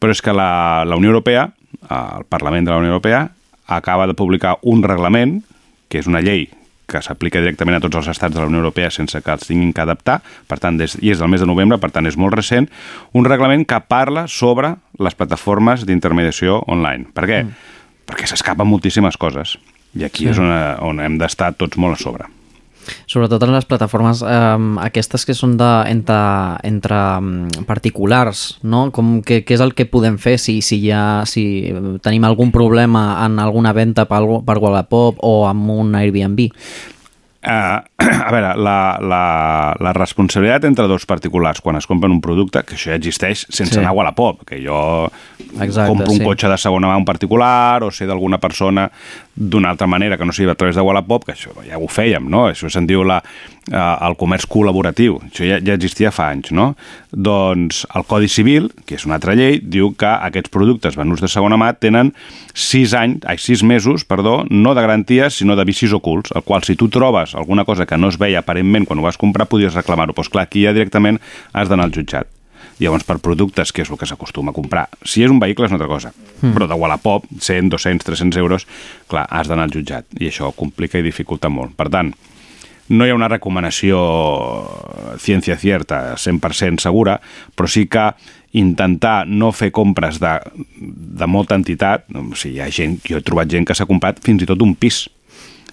però 0.00 0.12
és 0.16 0.20
que 0.24 0.34
la, 0.36 0.84
la 0.88 0.96
Unió 0.96 1.12
Europea, 1.12 1.48
el 1.86 2.28
Parlament 2.28 2.66
de 2.66 2.72
la 2.72 2.80
Unió 2.82 2.96
Europea, 2.96 3.26
acaba 3.66 4.06
de 4.06 4.16
publicar 4.16 4.56
un 4.62 4.82
reglament, 4.84 5.42
que 5.88 6.00
és 6.00 6.08
una 6.10 6.24
llei 6.24 6.48
que 6.86 7.02
s'aplica 7.02 7.40
directament 7.42 7.76
a 7.76 7.80
tots 7.82 7.96
els 7.98 8.08
estats 8.12 8.34
de 8.34 8.40
la 8.40 8.46
Unió 8.46 8.60
Europea 8.62 8.90
sense 8.94 9.18
que 9.22 9.32
els 9.34 9.46
tinguin 9.48 9.72
que 9.74 9.82
adaptar, 9.82 10.20
per 10.46 10.58
tant, 10.62 10.78
des, 10.78 10.94
i 11.02 11.10
és 11.10 11.18
del 11.18 11.28
mes 11.32 11.42
de 11.42 11.48
novembre, 11.50 11.78
per 11.82 11.90
tant, 11.90 12.06
és 12.06 12.16
molt 12.16 12.34
recent, 12.34 12.68
un 13.12 13.26
reglament 13.26 13.66
que 13.66 13.80
parla 13.90 14.26
sobre 14.30 14.76
les 15.02 15.14
plataformes 15.18 15.84
d'intermediació 15.86 16.62
online. 16.66 17.10
Per 17.12 17.26
què? 17.26 17.42
Mm. 17.44 17.74
Perquè 18.06 18.28
s'escapen 18.30 18.68
moltíssimes 18.70 19.18
coses. 19.18 19.58
I 19.96 20.04
aquí 20.04 20.24
Sí. 20.26 20.30
és 20.30 20.38
on, 20.38 20.50
on 20.86 21.00
hem 21.00 21.18
d'estar 21.18 21.54
tots 21.58 21.76
molt 21.76 21.98
a 21.98 22.02
sobre. 22.02 22.30
Sobretot 23.06 23.42
en 23.46 23.54
les 23.54 23.66
plataformes 23.68 24.22
eh, 24.22 24.58
aquestes 24.86 25.26
que 25.26 25.36
són 25.36 25.56
de, 25.60 25.70
entre, 25.90 26.18
entre 26.66 27.00
particulars, 27.68 28.58
no? 28.62 28.86
Com 28.94 29.20
que, 29.26 29.42
què 29.46 29.56
és 29.58 29.64
el 29.64 29.74
que 29.76 29.88
podem 29.90 30.18
fer 30.22 30.36
si, 30.42 30.58
si, 30.64 30.80
ja, 30.88 31.22
si 31.28 31.46
tenim 32.04 32.26
algun 32.28 32.52
problema 32.54 33.08
en 33.26 33.40
alguna 33.42 33.72
venda 33.76 34.06
per, 34.08 34.22
per 34.46 34.58
Wallapop 34.62 35.22
o 35.26 35.38
amb 35.48 35.72
un 35.76 35.96
Airbnb? 35.98 36.48
Uh, 37.46 37.78
a 38.26 38.30
veure, 38.34 38.56
la, 38.58 38.98
la, 38.98 39.24
la 39.78 39.92
responsabilitat 39.94 40.64
entre 40.66 40.88
dos 40.90 41.04
particulars 41.06 41.60
quan 41.62 41.78
es 41.78 41.86
compren 41.86 42.10
un 42.10 42.18
producte, 42.18 42.64
que 42.66 42.74
això 42.74 42.90
ja 42.90 42.96
existeix 42.98 43.44
sense 43.46 43.76
Sí. 43.76 43.78
anar 43.78 43.92
a 43.92 43.94
Wallapop, 43.94 44.42
que 44.48 44.58
jo 44.64 45.06
Exacte, 45.60 45.92
compro 45.92 46.10
un 46.10 46.18
sí. 46.18 46.24
cotxe 46.26 46.50
de 46.50 46.58
segona 46.58 46.90
mà 46.90 46.96
a 46.96 46.98
un 46.98 47.06
particular 47.06 47.84
o 47.86 47.92
sé 47.94 48.08
d'alguna 48.08 48.40
persona 48.42 48.88
d'una 49.36 49.70
altra 49.70 49.86
manera 49.86 50.16
que 50.16 50.24
no 50.24 50.32
sigui 50.32 50.50
a 50.50 50.56
través 50.56 50.76
de 50.76 50.82
Wallapop, 50.82 51.26
que 51.26 51.34
això 51.34 51.52
ja 51.66 51.78
ho 51.78 51.88
fèiem, 51.92 52.24
no? 52.32 52.46
Això 52.48 52.70
se'n 52.72 52.86
diu 52.88 53.04
la, 53.04 53.18
eh, 53.68 53.76
el 53.76 54.16
comerç 54.16 54.48
col·laboratiu. 54.48 55.18
Això 55.28 55.44
ja, 55.44 55.58
ja 55.60 55.76
existia 55.76 56.10
fa 56.10 56.30
anys, 56.32 56.52
no? 56.56 56.70
Doncs 57.12 57.84
el 57.94 58.06
Codi 58.08 58.30
Civil, 58.32 58.70
que 58.88 58.96
és 58.96 59.04
una 59.06 59.18
altra 59.20 59.36
llei, 59.36 59.60
diu 59.60 59.92
que 59.98 60.08
aquests 60.08 60.52
productes 60.52 60.96
venuts 60.96 61.24
de 61.24 61.30
segona 61.32 61.60
mà 61.60 61.74
tenen 61.76 62.14
sis 62.54 62.96
anys, 62.96 63.26
ai, 63.28 63.36
sis 63.42 63.62
mesos, 63.62 64.06
perdó, 64.08 64.38
no 64.50 64.74
de 64.74 64.86
garanties, 64.86 65.42
sinó 65.42 65.56
de 65.56 65.66
vicis 65.68 65.92
ocults, 65.92 66.32
el 66.34 66.46
qual 66.46 66.64
si 66.64 66.76
tu 66.76 66.88
trobes 66.88 67.36
alguna 67.36 67.64
cosa 67.68 67.86
que 67.86 68.00
no 68.00 68.08
es 68.08 68.18
veia 68.18 68.40
aparentment 68.40 68.88
quan 68.88 68.98
ho 68.98 69.04
vas 69.04 69.20
comprar, 69.20 69.50
podies 69.50 69.76
reclamar-ho. 69.76 70.16
Doncs 70.16 70.32
clar, 70.32 70.48
aquí 70.48 70.64
ja 70.64 70.72
directament 70.76 71.20
has 71.52 71.68
d'anar 71.68 71.90
al 71.90 71.94
jutjat. 71.94 72.35
Llavors, 72.78 73.04
per 73.08 73.18
productes, 73.24 73.72
que 73.72 73.82
és 73.82 73.90
el 73.90 73.96
que 73.96 74.04
s'acostuma 74.06 74.50
a 74.52 74.54
comprar, 74.54 74.88
si 75.02 75.22
és 75.24 75.30
un 75.32 75.38
vehicle 75.40 75.64
és 75.64 75.72
una 75.72 75.78
altra 75.80 75.88
cosa, 75.88 76.12
Mm. 76.42 76.52
però 76.52 76.66
de 76.68 76.74
Wallapop, 76.74 77.24
100, 77.40 77.70
200, 77.72 78.04
300 78.04 78.36
euros, 78.36 78.66
clar, 79.08 79.26
has 79.30 79.48
d'anar 79.48 79.64
al 79.64 79.72
jutjat, 79.72 80.04
i 80.20 80.28
això 80.28 80.52
complica 80.54 80.98
i 80.98 81.02
dificulta 81.02 81.48
molt. 81.48 81.72
Per 81.74 81.88
tant, 81.88 82.12
no 82.88 83.06
hi 83.06 83.10
ha 83.10 83.14
una 83.16 83.28
recomanació 83.28 83.96
ciència 85.18 85.56
cierta, 85.58 86.16
100% 86.16 86.80
segura, 86.82 87.20
però 87.56 87.68
sí 87.68 87.86
que 87.88 88.10
intentar 88.56 89.26
no 89.26 89.50
fer 89.52 89.70
compres 89.74 90.20
de, 90.20 90.34
de 90.76 91.26
molta 91.26 91.56
entitat, 91.58 92.06
o 92.14 92.34
sigui, 92.34 92.56
hi 92.56 92.60
ha 92.64 92.70
gent, 92.72 93.00
jo 93.04 93.18
he 93.18 93.24
trobat 93.26 93.50
gent 93.52 93.66
que 93.68 93.74
s'ha 93.76 93.88
comprat 93.88 94.20
fins 94.24 94.42
i 94.44 94.48
tot 94.48 94.62
un 94.62 94.74
pis, 94.74 95.06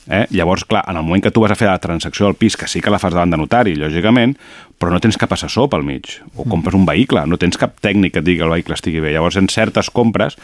Eh? 0.09 0.25
Llavors, 0.35 0.65
clar, 0.65 0.84
en 0.88 0.97
el 0.97 1.03
moment 1.03 1.23
que 1.23 1.31
tu 1.31 1.41
vas 1.41 1.51
a 1.53 1.55
fer 1.55 1.69
la 1.69 1.80
transacció 1.80 2.25
del 2.27 2.35
pis, 2.35 2.57
que 2.57 2.67
sí 2.67 2.81
que 2.81 2.91
la 2.91 2.99
fas 2.99 3.13
davant 3.13 3.31
de 3.31 3.39
notari, 3.39 3.75
lògicament, 3.80 4.35
però 4.77 4.91
no 4.91 4.99
tens 4.99 5.17
cap 5.17 5.31
assessor 5.31 5.69
pel 5.71 5.85
mig, 5.88 6.17
o 6.35 6.43
compres 6.43 6.75
un 6.75 6.85
vehicle, 6.85 7.23
no 7.27 7.39
tens 7.39 7.57
cap 7.57 7.80
tècnic 7.84 8.13
que 8.13 8.23
et 8.23 8.27
digui 8.27 8.41
que 8.41 8.47
el 8.49 8.51
vehicle 8.51 8.75
estigui 8.75 9.03
bé. 9.03 9.13
Llavors, 9.15 9.38
en 9.39 9.47
certes 9.47 9.89
compres, 9.89 10.35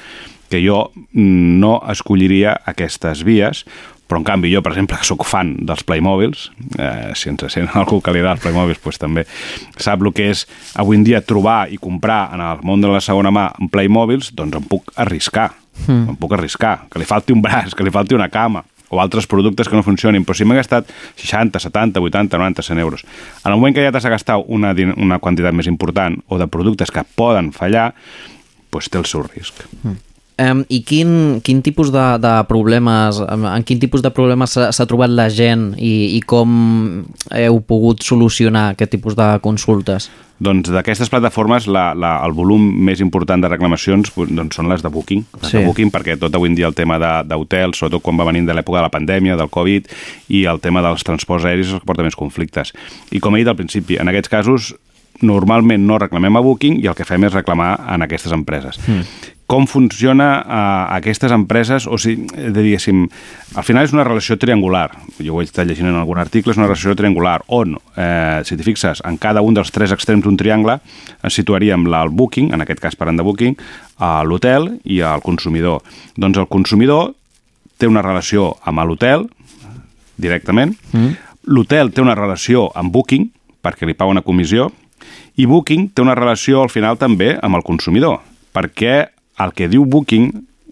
que 0.50 0.64
jo 0.64 0.92
mm, 0.96 1.60
no 1.60 1.80
escolliria 1.92 2.56
aquestes 2.66 3.26
vies, 3.28 3.66
però 4.10 4.24
en 4.24 4.26
canvi 4.26 4.50
jo, 4.50 4.64
per 4.66 4.72
exemple, 4.72 4.98
que 4.98 5.06
sóc 5.06 5.22
fan 5.28 5.52
dels 5.70 5.84
Playmobils, 5.86 6.48
eh, 6.80 7.12
si 7.14 7.30
ens 7.30 7.44
sent 7.54 7.70
algú 7.78 8.00
que 8.02 8.16
li 8.16 8.24
agrada 8.24 8.40
els 8.40 8.46
Playmobils, 8.48 8.82
doncs 8.82 8.98
també 9.04 9.26
sap 9.78 10.02
el 10.02 10.14
que 10.18 10.32
és 10.32 10.48
avui 10.82 10.98
en 10.98 11.04
dia 11.06 11.22
trobar 11.22 11.68
i 11.70 11.78
comprar 11.78 12.30
en 12.34 12.42
el 12.42 12.64
món 12.66 12.82
de 12.82 12.90
la 12.90 13.04
segona 13.06 13.30
mà 13.30 13.52
en 13.60 13.70
Playmobils, 13.70 14.32
doncs 14.34 14.58
em 14.58 14.70
puc 14.72 14.94
arriscar, 14.96 15.52
Mm. 15.88 16.10
em 16.10 16.16
puc 16.20 16.34
arriscar, 16.36 16.90
que 16.92 17.00
li 17.00 17.06
falti 17.08 17.32
un 17.32 17.40
braç, 17.42 17.72
que 17.72 17.86
li 17.88 17.92
falti 17.94 18.12
una 18.12 18.28
cama, 18.28 18.66
o 18.90 19.00
altres 19.02 19.28
productes 19.28 19.70
que 19.70 19.76
no 19.78 19.84
funcionin, 19.86 20.26
però 20.26 20.36
si 20.38 20.46
m'he 20.46 20.56
gastat 20.58 20.90
60, 21.16 21.60
70, 21.60 22.00
80, 22.02 22.38
90, 22.38 22.62
100 22.66 22.80
euros, 22.80 23.06
en 23.46 23.52
el 23.52 23.58
moment 23.58 23.76
que 23.76 23.84
ja 23.86 23.92
t'has 23.94 24.06
gastat 24.10 24.44
una, 24.48 24.74
din- 24.74 24.96
una 24.98 25.20
quantitat 25.20 25.54
més 25.54 25.68
important 25.70 26.18
o 26.28 26.38
de 26.42 26.48
productes 26.48 26.92
que 26.92 27.04
poden 27.16 27.52
fallar, 27.54 27.94
doncs 28.72 28.90
té 28.90 28.98
el 28.98 29.06
seu 29.06 29.24
risc. 29.26 29.66
Um, 30.40 30.62
I 30.72 30.78
quin, 30.88 31.42
quin 31.44 31.60
tipus 31.66 31.90
de, 31.92 32.04
de 32.24 32.32
problemes, 32.48 33.18
em, 33.28 33.44
en 33.50 33.64
quin 33.68 33.80
tipus 33.82 34.00
de 34.06 34.12
problemes 34.16 34.54
s'ha 34.56 34.86
trobat 34.88 35.12
la 35.12 35.26
gent 35.28 35.74
i, 35.76 36.16
i 36.16 36.22
com 36.24 36.54
heu 37.36 37.58
pogut 37.68 38.00
solucionar 38.08 38.70
aquest 38.72 38.94
tipus 38.96 39.18
de 39.20 39.26
consultes? 39.44 40.08
Doncs 40.40 40.70
d'aquestes 40.72 41.10
plataformes 41.12 41.66
la, 41.68 41.90
la, 41.92 42.14
el 42.24 42.32
volum 42.32 42.64
més 42.88 43.02
important 43.04 43.42
de 43.44 43.50
reclamacions 43.52 44.14
doncs, 44.16 44.56
són 44.56 44.70
les 44.72 44.80
de 44.86 44.88
Booking. 44.94 45.26
Les 45.42 45.52
Sí. 45.52 45.58
de 45.58 45.66
Booking 45.66 45.92
perquè 45.92 46.16
tot 46.22 46.32
avui 46.40 46.48
en 46.48 46.56
dia 46.56 46.70
el 46.72 46.78
tema 46.78 46.96
de- 47.04 47.26
d'hotels, 47.28 47.76
sobretot 47.78 48.02
quan 48.02 48.16
va 48.16 48.24
venint 48.30 48.48
de 48.48 48.56
l'època 48.56 48.80
de 48.80 48.86
la 48.88 48.94
pandèmia, 48.94 49.36
del 49.36 49.50
Covid, 49.52 49.90
i 50.30 50.46
el 50.48 50.62
tema 50.64 50.80
dels 50.86 51.04
transports 51.04 51.44
aeris 51.44 51.68
és 51.68 51.74
el 51.74 51.82
que 51.84 51.86
porta 51.92 52.04
més 52.08 52.16
conflictes. 52.16 52.72
I 53.12 53.20
com 53.20 53.36
he 53.36 53.40
dit 53.44 53.52
al 53.52 53.60
principi, 53.60 54.00
en 54.00 54.08
aquests 54.08 54.32
casos 54.32 54.72
normalment 55.22 55.84
no 55.86 56.00
reclamem 56.00 56.38
a 56.40 56.40
Booking 56.48 56.80
i 56.80 56.88
el 56.88 56.96
que 56.96 57.04
fem 57.04 57.28
és 57.28 57.34
reclamar 57.36 57.74
en 57.92 58.08
aquestes 58.08 58.32
empreses. 58.32 58.80
Mm. 58.88 59.04
Com 59.50 59.66
funciona 59.66 60.44
a 60.46 60.60
aquestes 60.94 61.32
empreses? 61.34 61.88
O 61.90 61.96
eh, 62.06 62.14
diguéssim, 62.54 63.08
al 63.58 63.66
final 63.66 63.88
és 63.88 63.94
una 63.96 64.04
relació 64.06 64.38
triangular. 64.38 64.92
Jo 65.18 65.34
ho 65.34 65.42
he 65.42 65.48
estat 65.48 65.66
llegint 65.66 65.90
en 65.90 65.98
algun 65.98 66.20
article, 66.22 66.54
és 66.54 66.60
una 66.60 66.68
relació 66.68 66.94
triangular 66.94 67.40
on, 67.48 67.74
eh, 67.98 68.44
si 68.46 68.54
t'hi 68.60 68.68
fixes, 68.68 69.02
en 69.10 69.18
cada 69.18 69.42
un 69.42 69.58
dels 69.58 69.72
tres 69.74 69.90
extrems 69.96 70.24
d'un 70.24 70.38
triangle 70.38 70.78
ens 71.24 71.34
situaríem 71.34 71.88
la- 71.90 72.04
el 72.06 72.10
Booking, 72.14 72.54
en 72.54 72.62
aquest 72.62 72.80
cas 72.80 72.96
parlant 72.96 73.18
de 73.18 73.24
Booking, 73.26 73.58
a 73.98 74.24
l'hotel 74.24 74.80
i 74.86 75.02
al 75.02 75.22
consumidor. 75.26 75.82
Doncs 76.16 76.38
el 76.38 76.48
consumidor 76.48 77.16
té 77.80 77.88
una 77.88 78.04
relació 78.04 78.56
amb 78.64 78.86
l'hotel, 78.86 79.28
directament, 80.16 80.76
Mm. 80.94 81.16
l'hotel 81.46 81.92
té 81.92 82.02
una 82.02 82.14
relació 82.14 82.70
amb 82.76 82.92
Booking, 82.92 83.32
perquè 83.64 83.88
li 83.88 83.96
paga 83.96 84.12
una 84.12 84.22
comissió, 84.22 84.72
i 85.38 85.46
Booking 85.46 85.90
té 85.94 86.02
una 86.04 86.14
relació 86.14 86.62
al 86.62 86.70
final 86.70 86.98
també 87.00 87.40
amb 87.42 87.56
el 87.56 87.64
consumidor, 87.64 88.20
perquè 88.54 89.08
el 89.44 89.56
que 89.56 89.70
diu 89.72 89.86
Booking 89.86 90.32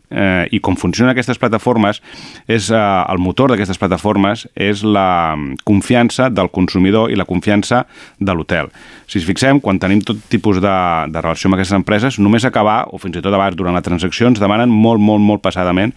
eh, 0.09 0.47
i 0.51 0.59
com 0.63 0.77
funcionen 0.79 1.11
aquestes 1.11 1.39
plataformes 1.41 2.01
és 2.47 2.69
eh, 2.71 2.79
el 2.79 3.21
motor 3.23 3.51
d'aquestes 3.51 3.79
plataformes 3.81 4.45
és 4.55 4.83
la 4.83 5.35
confiança 5.67 6.29
del 6.33 6.51
consumidor 6.53 7.11
i 7.11 7.19
la 7.19 7.27
confiança 7.27 7.85
de 8.19 8.35
l'hotel. 8.35 8.71
Si 9.07 9.19
ens 9.19 9.27
fixem, 9.27 9.61
quan 9.63 9.79
tenim 9.79 10.03
tot 10.05 10.19
tipus 10.31 10.61
de, 10.63 10.75
de 11.11 11.23
relació 11.23 11.51
amb 11.51 11.59
aquestes 11.59 11.77
empreses, 11.79 12.19
només 12.19 12.47
acabar, 12.47 12.83
o 12.91 13.01
fins 13.01 13.19
i 13.19 13.23
tot 13.23 13.33
abans, 13.33 13.57
durant 13.57 13.77
la 13.77 13.85
transacció, 13.85 14.29
ens 14.31 14.43
demanen 14.43 14.71
molt, 14.71 15.03
molt, 15.03 15.23
molt 15.23 15.43
passadament 15.45 15.95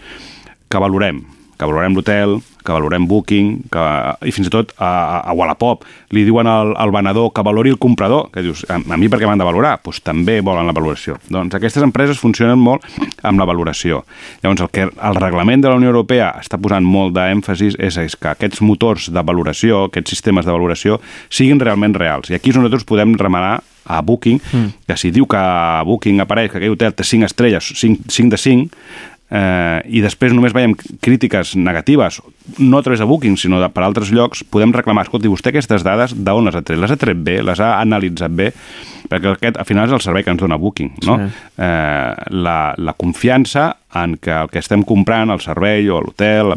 que 0.71 0.83
valorem 0.83 1.25
que 1.61 1.69
valorem 1.69 1.93
l'hotel, 1.97 2.39
que 2.65 2.73
valorem 2.73 3.07
Booking, 3.09 3.51
que, 3.73 3.85
i 4.28 4.32
fins 4.32 4.49
i 4.49 4.53
tot 4.53 4.73
a, 4.78 5.20
a, 5.20 5.35
Wallapop 5.37 5.85
li 6.16 6.24
diuen 6.24 6.49
al, 6.49 6.73
al 6.81 6.93
venedor 6.93 7.31
que 7.37 7.45
valori 7.45 7.73
el 7.73 7.78
comprador, 7.81 8.31
que 8.32 8.45
dius, 8.45 8.65
a, 8.69 8.78
a 8.81 8.99
mi 9.01 9.11
per 9.12 9.20
què 9.20 9.28
m'han 9.28 9.41
de 9.41 9.49
valorar? 9.49 9.74
Doncs 9.85 10.01
també 10.05 10.39
volen 10.45 10.69
la 10.69 10.74
valoració. 10.77 11.19
Doncs 11.28 11.57
aquestes 11.57 11.85
empreses 11.85 12.20
funcionen 12.20 12.61
molt 12.61 12.87
amb 13.27 13.41
la 13.41 13.49
valoració. 13.49 14.05
Llavors, 14.43 14.65
el 14.65 14.73
que 14.73 14.89
el 14.89 15.20
reglament 15.20 15.65
de 15.65 15.73
la 15.73 15.81
Unió 15.81 15.93
Europea 15.93 16.32
està 16.41 16.61
posant 16.61 16.87
molt 16.87 17.15
d'èmfasis 17.16 17.77
és, 17.78 18.01
és 18.01 18.16
que 18.16 18.32
aquests 18.32 18.65
motors 18.65 19.11
de 19.12 19.24
valoració, 19.27 19.87
aquests 19.89 20.16
sistemes 20.16 20.49
de 20.49 20.57
valoració, 20.57 21.01
siguin 21.28 21.61
realment 21.61 21.97
reals. 21.97 22.32
I 22.32 22.41
aquí 22.41 22.53
és 22.55 22.61
on 22.61 22.65
nosaltres 22.65 22.89
podem 22.89 23.16
remenar 23.20 23.59
a 23.91 24.01
Booking, 24.07 24.41
Mm. 24.53 24.73
que 24.87 24.97
si 24.97 25.11
diu 25.11 25.27
que 25.27 25.37
a 25.37 25.82
Booking 25.85 26.20
apareix 26.20 26.51
que 26.51 26.59
aquell 26.59 26.77
hotel 26.77 26.95
té 26.95 27.05
5 27.05 27.27
estrelles, 27.27 27.73
5, 27.74 28.05
5 28.09 28.31
de 28.31 28.39
5, 28.39 28.69
eh, 29.31 29.81
i 29.86 30.02
després 30.05 30.35
només 30.35 30.55
veiem 30.57 30.74
crítiques 31.02 31.55
negatives, 31.57 32.20
no 32.59 32.78
a 32.78 32.82
través 32.82 33.01
de 33.01 33.09
Booking, 33.09 33.39
sinó 33.39 33.61
de, 33.62 33.70
per 33.73 33.85
altres 33.86 34.11
llocs, 34.15 34.43
podem 34.51 34.74
reclamar, 34.74 35.07
escolti, 35.07 35.31
vostè 35.31 35.52
aquestes 35.52 35.86
dades 35.86 36.15
d'on 36.16 36.51
les 36.51 36.59
ha 36.59 36.65
tret? 36.66 36.81
Les 36.82 36.93
ha 36.93 36.98
tret 37.01 37.23
bé? 37.27 37.40
Les 37.47 37.62
ha 37.62 37.77
analitzat 37.81 38.35
bé? 38.35 38.51
Perquè 39.11 39.35
aquest, 39.35 39.59
al 39.59 39.66
final, 39.69 39.89
és 39.89 39.97
el 39.97 40.05
servei 40.05 40.27
que 40.27 40.35
ens 40.35 40.43
dona 40.43 40.59
Booking, 40.61 40.93
no? 41.07 41.19
Sí. 41.23 41.48
Eh, 41.62 42.31
la, 42.43 42.59
la 42.78 42.94
confiança 42.98 43.73
en 43.98 44.19
que 44.23 44.35
el 44.35 44.52
que 44.52 44.62
estem 44.62 44.85
comprant, 44.86 45.32
el 45.35 45.43
servei 45.43 45.90
o 45.90 46.02
l'hotel, 46.05 46.57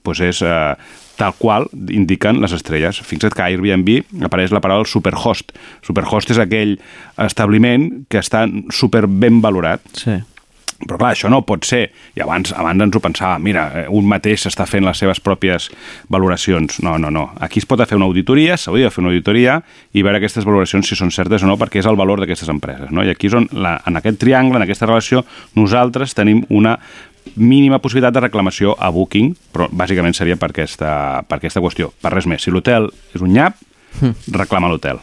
doncs 0.00 0.24
és 0.24 0.40
eh, 0.46 0.74
tal 1.20 1.34
qual 1.36 1.68
indiquen 1.92 2.40
les 2.40 2.54
estrelles. 2.56 3.02
Fixa't 3.04 3.34
que 3.36 3.44
a 3.44 3.50
Airbnb 3.52 4.22
apareix 4.24 4.54
la 4.54 4.62
paraula 4.64 4.88
superhost. 4.88 5.52
Superhost 5.84 6.32
és 6.32 6.40
aquell 6.40 6.78
establiment 7.20 8.06
que 8.08 8.22
està 8.22 8.46
super 8.72 9.04
ben 9.06 9.42
valorat. 9.44 9.84
Sí. 9.92 10.16
Però 10.80 10.96
clar, 10.96 11.10
això 11.12 11.28
no 11.28 11.42
pot 11.44 11.66
ser. 11.68 11.90
I 12.16 12.22
abans, 12.24 12.54
abans 12.56 12.80
ens 12.82 12.96
ho 12.96 13.00
pensava, 13.04 13.38
mira, 13.38 13.66
eh, 13.82 13.84
un 13.92 14.06
mateix 14.08 14.46
està 14.48 14.64
fent 14.66 14.84
les 14.86 14.96
seves 14.98 15.20
pròpies 15.20 15.68
valoracions. 16.08 16.80
No, 16.82 16.96
no, 16.98 17.10
no. 17.12 17.26
Aquí 17.40 17.60
es 17.60 17.66
pot 17.68 17.82
fer 17.86 17.98
una 17.98 18.06
auditoria, 18.08 18.56
s'hauria 18.56 18.88
de 18.88 18.94
fer 18.94 19.02
una 19.04 19.10
auditoria 19.12 19.58
i 19.92 20.02
veure 20.02 20.16
aquestes 20.18 20.46
valoracions 20.48 20.88
si 20.88 20.96
són 20.96 21.12
certes 21.12 21.44
o 21.44 21.46
no, 21.50 21.58
perquè 21.60 21.82
és 21.82 21.86
el 21.90 22.00
valor 22.00 22.20
d'aquestes 22.20 22.48
empreses. 22.48 22.90
No? 22.90 23.04
I 23.04 23.12
aquí 23.12 23.28
és 23.28 23.36
on, 23.36 23.48
la, 23.52 23.76
en 23.86 24.00
aquest 24.00 24.18
triangle, 24.22 24.56
en 24.56 24.64
aquesta 24.64 24.88
relació, 24.88 25.24
nosaltres 25.54 26.14
tenim 26.16 26.44
una 26.48 26.78
mínima 27.36 27.78
possibilitat 27.78 28.14
de 28.16 28.24
reclamació 28.24 28.72
a 28.78 28.88
Booking, 28.90 29.34
però 29.52 29.68
bàsicament 29.70 30.16
seria 30.16 30.38
per 30.40 30.48
aquesta, 30.54 31.22
per 31.28 31.36
aquesta 31.38 31.60
qüestió, 31.60 31.92
per 32.00 32.14
res 32.14 32.26
més. 32.26 32.42
Si 32.42 32.50
l'hotel 32.50 32.88
és 33.14 33.20
un 33.20 33.32
nyap, 33.36 33.60
Mm. 34.00 34.14
reclama 34.30 34.68
l'hotel. 34.70 35.00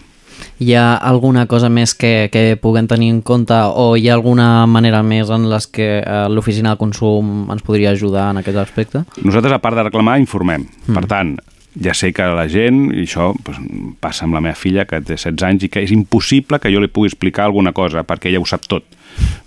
Hi 0.59 0.73
ha 0.73 0.95
alguna 0.95 1.45
cosa 1.47 1.69
més 1.69 1.93
que, 1.93 2.29
que 2.33 2.57
puguem 2.61 2.87
tenir 2.89 3.11
en 3.13 3.21
compte 3.25 3.57
o 3.57 3.91
hi 3.97 4.07
ha 4.09 4.15
alguna 4.15 4.65
manera 4.69 5.03
més 5.05 5.29
en 5.33 5.49
les 5.51 5.67
que 5.69 5.89
eh, 5.99 6.23
l'oficina 6.33 6.73
de 6.73 6.81
consum 6.81 7.51
ens 7.53 7.65
podria 7.65 7.93
ajudar 7.93 8.31
en 8.31 8.41
aquest 8.41 8.57
aspecte? 8.63 9.03
Nosaltres, 9.21 9.53
a 9.53 9.61
part 9.61 9.77
de 9.77 9.87
reclamar, 9.89 10.17
informem. 10.23 10.65
Mm. 10.87 10.97
Per 10.97 11.05
tant, 11.09 11.37
ja 11.83 11.93
sé 11.93 12.11
que 12.13 12.25
la 12.33 12.47
gent, 12.49 12.87
i 12.95 13.05
això 13.05 13.31
doncs, 13.45 13.61
passa 14.01 14.25
amb 14.25 14.37
la 14.37 14.41
meva 14.43 14.57
filla, 14.57 14.87
que 14.89 14.99
té 15.01 15.17
16 15.17 15.45
anys, 15.45 15.67
i 15.67 15.71
que 15.73 15.83
és 15.85 15.93
impossible 15.93 16.59
que 16.61 16.71
jo 16.73 16.81
li 16.81 16.89
pugui 16.89 17.11
explicar 17.11 17.45
alguna 17.45 17.73
cosa, 17.75 18.05
perquè 18.07 18.31
ella 18.31 18.41
ho 18.41 18.47
sap 18.49 18.65
tot. 18.69 18.87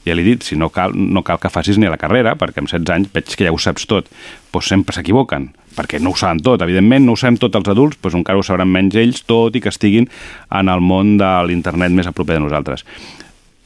Ja 0.07 0.15
li 0.15 0.23
he 0.23 0.31
dit, 0.33 0.47
si 0.47 0.59
no 0.59 0.71
cal, 0.75 0.95
no 0.95 1.23
cal 1.27 1.41
que 1.43 1.51
facis 1.53 1.79
ni 1.79 1.91
la 1.91 1.99
carrera, 2.01 2.37
perquè 2.39 2.62
amb 2.62 2.71
16 2.71 2.95
anys 2.95 3.11
veig 3.15 3.35
que 3.35 3.47
ja 3.47 3.55
ho 3.55 3.59
saps 3.59 3.87
tot. 3.91 4.11
Doncs 4.55 4.71
sempre 4.71 4.95
s'equivoquen, 4.97 5.51
perquè 5.76 6.01
no 6.02 6.12
ho 6.12 6.18
saben 6.18 6.42
tot. 6.44 6.62
Evidentment, 6.62 7.06
no 7.06 7.14
ho 7.14 7.20
sabem 7.20 7.38
tot 7.40 7.56
els 7.59 7.70
adults, 7.70 7.98
doncs 8.02 8.18
encara 8.20 8.40
ho 8.40 8.47
sabran 8.47 8.70
menys 8.70 8.98
ells, 9.01 9.24
tot 9.28 9.56
i 9.56 9.62
que 9.62 9.72
estiguin 9.72 10.09
en 10.51 10.70
el 10.72 10.84
món 10.84 11.16
de 11.20 11.30
l'internet 11.48 11.94
més 11.94 12.10
a 12.10 12.14
proper 12.16 12.38
de 12.38 12.47
nosaltres. 12.47 12.86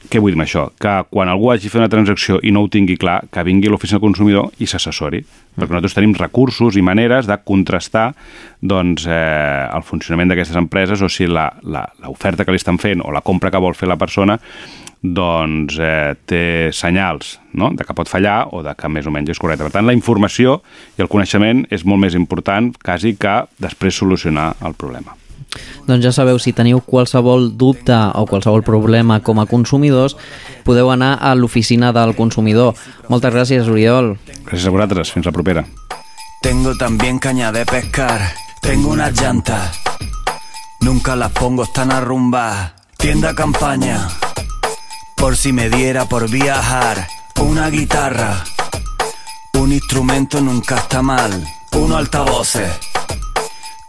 què 0.05 0.19
vull 0.21 0.29
dir 0.29 0.37
amb 0.37 0.45
això? 0.45 0.67
Que 0.77 0.91
quan 1.09 1.29
algú 1.31 1.49
hagi 1.49 1.65
fet 1.65 1.81
una 1.81 1.89
transacció 1.89 2.37
i 2.45 2.51
no 2.53 2.61
ho 2.61 2.67
tingui 2.69 2.93
clar, 3.01 3.23
que 3.31 3.43
vingui 3.43 3.67
a 3.67 3.71
l'oficina 3.73 3.97
del 3.97 4.05
consumidor 4.05 4.51
i 4.61 4.67
s'assessori. 4.69 5.23
Perquè 5.55 5.71
nosaltres 5.71 5.95
tenim 5.97 6.13
recursos 6.13 6.77
i 6.77 6.83
maneres 6.85 7.25
de 7.25 7.37
contrastar 7.41 8.11
doncs, 8.61 9.07
eh, 9.09 9.65
el 9.65 9.81
funcionament 9.81 10.29
d'aquestes 10.29 10.61
empreses 10.61 11.01
o 11.01 11.09
si 11.09 11.25
l'oferta 11.25 12.45
que 12.45 12.53
li 12.53 12.61
estan 12.61 12.77
fent 12.77 13.01
o 13.01 13.11
la 13.11 13.25
compra 13.25 13.49
que 13.49 13.57
vol 13.57 13.73
fer 13.73 13.89
la 13.89 13.97
persona 13.97 14.37
doncs 15.13 15.77
eh, 15.79 16.15
té 16.25 16.71
senyals 16.73 17.35
no? 17.53 17.71
de 17.75 17.85
que 17.85 17.95
pot 17.97 18.09
fallar 18.09 18.47
o 18.51 18.63
de 18.65 18.73
que 18.77 18.89
més 18.89 19.05
o 19.05 19.13
menys 19.13 19.35
és 19.35 19.41
correcte. 19.41 19.67
Per 19.67 19.75
tant, 19.75 19.85
la 19.85 19.95
informació 19.95 20.59
i 20.97 21.05
el 21.05 21.11
coneixement 21.11 21.65
és 21.69 21.85
molt 21.85 22.01
més 22.01 22.17
important 22.17 22.71
quasi 22.83 23.15
que 23.19 23.43
després 23.61 24.01
solucionar 24.01 24.53
el 24.65 24.73
problema. 24.79 25.15
Doncs 25.85 26.03
ja 26.03 26.11
sabeu, 26.11 26.39
si 26.41 26.51
teniu 26.55 26.81
qualsevol 26.83 27.51
dubte 27.55 27.95
o 28.17 28.25
qualsevol 28.27 28.65
problema 28.65 29.21
com 29.23 29.39
a 29.39 29.47
consumidors, 29.47 30.17
podeu 30.65 30.89
anar 30.91 31.15
a 31.21 31.35
l'oficina 31.35 31.93
del 31.95 32.15
consumidor. 32.17 32.75
Moltes 33.07 33.33
gràcies, 33.33 33.69
Oriol. 33.71 34.15
Gràcies 34.49 34.67
a 34.67 34.73
vosaltres. 34.73 35.13
Fins 35.13 35.29
la 35.29 35.35
propera. 35.35 35.65
Tengo 36.41 36.75
también 36.75 37.19
caña 37.19 37.51
de 37.51 37.65
pescar. 37.65 38.21
Tengo 38.61 38.89
una 38.89 39.09
llanta. 39.11 39.71
Nunca 40.81 41.15
las 41.15 41.31
pongo, 41.31 41.63
están 41.63 41.91
arrumbadas. 41.91 42.73
Tienda 42.97 43.33
campaña. 43.33 44.07
Por 45.25 45.37
si 45.37 45.51
me 45.51 45.71
diera 45.71 46.05
por 46.05 46.29
viajar. 46.29 47.07
Una 47.41 47.71
guitarra. 47.71 48.43
Un 49.53 49.71
instrumento 49.71 50.39
nunca 50.39 50.75
está 50.75 51.01
mal. 51.01 51.43
Uno 51.71 51.97
altavoces. 51.97 52.71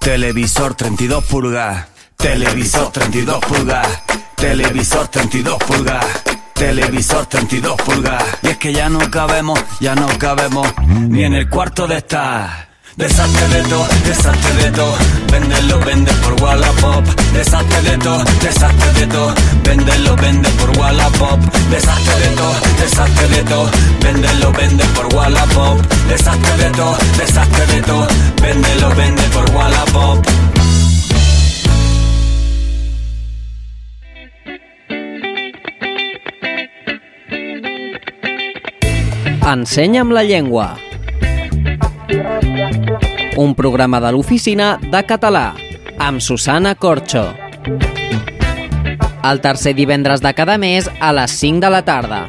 Televisor 0.01 0.75
32 0.75 1.25
pulgadas. 1.25 1.89
Televisor 2.17 2.91
32 2.91 3.39
pulgadas. 3.45 4.03
Televisor 4.35 5.09
32 5.09 5.59
pulgadas. 5.59 6.23
Televisor 6.55 7.27
32 7.27 7.83
pulgadas. 7.83 8.25
Y 8.41 8.47
es 8.47 8.57
que 8.57 8.73
ya 8.73 8.89
no 8.89 9.11
cabemos, 9.11 9.61
ya 9.79 9.95
no 9.95 10.09
cabemos 10.19 10.67
ni 10.87 11.23
en 11.23 11.35
el 11.35 11.51
cuarto 11.51 11.87
de 11.87 11.99
estar. 11.99 12.66
Desastre 12.97 13.47
de 13.49 13.63
todo, 13.69 13.87
desastre 14.07 14.65
de 14.65 14.71
todo. 14.71 14.95
Véndelo, 15.31 15.79
vende 15.81 16.13
por 16.23 16.43
Wallapop. 16.43 17.05
Desastre 17.35 17.83
de 17.83 17.99
todo, 17.99 18.25
desastre 18.41 18.93
de 19.01 19.07
todo. 19.07 19.35
Véndelo, 19.63 20.17
vende 20.17 20.49
por 20.59 20.71
Wallapop. 20.79 21.39
Desastre 21.71 22.15
de 22.21 22.37
todo, 22.37 22.55
desastre 22.81 23.29
de 23.29 23.43
todo. 23.43 23.71
Véndelo, 24.01 24.53
vende 24.53 24.85
por 24.95 25.15
Wallapop. 25.15 25.79
Desastre 26.09 26.57
de 26.57 26.71
todo, 26.71 26.97
desastre 27.19 27.67
de 27.67 27.83
todo. 27.83 28.09
Véndelo, 28.41 28.89
vende 28.95 29.23
por 29.25 29.51
Wallapop. 29.51 30.27
Ensenya'm 39.47 40.11
la 40.13 40.25
llengua. 40.25 40.77
Un 43.37 43.53
programa 43.53 43.99
de 44.01 44.09
l'oficina 44.15 44.79
de 44.81 45.01
català 45.05 45.51
amb 46.01 46.23
Susana 46.25 46.71
Corxo. 46.75 47.27
El 49.29 49.43
tercer 49.45 49.75
divendres 49.77 50.23
de 50.25 50.33
cada 50.33 50.57
mes 50.57 50.89
a 51.05 51.13
les 51.13 51.37
5 51.43 51.61
de 51.61 51.71
la 51.75 51.83
tarda. 51.85 52.23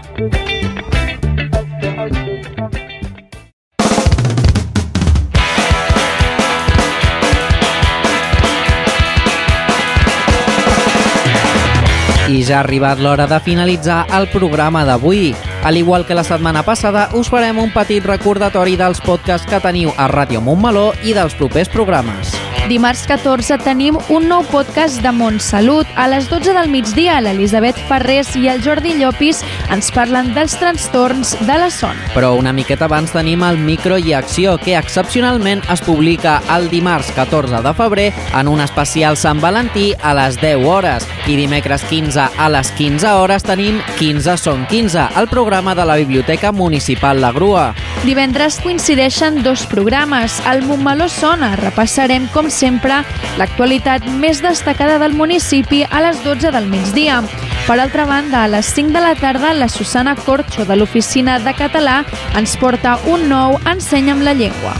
I 12.28 12.44
ja 12.44 12.60
ha 12.60 12.66
arribat 12.66 13.00
l'hora 13.00 13.32
de 13.32 13.40
finalitzar 13.48 14.04
el 14.12 14.28
programa 14.36 14.84
d'avui. 14.84 15.32
Al 15.68 15.76
igual 15.76 16.06
que 16.06 16.16
la 16.16 16.24
setmana 16.24 16.64
passada, 16.64 17.10
us 17.12 17.28
farem 17.28 17.58
un 17.60 17.74
petit 17.76 18.06
recordatori 18.08 18.78
dels 18.80 19.02
podcasts 19.04 19.44
que 19.52 19.60
teniu 19.60 19.92
a 20.00 20.08
Ràdio 20.08 20.40
Montmeló 20.40 20.94
i 21.04 21.12
dels 21.12 21.36
propers 21.36 21.68
programes. 21.68 22.32
Dimarts 22.68 23.06
14 23.08 23.58
tenim 23.64 23.96
un 24.12 24.26
nou 24.28 24.44
podcast 24.48 25.00
de 25.04 25.12
Montsalut. 25.16 25.88
A 25.96 26.08
les 26.12 26.30
12 26.32 26.52
del 26.56 26.68
migdia, 26.72 27.20
l'Elisabet 27.24 27.76
Ferrés 27.88 28.34
i 28.36 28.48
el 28.52 28.60
Jordi 28.64 28.92
Llopis 28.96 29.40
ens 29.72 29.88
parlen 29.96 30.34
dels 30.36 30.56
trastorns 30.60 31.34
de 31.48 31.56
la 31.60 31.70
son. 31.72 32.00
Però 32.16 32.34
una 32.36 32.52
miqueta 32.56 32.88
abans 32.88 33.12
tenim 33.16 33.44
el 33.48 33.60
Micro 33.60 34.00
i 34.00 34.12
Acció, 34.16 34.58
que 34.60 34.76
excepcionalment 34.76 35.64
es 35.72 35.84
publica 35.84 36.42
el 36.56 36.68
dimarts 36.72 37.12
14 37.16 37.62
de 37.64 37.74
febrer 37.76 38.10
en 38.36 38.52
un 38.52 38.64
especial 38.64 39.16
Sant 39.20 39.44
Valentí 39.44 39.94
a 40.04 40.16
les 40.16 40.40
10 40.40 40.68
hores. 40.68 41.08
I 41.28 41.36
dimecres 41.40 41.84
15 41.88 42.28
a 42.36 42.50
les 42.52 42.72
15 42.76 43.16
hores 43.20 43.48
tenim 43.48 43.80
15 44.00 44.38
són 44.40 44.68
15, 44.68 45.08
el 45.20 45.32
programa 45.32 45.57
de 45.58 45.86
la 45.86 45.96
Biblioteca 45.96 46.52
Municipal 46.52 47.20
La 47.20 47.32
Grua. 47.32 47.74
Divendres 48.06 48.60
coincideixen 48.62 49.42
dos 49.42 49.66
programes. 49.66 50.40
Al 50.46 50.62
Montmeló 50.62 51.08
Sona 51.10 51.56
repassarem, 51.56 52.28
com 52.30 52.52
sempre, 52.54 53.00
l'actualitat 53.40 54.06
més 54.22 54.44
destacada 54.46 55.00
del 55.02 55.18
municipi 55.18 55.82
a 55.90 56.04
les 56.06 56.22
12 56.24 56.52
del 56.54 56.70
migdia. 56.70 57.24
Per 57.66 57.80
altra 57.80 58.06
banda, 58.06 58.44
a 58.44 58.52
les 58.54 58.70
5 58.78 58.94
de 58.94 59.02
la 59.02 59.16
tarda, 59.16 59.56
la 59.58 59.68
Susana 59.68 60.16
Corxo 60.16 60.66
de 60.66 60.78
l'Oficina 60.78 61.40
de 61.40 61.58
Català 61.58 62.04
ens 62.38 62.54
porta 62.62 63.00
un 63.10 63.28
nou 63.34 63.58
Ensenya'm 63.66 64.22
la 64.22 64.38
llengua. 64.38 64.78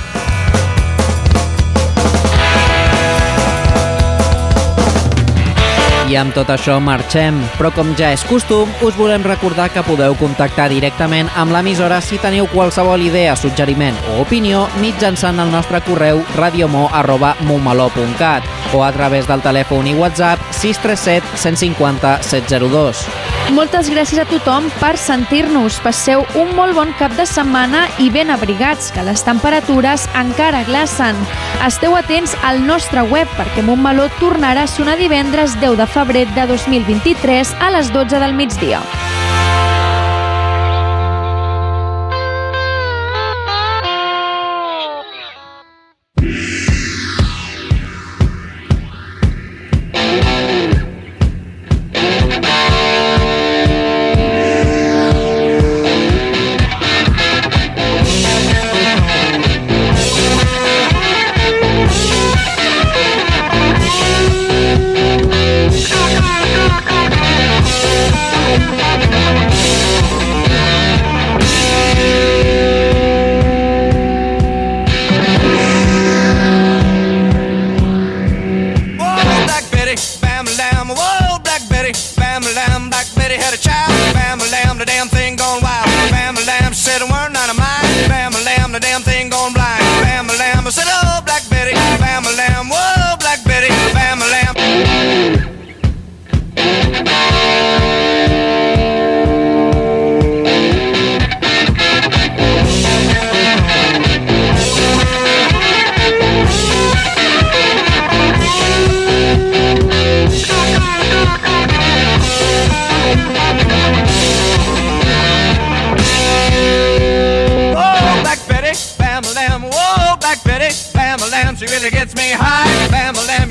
I 6.08 6.16
amb 6.16 6.32
tot 6.32 6.48
això 6.54 6.78
marxem, 6.80 7.36
però 7.58 7.68
com 7.76 7.90
ja 8.00 8.14
és 8.16 8.22
costum, 8.30 8.70
us 8.86 8.96
volem 8.96 9.26
recordar 9.28 9.66
que 9.74 9.84
podeu 9.84 10.16
contactar 10.16 10.70
directament 10.72 11.28
amb 11.36 11.52
l'emissora 11.52 12.00
si 12.00 12.16
teniu 12.24 12.48
qualsevol 12.54 13.04
idea, 13.04 13.36
suggeriment 13.36 14.00
o 14.14 14.22
opinió 14.24 14.70
mitjançant 14.80 15.36
el 15.44 15.52
nostre 15.52 15.84
correu 15.84 16.24
radiomo.momaló.cat 16.38 18.48
o 18.72 18.88
a 18.88 18.92
través 18.96 19.28
del 19.28 19.44
telèfon 19.44 19.92
i 19.92 20.00
WhatsApp 20.00 20.40
637 20.56 21.44
150 21.44 22.24
702. 22.24 23.28
Moltes 23.56 23.88
gràcies 23.88 24.20
a 24.20 24.26
tothom 24.28 24.66
per 24.82 24.98
sentir-nos. 25.00 25.78
Passeu 25.80 26.26
un 26.36 26.50
molt 26.58 26.76
bon 26.76 26.90
cap 27.00 27.14
de 27.16 27.24
setmana 27.24 27.86
i 28.04 28.10
ben 28.12 28.28
abrigats, 28.34 28.90
que 28.92 29.06
les 29.08 29.24
temperatures 29.24 30.04
encara 30.20 30.66
glacen. 30.68 31.16
Esteu 31.64 31.96
atents 31.96 32.36
al 32.44 32.60
nostre 32.68 33.06
web 33.08 33.32
perquè 33.40 33.64
Montmeló 33.64 34.10
tornarà 34.20 34.68
a 34.68 34.72
sonar 34.72 34.98
divendres 35.00 35.56
10 35.62 35.80
de 35.80 35.88
febrer 35.88 35.97
de 36.06 36.46
2023 36.46 37.56
a 37.60 37.72
les 37.72 37.92
12 37.92 38.20
del 38.20 38.34
migdia. 38.34 39.17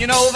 You 0.07 0.13
know 0.13 0.36